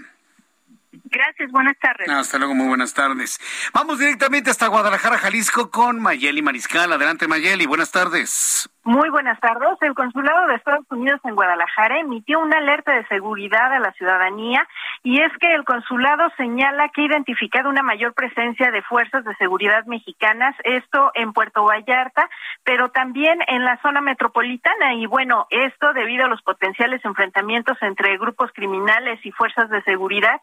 [1.14, 2.08] Gracias, buenas tardes.
[2.08, 3.38] Hasta luego, muy buenas tardes.
[3.72, 6.92] Vamos directamente hasta Guadalajara, Jalisco, con Mayeli Mariscal.
[6.92, 8.68] Adelante, Mayeli, buenas tardes.
[8.86, 9.78] Muy buenas tardes.
[9.80, 14.68] El Consulado de Estados Unidos en Guadalajara emitió una alerta de seguridad a la ciudadanía
[15.02, 19.34] y es que el consulado señala que ha identificado una mayor presencia de fuerzas de
[19.36, 22.28] seguridad mexicanas, esto en Puerto Vallarta,
[22.62, 28.18] pero también en la zona metropolitana y bueno, esto debido a los potenciales enfrentamientos entre
[28.18, 30.42] grupos criminales y fuerzas de seguridad.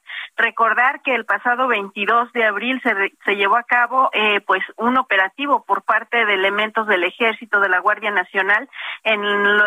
[0.61, 2.93] Recordar que el pasado 22 de abril se,
[3.25, 7.67] se llevó a cabo eh, pues un operativo por parte de elementos del Ejército de
[7.67, 8.69] la Guardia Nacional
[9.03, 9.23] en,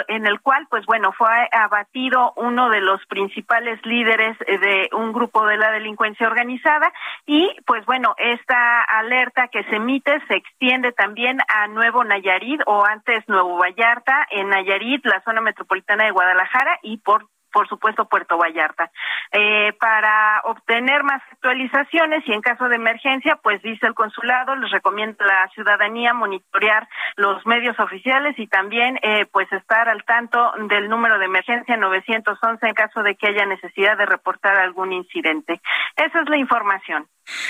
[0.07, 5.45] en el cual, pues bueno, fue abatido uno de los principales líderes de un grupo
[5.47, 6.93] de la delincuencia organizada.
[7.27, 12.85] Y, pues bueno, esta alerta que se emite se extiende también a Nuevo Nayarit o
[12.85, 18.37] antes Nuevo Vallarta, en Nayarit, la zona metropolitana de Guadalajara y por por supuesto Puerto
[18.37, 18.91] Vallarta.
[19.31, 24.73] Eh, para obtener más actualizaciones y en caso de emergencia, pues dice el consulado, les
[24.73, 30.53] recomienda a la ciudadanía monitorear los medios oficiales y también eh, pues estar al tanto
[30.69, 35.61] del número de emergencia 911 en caso de que haya necesidad de reportar algún incidente.
[35.97, 37.07] Esa es la información.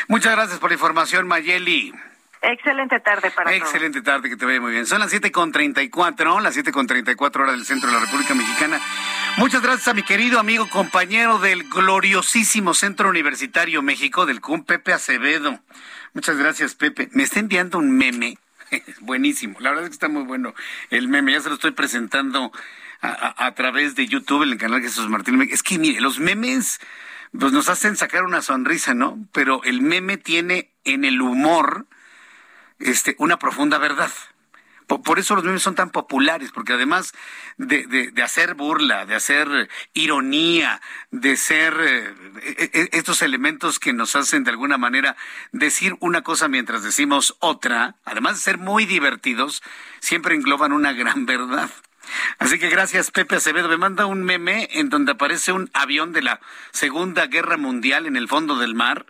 [0.09, 1.93] Muchas gracias por la información, Mayeli.
[2.47, 3.63] Excelente tarde para todos.
[3.63, 4.87] Excelente tarde, que te vaya muy bien.
[4.87, 7.65] Son las siete con treinta y cuatro, las siete con treinta y cuatro horas del
[7.65, 8.81] centro de la República Mexicana.
[9.39, 14.93] Muchas gracias a mi querido amigo, compañero del gloriosísimo Centro Universitario México, del CUM, Pepe
[14.93, 15.59] Acevedo.
[16.13, 17.09] Muchas gracias, Pepe.
[17.13, 18.39] Me está enviando un meme.
[19.01, 19.59] Buenísimo.
[19.61, 20.55] La verdad es que está muy bueno
[20.91, 21.33] el meme.
[21.33, 22.53] Ya se lo estoy presentando
[23.01, 25.41] a, a, a través de YouTube en el canal Jesús Martín.
[25.51, 26.81] Es que mire, los memes
[27.39, 29.19] pues nos hacen sacar una sonrisa, ¿no?
[29.33, 31.87] Pero el meme tiene en el humor
[32.79, 34.11] este, una profunda verdad.
[34.87, 37.15] Por, eso los memes son tan populares, porque además
[37.57, 44.45] de, de, hacer burla, de hacer ironía, de ser eh, estos elementos que nos hacen
[44.45, 45.17] de alguna manera
[45.53, 49.63] decir una cosa mientras decimos otra, además de ser muy divertidos,
[50.01, 51.71] siempre engloban una gran verdad.
[52.39, 53.69] Así que gracias Pepe Acevedo.
[53.69, 56.41] Me manda un meme en donde aparece un avión de la
[56.73, 59.07] Segunda Guerra Mundial en el fondo del mar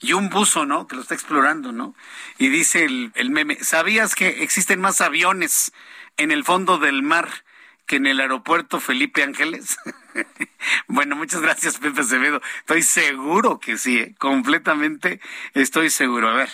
[0.00, 0.86] y un buzo, ¿no?
[0.86, 1.94] Que lo está explorando, ¿no?
[2.38, 5.72] Y dice el, el meme, ¿sabías que existen más aviones
[6.16, 7.28] en el fondo del mar
[7.86, 9.78] que en el aeropuerto Felipe Ángeles?
[10.88, 12.40] bueno, muchas gracias, Pepe Acevedo.
[12.60, 14.14] Estoy seguro que sí, ¿eh?
[14.18, 15.20] completamente
[15.54, 16.28] estoy seguro.
[16.28, 16.50] A ver.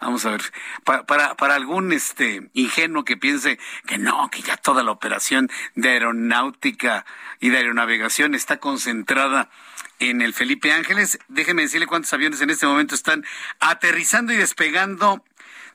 [0.00, 0.42] Vamos a ver,
[0.84, 5.50] para, para, para, algún este ingenuo que piense que no, que ya toda la operación
[5.74, 7.04] de aeronáutica
[7.40, 9.50] y de aeronavegación está concentrada
[9.98, 11.18] en el Felipe Ángeles.
[11.28, 13.24] Déjeme decirle cuántos aviones en este momento están
[13.60, 15.24] aterrizando y despegando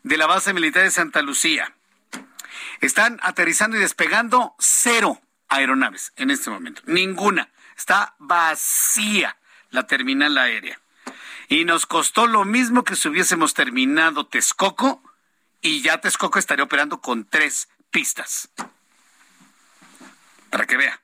[0.03, 1.73] de la base militar de Santa Lucía.
[2.81, 6.81] Están aterrizando y despegando cero aeronaves en este momento.
[6.85, 7.51] Ninguna.
[7.77, 9.37] Está vacía
[9.69, 10.79] la terminal aérea.
[11.47, 15.03] Y nos costó lo mismo que si hubiésemos terminado Texcoco
[15.61, 18.49] y ya Texcoco estaría operando con tres pistas.
[20.49, 21.03] Para que vea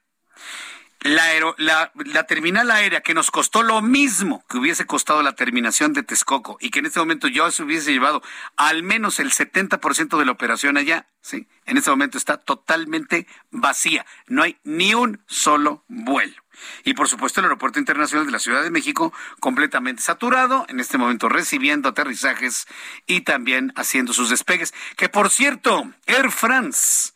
[1.02, 5.34] la, aero, la, la, terminal aérea que nos costó lo mismo que hubiese costado la
[5.34, 8.22] terminación de Texcoco y que en este momento yo se hubiese llevado
[8.58, 11.48] al menos el 70% de la operación allá, ¿sí?
[11.66, 14.06] En este momento está totalmente vacía.
[14.28, 16.36] No hay ni un solo vuelo.
[16.84, 20.98] Y por supuesto el Aeropuerto Internacional de la Ciudad de México completamente saturado, en este
[20.98, 22.68] momento recibiendo aterrizajes
[23.08, 24.74] y también haciendo sus despegues.
[24.98, 27.14] Que por cierto, Air France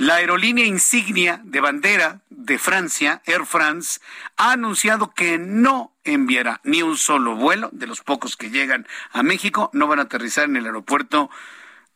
[0.00, 4.00] la aerolínea insignia de bandera de Francia, Air France,
[4.38, 9.22] ha anunciado que no enviará ni un solo vuelo de los pocos que llegan a
[9.22, 11.28] México, no van a aterrizar en el aeropuerto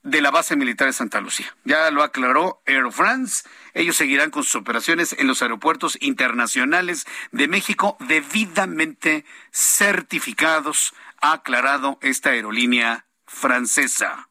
[0.02, 1.56] de la base militar de Santa Lucía.
[1.64, 3.48] Ya lo aclaró Air France.
[3.72, 11.98] Ellos seguirán con sus operaciones en los aeropuertos internacionales de México debidamente certificados, ha aclarado
[12.02, 14.28] esta aerolínea francesa.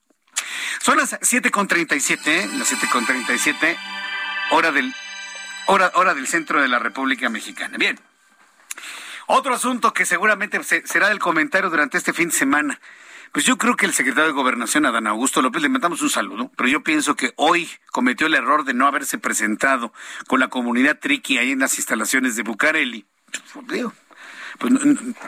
[0.82, 2.50] Son las 7.37, ¿eh?
[2.58, 3.78] las 7.37,
[4.52, 4.94] hora del,
[5.68, 7.78] hora, hora del centro de la República Mexicana.
[7.78, 8.00] Bien.
[9.28, 12.80] Otro asunto que seguramente será el comentario durante este fin de semana.
[13.32, 16.52] Pues yo creo que el secretario de Gobernación, Adán Augusto López, le mandamos un saludo,
[16.56, 19.92] pero yo pienso que hoy cometió el error de no haberse presentado
[20.28, 23.08] con la comunidad triqui ahí en las instalaciones de Bucareli.
[23.54, 23.86] Pues,
[24.60, 24.74] pues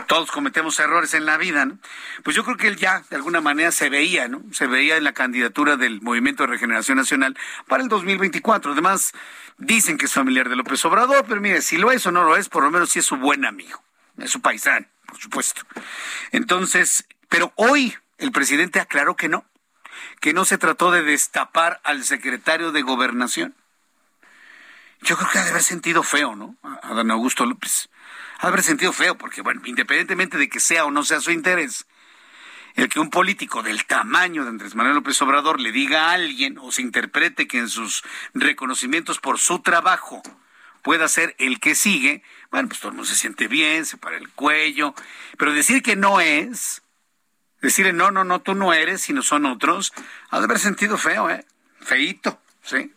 [0.08, 1.78] todos cometemos errores en la vida, ¿no?
[2.24, 4.44] Pues yo creo que él ya de alguna manera se veía, ¿no?
[4.52, 7.38] Se veía en la candidatura del Movimiento de Regeneración Nacional
[7.68, 8.74] para el 2024.
[8.74, 9.14] Además,
[9.58, 12.38] dicen que es familiar de López Obrador, pero mire, si lo es o no lo
[12.38, 13.84] es, por lo menos sí es su buen amigo,
[14.18, 15.62] es su paisano, por supuesto.
[16.32, 19.46] Entonces, pero hoy el presidente aclaró que no,
[20.20, 23.56] que no se trató de destapar al secretario de Gobernación.
[25.02, 26.56] Yo creo que ha de haber sentido feo, ¿no?
[26.64, 27.90] A don Augusto López.
[28.40, 31.86] Haber sentido feo, porque, bueno, independientemente de que sea o no sea su interés,
[32.76, 36.57] el que un político del tamaño de Andrés Manuel López Obrador le diga a alguien
[36.60, 38.03] o se interprete que en sus
[38.34, 40.22] reconocimientos por su trabajo
[40.82, 42.22] pueda ser el que sigue,
[42.52, 44.94] bueno, pues todo el mundo se siente bien, se para el cuello,
[45.38, 46.84] pero decir que no es,
[47.62, 49.94] decirle, no, no, no, tú no eres, sino son otros,
[50.30, 51.44] ha de haber sentido feo, ¿eh?
[51.80, 52.94] Feíto, ¿sí?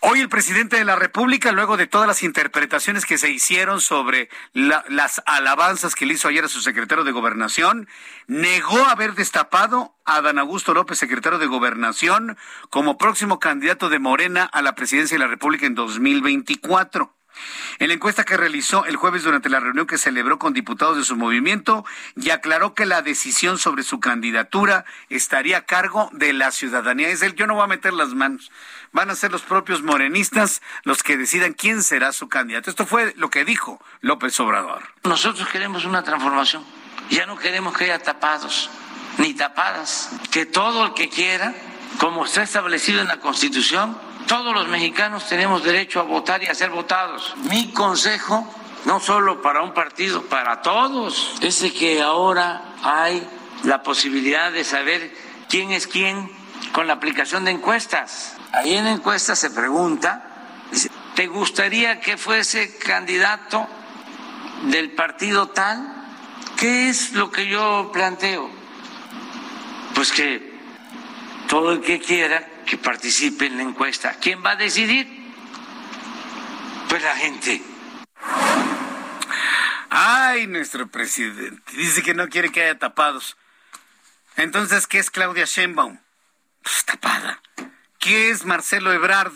[0.00, 4.28] Hoy el presidente de la República, luego de todas las interpretaciones que se hicieron sobre
[4.52, 7.88] las alabanzas que le hizo ayer a su secretario de Gobernación,
[8.28, 12.38] negó haber destapado a Dan Augusto López, secretario de Gobernación,
[12.70, 17.17] como próximo candidato de Morena a la presidencia de la República en 2024.
[17.78, 21.04] En la encuesta que realizó el jueves durante la reunión que celebró con diputados de
[21.04, 21.84] su movimiento,
[22.16, 27.08] y aclaró que la decisión sobre su candidatura estaría a cargo de la ciudadanía.
[27.08, 28.50] Es él, yo no voy a meter las manos.
[28.92, 32.70] Van a ser los propios morenistas los que decidan quién será su candidato.
[32.70, 34.82] Esto fue lo que dijo López Obrador.
[35.04, 36.64] Nosotros queremos una transformación.
[37.10, 38.70] Ya no queremos que haya tapados
[39.18, 40.10] ni tapadas.
[40.30, 41.54] Que todo el que quiera,
[41.98, 43.98] como está establecido en la Constitución,
[44.28, 47.34] todos los mexicanos tenemos derecho a votar y a ser votados.
[47.50, 48.46] Mi consejo,
[48.84, 53.26] no solo para un partido, para todos, es que ahora hay
[53.64, 55.12] la posibilidad de saber
[55.48, 56.30] quién es quién
[56.72, 58.36] con la aplicación de encuestas.
[58.52, 60.22] Ahí en encuestas se pregunta,
[61.14, 63.66] ¿te gustaría que fuese candidato
[64.64, 66.06] del partido tal?
[66.58, 68.50] ¿Qué es lo que yo planteo?
[69.94, 70.58] Pues que
[71.48, 74.16] todo el que quiera que participe en la encuesta.
[74.20, 75.08] ¿Quién va a decidir?
[76.88, 77.62] Pues la gente.
[79.88, 81.72] Ay, nuestro presidente.
[81.72, 83.38] Dice que no quiere que haya tapados.
[84.36, 85.98] Entonces, ¿qué es Claudia Sheinbaum?
[86.62, 87.40] Pues tapada.
[87.98, 89.32] ¿Qué es Marcelo Ebrard?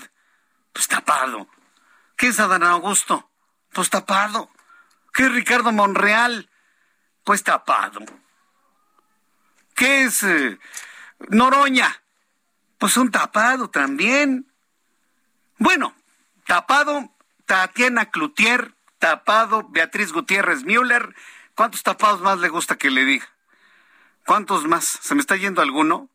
[0.75, 1.49] Pues tapado.
[2.17, 3.31] ¿Qué es Adán Augusto?
[3.73, 4.51] Pues tapado.
[5.15, 6.51] ¿Qué es Ricardo Monreal?
[7.25, 8.01] Pues tapado.
[9.75, 10.59] ¿Qué es eh,
[11.31, 12.02] Noroña?
[12.83, 14.45] Pues un tapado también.
[15.57, 15.95] Bueno,
[16.49, 17.15] tapado
[17.47, 21.15] Tatiana Cloutier, tapado Beatriz Gutiérrez Müller.
[21.55, 23.29] ¿Cuántos tapados más le gusta que le diga?
[24.27, 24.99] ¿Cuántos más?
[25.01, 26.09] ¿Se me está yendo alguno?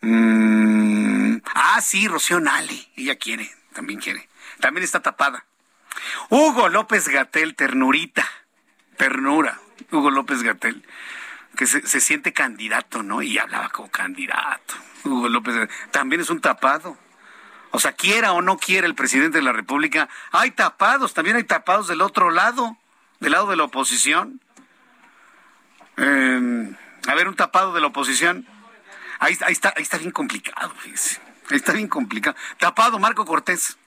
[0.00, 2.92] Mm, ah, sí, Rocío Nale.
[2.94, 4.28] Ella quiere, también quiere.
[4.60, 5.44] También está tapada.
[6.30, 8.24] Hugo López Gatel, ternurita.
[8.96, 9.58] Ternura.
[9.90, 10.86] Hugo López Gatel.
[11.58, 13.20] Que se, siente candidato, ¿no?
[13.20, 14.74] Y hablaba como candidato.
[15.02, 16.96] Hugo López también es un tapado.
[17.72, 21.42] O sea, quiera o no quiera el presidente de la República, hay tapados, también hay
[21.42, 22.76] tapados del otro lado,
[23.18, 24.40] del lado de la oposición.
[25.96, 26.76] Em,
[27.08, 28.46] a ver, un tapado de la oposición.
[29.18, 31.20] Ahí, ahí, está, ahí está bien complicado, fíjese.
[31.50, 32.36] Ahí está bien complicado.
[32.58, 33.77] Tapado, Marco Cortés.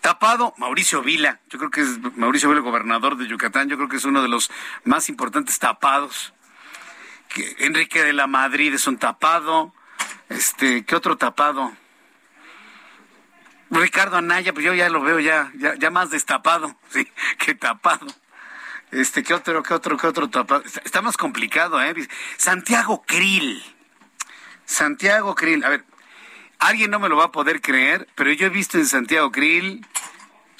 [0.00, 1.40] Tapado, Mauricio Vila.
[1.48, 3.68] Yo creo que es Mauricio Vila, gobernador de Yucatán.
[3.68, 4.50] Yo creo que es uno de los
[4.84, 6.34] más importantes tapados.
[7.58, 9.72] Enrique de la Madrid es un tapado.
[10.28, 11.72] Este, ¿qué otro tapado?
[13.70, 18.06] Ricardo Anaya, pues yo ya lo veo ya, ya, más destapado, sí, que tapado.
[18.90, 20.62] Este, ¿qué otro, qué otro, qué otro tapado?
[20.84, 21.94] Está, más complicado, ¿eh?
[22.36, 23.62] Santiago Krill.
[24.64, 25.64] Santiago Krill.
[25.64, 25.84] A ver,
[26.58, 29.86] alguien no me lo va a poder creer, pero yo he visto en Santiago Krill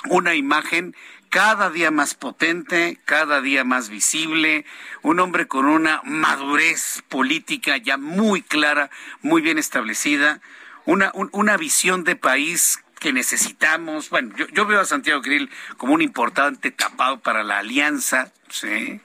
[0.09, 0.95] una imagen
[1.31, 4.65] cada día más potente, cada día más visible,
[5.03, 8.89] un hombre con una madurez política ya muy clara,
[9.21, 10.41] muy bien establecida,
[10.85, 14.11] una, una visión de país que necesitamos.
[14.11, 19.01] Bueno, yo, veo a Santiago Grill como un importante tapado para la alianza, ¿sí?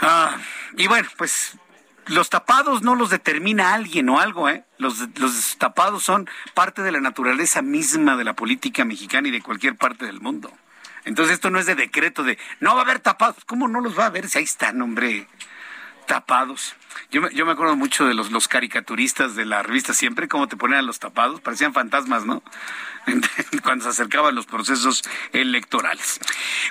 [0.00, 0.38] Ah,
[0.76, 1.56] y bueno, pues
[2.06, 4.64] los tapados no los determina alguien o algo, ¿eh?
[4.78, 4.98] Los,
[5.58, 10.06] tapados son parte de la naturaleza misma de la política mexicana y de cualquier parte
[10.06, 10.52] del mundo.
[11.04, 13.44] Entonces esto no es de decreto de, no va a haber tapados.
[13.44, 15.28] ¿Cómo no los va a haber si ahí están, hombre?
[16.06, 16.76] Tapados.
[17.10, 20.56] Yo me, yo me acuerdo mucho de los, caricaturistas de la revista Siempre, cómo te
[20.56, 22.42] ponían los tapados, parecían fantasmas, ¿no?
[23.62, 25.02] Cuando se acercaban los procesos
[25.32, 26.20] electorales.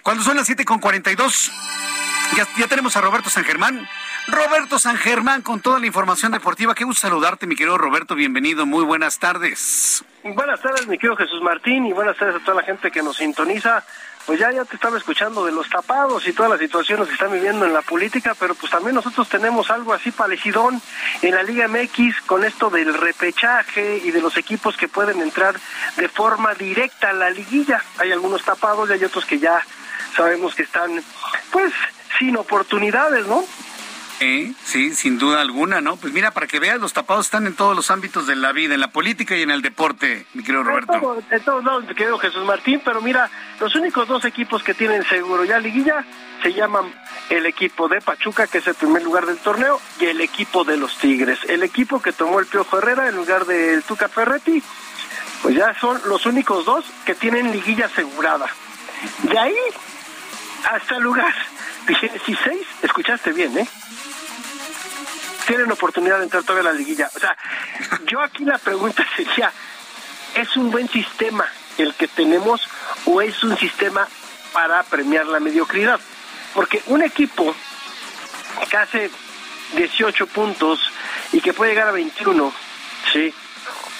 [0.04, 1.52] Cuando son las 7 con 42,
[2.36, 3.88] ya, ya tenemos a Roberto San Germán.
[4.28, 6.74] Roberto San Germán con toda la información deportiva.
[6.74, 8.16] Qué gusto saludarte, mi querido Roberto.
[8.16, 8.66] Bienvenido.
[8.66, 10.04] Muy buenas tardes.
[10.24, 13.18] Buenas tardes, mi querido Jesús Martín, y buenas tardes a toda la gente que nos
[13.18, 13.84] sintoniza.
[14.26, 17.32] Pues ya, ya te estaba escuchando de los tapados y todas las situaciones que están
[17.32, 20.72] viviendo en la política, pero pues también nosotros tenemos algo así parecido
[21.22, 25.56] en la Liga MX con esto del repechaje y de los equipos que pueden entrar
[25.98, 27.84] de forma directa a la liguilla.
[28.00, 29.64] Hay algunos tapados y hay otros que ya
[30.16, 31.04] sabemos que están,
[31.52, 31.72] pues,
[32.18, 33.46] sin oportunidades, ¿no?
[34.20, 35.98] Sí, sí, sin duda alguna, ¿no?
[35.98, 38.74] Pues mira, para que veas, los tapados están en todos los ámbitos de la vida,
[38.74, 40.94] en la política y en el deporte, mi querido Roberto.
[40.94, 43.30] En, todo, en todos lados, mi querido Jesús Martín, pero mira,
[43.60, 46.06] los únicos dos equipos que tienen seguro ya liguilla
[46.42, 46.94] se llaman
[47.30, 50.78] el equipo de Pachuca, que es el primer lugar del torneo, y el equipo de
[50.78, 51.40] los Tigres.
[51.50, 54.64] El equipo que tomó el Piojo Herrera en lugar del Tuca Ferretti,
[55.42, 58.48] pues ya son los únicos dos que tienen liguilla asegurada.
[59.24, 59.58] De ahí
[60.72, 61.34] hasta el lugar
[61.88, 63.68] 16, escuchaste bien, ¿eh?
[65.46, 67.10] Tienen oportunidad de entrar todavía la liguilla.
[67.16, 67.36] O sea,
[68.06, 69.52] yo aquí la pregunta sería,
[70.36, 71.46] ¿es un buen sistema
[71.78, 72.68] el que tenemos
[73.06, 74.08] o es un sistema
[74.54, 76.00] para premiar la mediocridad?
[76.54, 77.56] Porque un equipo
[78.70, 79.12] que hace
[79.76, 80.80] 18 puntos
[81.32, 82.54] y que puede llegar a 21,
[83.12, 83.34] sí,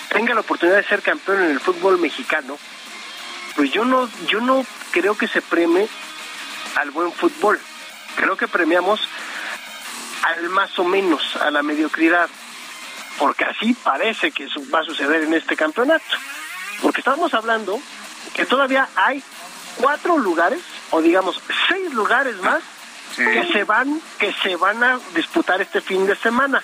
[0.10, 2.58] tenga la oportunidad de ser campeón en el fútbol mexicano,
[3.56, 5.88] pues yo no, yo no creo que se premie
[6.76, 7.60] al buen fútbol.
[8.16, 9.02] Creo que premiamos
[10.24, 12.30] al más o menos, a la mediocridad,
[13.20, 16.06] porque así parece que eso va a suceder en este campeonato.
[16.82, 17.80] Porque estamos hablando
[18.34, 19.24] que todavía hay
[19.78, 20.62] cuatro lugares,
[20.92, 21.40] o digamos
[21.70, 22.62] seis lugares más,
[23.16, 26.62] que se van, que se van a disputar este fin de semana.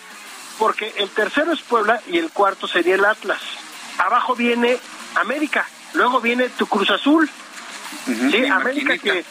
[0.58, 3.42] Porque el tercero es Puebla y el cuarto sería el Atlas.
[3.98, 4.78] Abajo viene
[5.16, 7.30] América, luego viene tu Cruz Azul.
[8.06, 9.24] sí, América que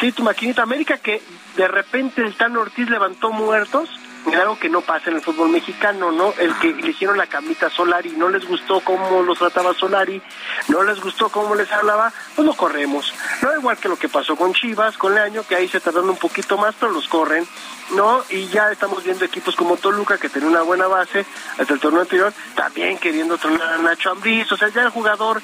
[0.00, 1.22] Sí, tu maquinita América que
[1.56, 3.88] de repente el Tan Ortiz levantó muertos,
[4.32, 6.32] algo que no pasa en el fútbol mexicano, ¿no?
[6.38, 10.20] El que le hicieron la camita Solari, no les gustó cómo los trataba Solari,
[10.68, 13.12] no les gustó cómo les hablaba, pues lo corremos.
[13.42, 16.16] No igual que lo que pasó con Chivas, con Leaño, que ahí se tardaron un
[16.16, 17.46] poquito más, pero los corren,
[17.94, 18.22] ¿no?
[18.30, 21.24] Y ya estamos viendo equipos como Toluca, que tenía una buena base
[21.58, 25.42] hasta el torneo anterior, también queriendo tronar a Nacho Ambriz, o sea, ya el jugador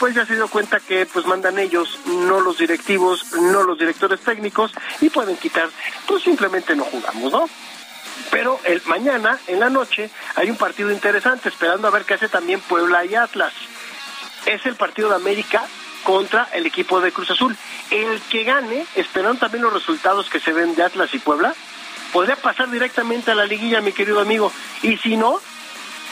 [0.00, 4.20] pues ya se dio cuenta que pues mandan ellos, no los directivos, no los directores
[4.20, 4.72] técnicos
[5.02, 5.68] y pueden quitar,
[6.06, 7.48] pues simplemente no jugamos, ¿no?
[8.30, 12.28] Pero el mañana en la noche hay un partido interesante esperando a ver qué hace
[12.28, 13.52] también Puebla y Atlas.
[14.46, 15.66] Es el partido de América
[16.02, 17.54] contra el equipo de Cruz Azul.
[17.90, 21.54] El que gane, esperando también los resultados que se ven de Atlas y Puebla,
[22.10, 24.50] podría pasar directamente a la liguilla, mi querido amigo.
[24.82, 25.40] Y si no,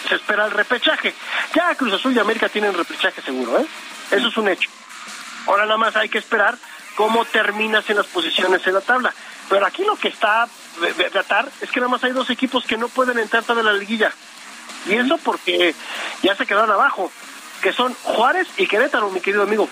[0.08, 1.14] se espera el repechaje.
[1.54, 3.66] Ya Cruz Azul y América tienen repechaje seguro, ¿eh?
[4.10, 4.70] Eso es un hecho.
[5.46, 6.56] Ahora nada más hay que esperar
[6.94, 9.14] cómo terminas en las posiciones en la tabla.
[9.48, 10.48] Pero aquí lo que está
[10.80, 13.72] de tratar es que nada más hay dos equipos que no pueden entrar toda la
[13.72, 14.12] liguilla.
[14.86, 15.74] Y eso porque
[16.22, 17.10] ya se quedaron abajo,
[17.62, 19.68] que son Juárez y Querétaro, mi querido amigo.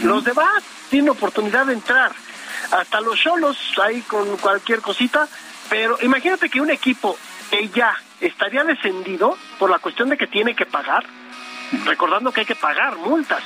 [0.00, 2.12] Los demás tienen oportunidad de entrar.
[2.72, 5.28] Hasta los solos ahí con cualquier cosita.
[5.68, 7.18] Pero imagínate que un equipo
[7.50, 11.04] que ya estaría descendido por la cuestión de que tiene que pagar,
[11.84, 13.42] recordando que hay que pagar multas,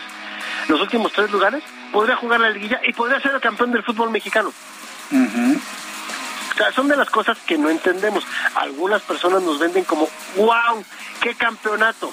[0.68, 4.10] los últimos tres lugares, podría jugar la liguilla y podría ser el campeón del fútbol
[4.10, 4.52] mexicano.
[6.50, 8.24] O sea, son de las cosas que no entendemos.
[8.54, 10.84] Algunas personas nos venden como, wow,
[11.20, 12.12] qué campeonato,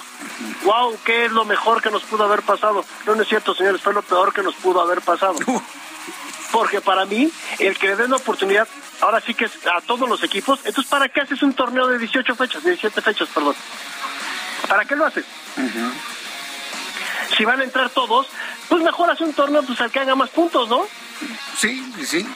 [0.64, 2.84] wow, qué es lo mejor que nos pudo haber pasado.
[3.06, 5.34] No, no es cierto, señores, fue lo peor que nos pudo haber pasado.
[6.52, 8.66] Porque para mí, el que le den la oportunidad,
[9.00, 11.98] ahora sí que es a todos los equipos, entonces ¿para qué haces un torneo de
[11.98, 13.54] 18 fechas, 17 fechas, perdón?
[14.66, 15.24] ¿Para qué lo haces?
[17.36, 18.26] Si van a entrar todos,
[18.68, 20.86] pues mejor hace un torneo pues al que haga más puntos, ¿no?
[21.58, 22.26] Sí, sí.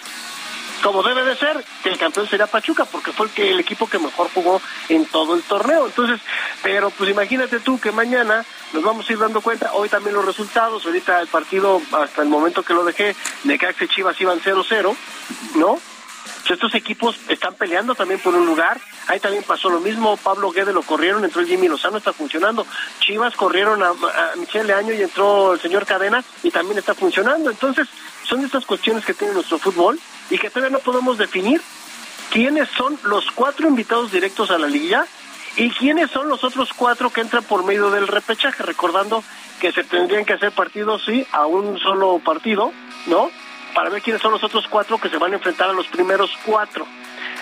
[0.82, 3.88] Como debe de ser, que el campeón sería Pachuca, porque fue el, que, el equipo
[3.88, 5.86] que mejor jugó en todo el torneo.
[5.86, 6.20] Entonces,
[6.62, 10.24] pero pues imagínate tú que mañana nos vamos a ir dando cuenta, hoy también los
[10.24, 13.14] resultados, ahorita el partido, hasta el momento que lo dejé,
[13.44, 14.96] de y Chivas iban 0-0,
[15.54, 15.78] ¿no?
[16.52, 18.80] estos equipos están peleando también por un lugar.
[19.08, 20.16] Ahí también pasó lo mismo.
[20.16, 22.66] Pablo Guede lo corrieron, entró el Jimmy Lozano, está funcionando.
[23.00, 27.50] Chivas corrieron a, a Michelle Leaño y entró el señor Cadena y también está funcionando.
[27.50, 27.88] Entonces,
[28.24, 29.98] son estas cuestiones que tiene nuestro fútbol
[30.32, 31.60] y que todavía no podemos definir
[32.30, 35.04] quiénes son los cuatro invitados directos a la liguilla
[35.56, 39.22] y quiénes son los otros cuatro que entran por medio del repechaje, recordando
[39.60, 42.72] que se tendrían que hacer partidos, sí, a un solo partido,
[43.06, 43.30] ¿no?
[43.74, 46.30] Para ver quiénes son los otros cuatro que se van a enfrentar a los primeros
[46.46, 46.86] cuatro.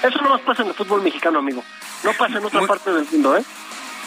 [0.02, 1.62] Eso no más pasa en el fútbol mexicano, amigo.
[2.02, 3.44] No pasa en otra parte del mundo, ¿eh?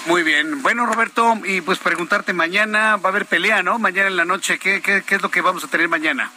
[0.08, 0.62] Muy bien.
[0.62, 3.80] Bueno, Roberto, y pues preguntarte mañana, va a haber pelea, ¿no?
[3.80, 6.30] Mañana en la noche, ¿qué, qué, qué es lo que vamos a tener mañana?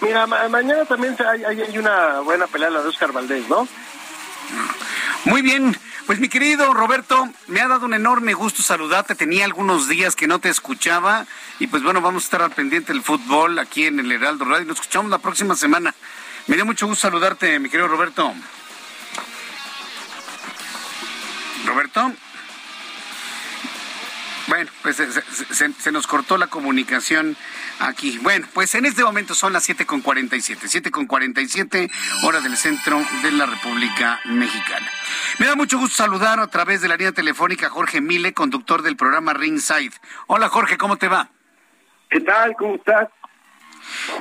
[0.00, 3.66] Mira, mañana también hay, hay, una buena pelea, la de Oscar Valdés, ¿no?
[5.24, 5.76] Muy bien.
[6.06, 9.16] Pues mi querido Roberto, me ha dado un enorme gusto saludarte.
[9.16, 11.26] Tenía algunos días que no te escuchaba
[11.58, 14.66] y pues bueno, vamos a estar al pendiente del fútbol aquí en el Heraldo Radio.
[14.66, 15.92] Nos escuchamos la próxima semana.
[16.46, 18.32] Me dio mucho gusto saludarte, mi querido Roberto.
[21.64, 22.12] Roberto.
[24.48, 27.36] Bueno, pues se, nos cortó la comunicación
[27.80, 28.18] aquí.
[28.18, 31.90] Bueno, pues en este momento son las 7.47, 7.47
[32.22, 34.86] hora del centro de la República Mexicana.
[35.38, 38.82] Me da mucho gusto saludar a través de la línea telefónica a Jorge Mile, conductor
[38.82, 39.94] del programa Ringside.
[40.28, 41.28] Hola Jorge, ¿cómo te va?
[42.08, 42.54] ¿Qué tal?
[42.56, 43.08] ¿Cómo estás?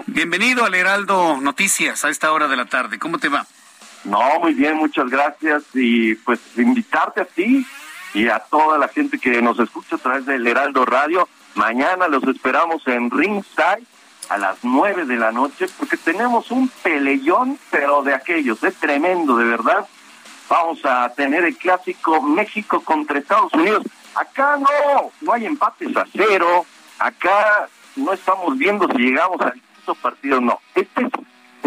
[0.07, 2.97] Bienvenido al Heraldo Noticias a esta hora de la tarde.
[2.97, 3.45] ¿Cómo te va?
[4.03, 5.63] No, muy bien, muchas gracias.
[5.75, 7.65] Y pues invitarte a ti
[8.15, 11.27] y a toda la gente que nos escucha a través del Heraldo Radio.
[11.53, 13.83] Mañana los esperamos en Ringside
[14.29, 19.35] a las nueve de la noche porque tenemos un peleón, pero de aquellos, es tremendo,
[19.35, 19.85] de verdad.
[20.49, 23.83] Vamos a tener el clásico México contra Estados Unidos.
[24.15, 26.65] Acá no, no hay empates a cero.
[26.97, 27.67] Acá
[27.97, 30.59] no estamos viendo si llegamos al quinto partido, no.
[30.73, 31.11] Este es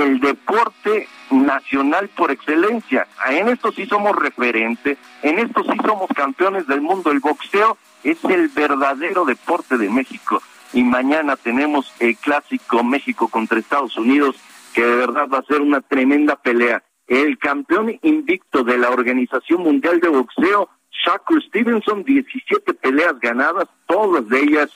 [0.02, 3.06] el deporte nacional por excelencia.
[3.28, 7.10] En esto sí somos referentes, en esto sí somos campeones del mundo.
[7.10, 10.42] El boxeo es el verdadero deporte de México.
[10.72, 14.36] Y mañana tenemos el clásico México contra Estados Unidos,
[14.74, 16.82] que de verdad va a ser una tremenda pelea.
[17.06, 20.68] El campeón invicto de la Organización Mundial de Boxeo,
[21.04, 24.70] Shakur Stevenson, 17 peleas ganadas, todas de ellas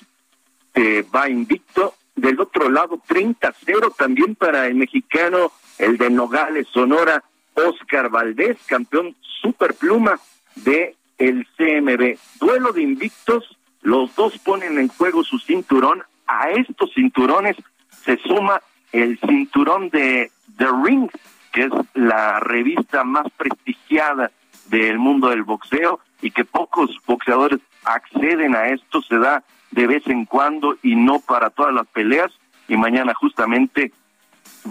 [0.74, 7.24] eh, va invicto del otro lado, 30-0 también para el mexicano, el de Nogales, Sonora,
[7.54, 10.20] Oscar Valdés, campeón superpluma
[10.54, 12.16] de el CMB.
[12.38, 16.04] Duelo de invictos, los dos ponen en juego su cinturón.
[16.28, 17.56] A estos cinturones
[18.04, 18.62] se suma
[18.92, 21.10] el cinturón de The Ring,
[21.52, 24.30] que es la revista más prestigiada
[24.66, 29.02] del mundo del boxeo y que pocos boxeadores acceden a esto.
[29.02, 29.42] Se da
[29.72, 32.32] de vez en cuando y no para todas las peleas.
[32.68, 33.92] Y mañana justamente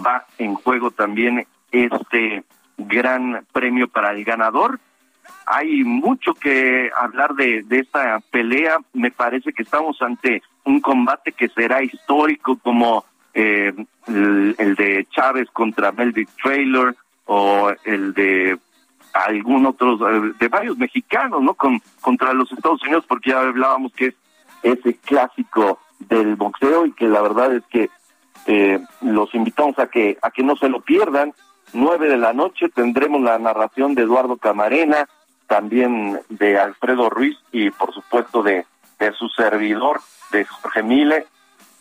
[0.04, 2.42] va en juego también este
[2.78, 4.80] gran premio para el ganador.
[5.46, 8.78] Hay mucho que hablar de, esta pelea.
[8.92, 13.04] Me parece que estamos ante un combate que será histórico como
[13.34, 13.72] eh,
[14.06, 16.96] el, de Chávez contra Melvin Traylor
[17.26, 18.58] o el de
[19.12, 21.54] algún otro, de varios mexicanos, ¿no?
[21.54, 24.14] Con, contra los Estados Unidos, porque ya hablábamos que es
[24.62, 27.90] ese clásico del boxeo y que la verdad es que
[28.46, 31.34] eh, los invitamos a que a que no se lo pierdan.
[31.72, 35.08] Nueve de la noche tendremos la narración de Eduardo Camarena,
[35.46, 38.66] también de Alfredo Ruiz y por supuesto de,
[38.98, 40.00] de su servidor,
[40.32, 41.26] de Jorge Mile.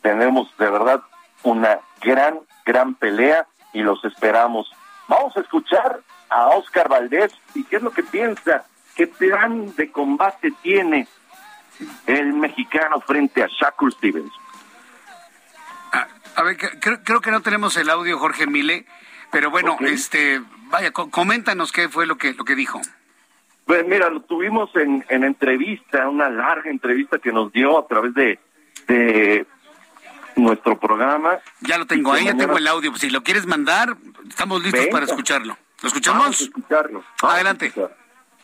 [0.02, 1.02] Tenemos de verdad
[1.44, 4.72] una gran, gran pelea y los esperamos.
[5.08, 6.00] Vamos a escuchar
[6.32, 11.08] a Oscar Valdés y qué es lo que piensa, qué plan de combate tiene
[12.08, 14.32] el mexicano frente a Shakur Stevens.
[16.34, 16.58] A, ver,
[17.04, 18.86] creo, que no tenemos el audio, Jorge Mile,
[19.32, 22.82] pero bueno, este, vaya, coméntanos qué fue lo que, lo que dijo.
[23.66, 28.14] Pues mira, lo tuvimos en, en entrevista, una larga entrevista que nos dio a través
[28.14, 28.40] de,
[28.88, 29.46] de
[30.38, 31.40] nuestro programa.
[31.60, 32.96] Ya lo tengo, ahí ya tengo el audio.
[32.96, 33.98] Si lo quieres mandar,
[34.30, 35.58] estamos listos para escucharlo.
[35.82, 36.42] ¿Lo escuchamos?
[36.42, 37.04] escucharlo.
[37.22, 37.74] Adelante.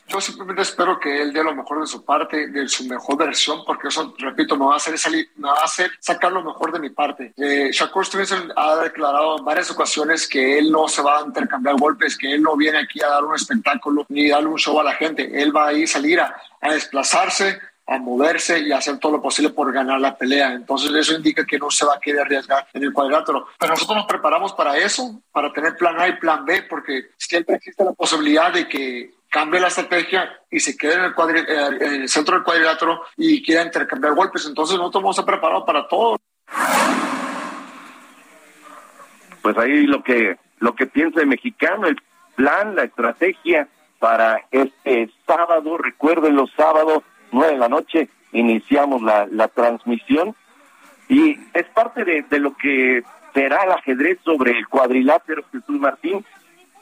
[0.09, 3.65] Yo simplemente espero que él dé lo mejor de su parte, de su mejor versión,
[3.65, 6.71] porque eso, repito, me va a hacer salir, me va a hacer sacar lo mejor
[6.71, 7.33] de mi parte.
[7.35, 11.75] Eh, Shakur Stevenson ha declarado en varias ocasiones que él no se va a intercambiar
[11.77, 14.83] golpes, que él no viene aquí a dar un espectáculo ni darle un show a
[14.85, 15.41] la gente.
[15.41, 19.51] Él va a ir salir a, a desplazarse, a moverse y hacer todo lo posible
[19.51, 20.51] por ganar la pelea.
[20.53, 23.47] Entonces eso indica que no se va a querer arriesgar en el cuadrilátero.
[23.57, 27.55] Pero nosotros nos preparamos para eso, para tener plan A y plan B, porque siempre
[27.55, 32.01] existe la posibilidad de que cambie la estrategia y se quede en el, eh, en
[32.01, 34.45] el centro del cuadrilátero y quiera intercambiar golpes.
[34.45, 36.17] Entonces nosotros vamos a preparar para todo.
[39.41, 41.97] Pues ahí lo que lo que piensa el mexicano, el
[42.35, 43.67] plan, la estrategia
[43.99, 50.35] para este sábado, recuerden los sábados, nueve de la noche, iniciamos la, la transmisión
[51.09, 56.25] y es parte de, de lo que será el ajedrez sobre el cuadrilátero Jesús Martín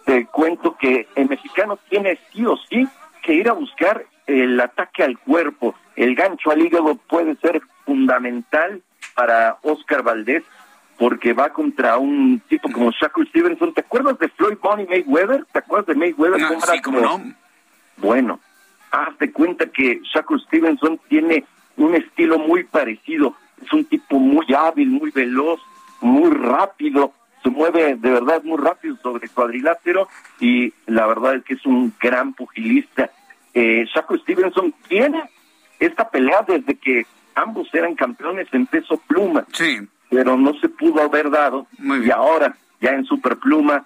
[0.05, 2.87] te cuento que el mexicano tiene sí o sí
[3.23, 5.75] que ir a buscar el ataque al cuerpo.
[5.95, 8.81] El gancho al hígado puede ser fundamental
[9.15, 10.43] para Oscar Valdés
[10.97, 13.73] porque va contra un tipo como Shakur Stevenson.
[13.73, 15.45] ¿Te acuerdas de Floyd Bonnie Mayweather?
[15.51, 16.39] ¿Te acuerdas de Mayweather?
[16.39, 17.21] No, sí, como no.
[17.97, 18.39] Bueno,
[19.03, 21.45] hazte cuenta que Shakur Stevenson tiene
[21.77, 23.35] un estilo muy parecido.
[23.61, 25.59] Es un tipo muy hábil, muy veloz,
[26.01, 27.13] muy rápido.
[27.43, 30.07] Se mueve de verdad muy rápido sobre cuadrilátero
[30.39, 33.11] y la verdad es que es un gran pugilista.
[33.53, 35.23] Eh, Shakur Stevenson tiene
[35.79, 37.05] esta pelea desde que
[37.35, 39.45] ambos eran campeones en peso pluma.
[39.53, 39.79] Sí.
[40.09, 41.67] Pero no se pudo haber dado.
[41.79, 43.85] Y ahora, ya en superpluma,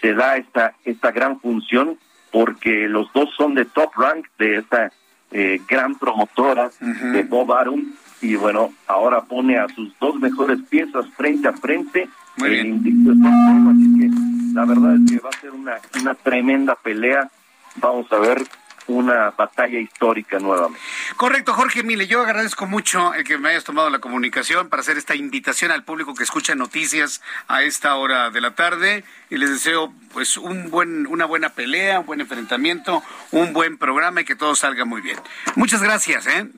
[0.00, 1.98] se da esta, esta gran función
[2.30, 4.92] porque los dos son de top rank de esta
[5.32, 7.92] eh, gran promotora de Bob Arum.
[8.22, 12.08] Y bueno, ahora pone a sus dos mejores piezas frente a frente.
[12.36, 16.14] Muy el Top Rank, así que la verdad es que va a ser una, una
[16.14, 17.30] tremenda pelea.
[17.76, 18.42] Vamos a ver
[18.86, 20.80] una batalla histórica nuevamente.
[21.16, 24.98] Correcto, Jorge Mile, yo agradezco mucho el que me hayas tomado la comunicación para hacer
[24.98, 29.50] esta invitación al público que escucha noticias a esta hora de la tarde y les
[29.50, 34.36] deseo pues un buen una buena pelea, un buen enfrentamiento, un buen programa y que
[34.36, 35.18] todo salga muy bien.
[35.54, 36.48] Muchas gracias, ¿eh?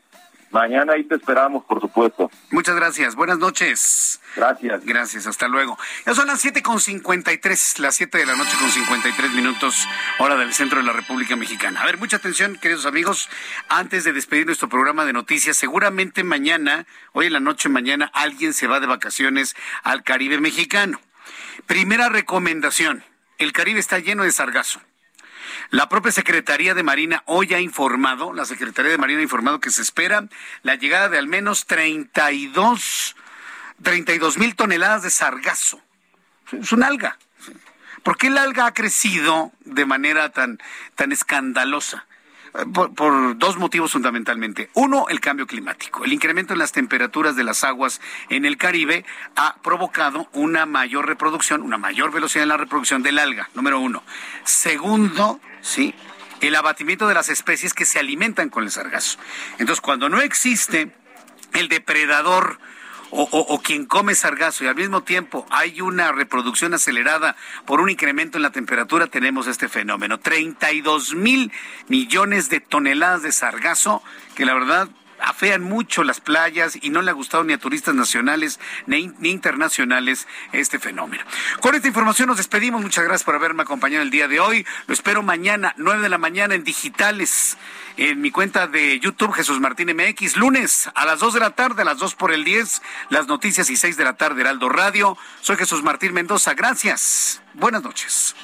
[0.52, 2.30] Mañana ahí te esperamos, por supuesto.
[2.50, 3.14] Muchas gracias.
[3.14, 4.20] Buenas noches.
[4.36, 4.84] Gracias.
[4.84, 5.78] Gracias, hasta luego.
[6.04, 9.08] Ya son las siete con cincuenta y tres, las siete de la noche con cincuenta
[9.08, 9.88] y tres minutos,
[10.18, 11.80] hora del centro de la República Mexicana.
[11.80, 13.30] A ver, mucha atención, queridos amigos.
[13.70, 18.52] Antes de despedir nuestro programa de noticias, seguramente mañana, hoy en la noche, mañana, alguien
[18.52, 21.00] se va de vacaciones al Caribe mexicano.
[21.66, 23.04] Primera recomendación.
[23.38, 24.80] El Caribe está lleno de sargazo.
[25.72, 29.70] La propia Secretaría de Marina hoy ha informado, la Secretaría de Marina ha informado que
[29.70, 30.28] se espera
[30.62, 33.16] la llegada de al menos 32
[33.82, 35.80] 32 mil toneladas de sargazo.
[36.52, 37.16] Es un alga.
[38.02, 40.60] ¿Por qué el alga ha crecido de manera tan,
[40.94, 42.04] tan escandalosa?
[42.74, 44.68] Por, dos motivos fundamentalmente.
[44.74, 46.04] Uno, el cambio climático.
[46.04, 49.06] El incremento en las temperaturas de las aguas en el Caribe
[49.36, 54.02] ha provocado una mayor reproducción, una mayor velocidad en la reproducción del alga, número uno.
[54.44, 55.94] Segundo, sí,
[56.42, 59.18] el abatimiento de las especies que se alimentan con el sargazo.
[59.58, 60.90] Entonces, cuando no existe
[61.54, 62.58] el depredador,
[63.12, 67.36] o, o, o, quien come sargazo y al mismo tiempo hay una reproducción acelerada
[67.66, 70.18] por un incremento en la temperatura, tenemos este fenómeno.
[70.18, 71.52] 32 mil
[71.88, 74.02] millones de toneladas de sargazo
[74.34, 74.88] que la verdad
[75.22, 79.30] afean mucho las playas y no le ha gustado ni a turistas nacionales ni, ni,
[79.30, 81.24] internacionales este fenómeno.
[81.60, 82.82] Con esta información nos despedimos.
[82.82, 84.66] Muchas gracias por haberme acompañado el día de hoy.
[84.86, 87.56] Lo espero mañana, 9 de la mañana en digitales.
[87.96, 91.82] En mi cuenta de YouTube, Jesús Martín MX, lunes a las 2 de la tarde,
[91.82, 92.80] a las 2 por el 10,
[93.10, 95.18] las noticias y 6 de la tarde, Heraldo Radio.
[95.42, 96.54] Soy Jesús Martín Mendoza.
[96.54, 97.42] Gracias.
[97.54, 98.34] Buenas noches.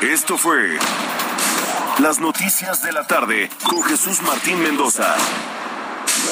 [0.00, 0.78] Esto fue
[1.98, 5.14] las noticias de la tarde con Jesús Martín Mendoza.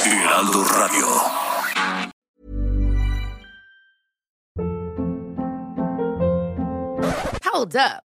[0.04, 1.06] Heraldo Radio.
[7.44, 8.11] Hold up.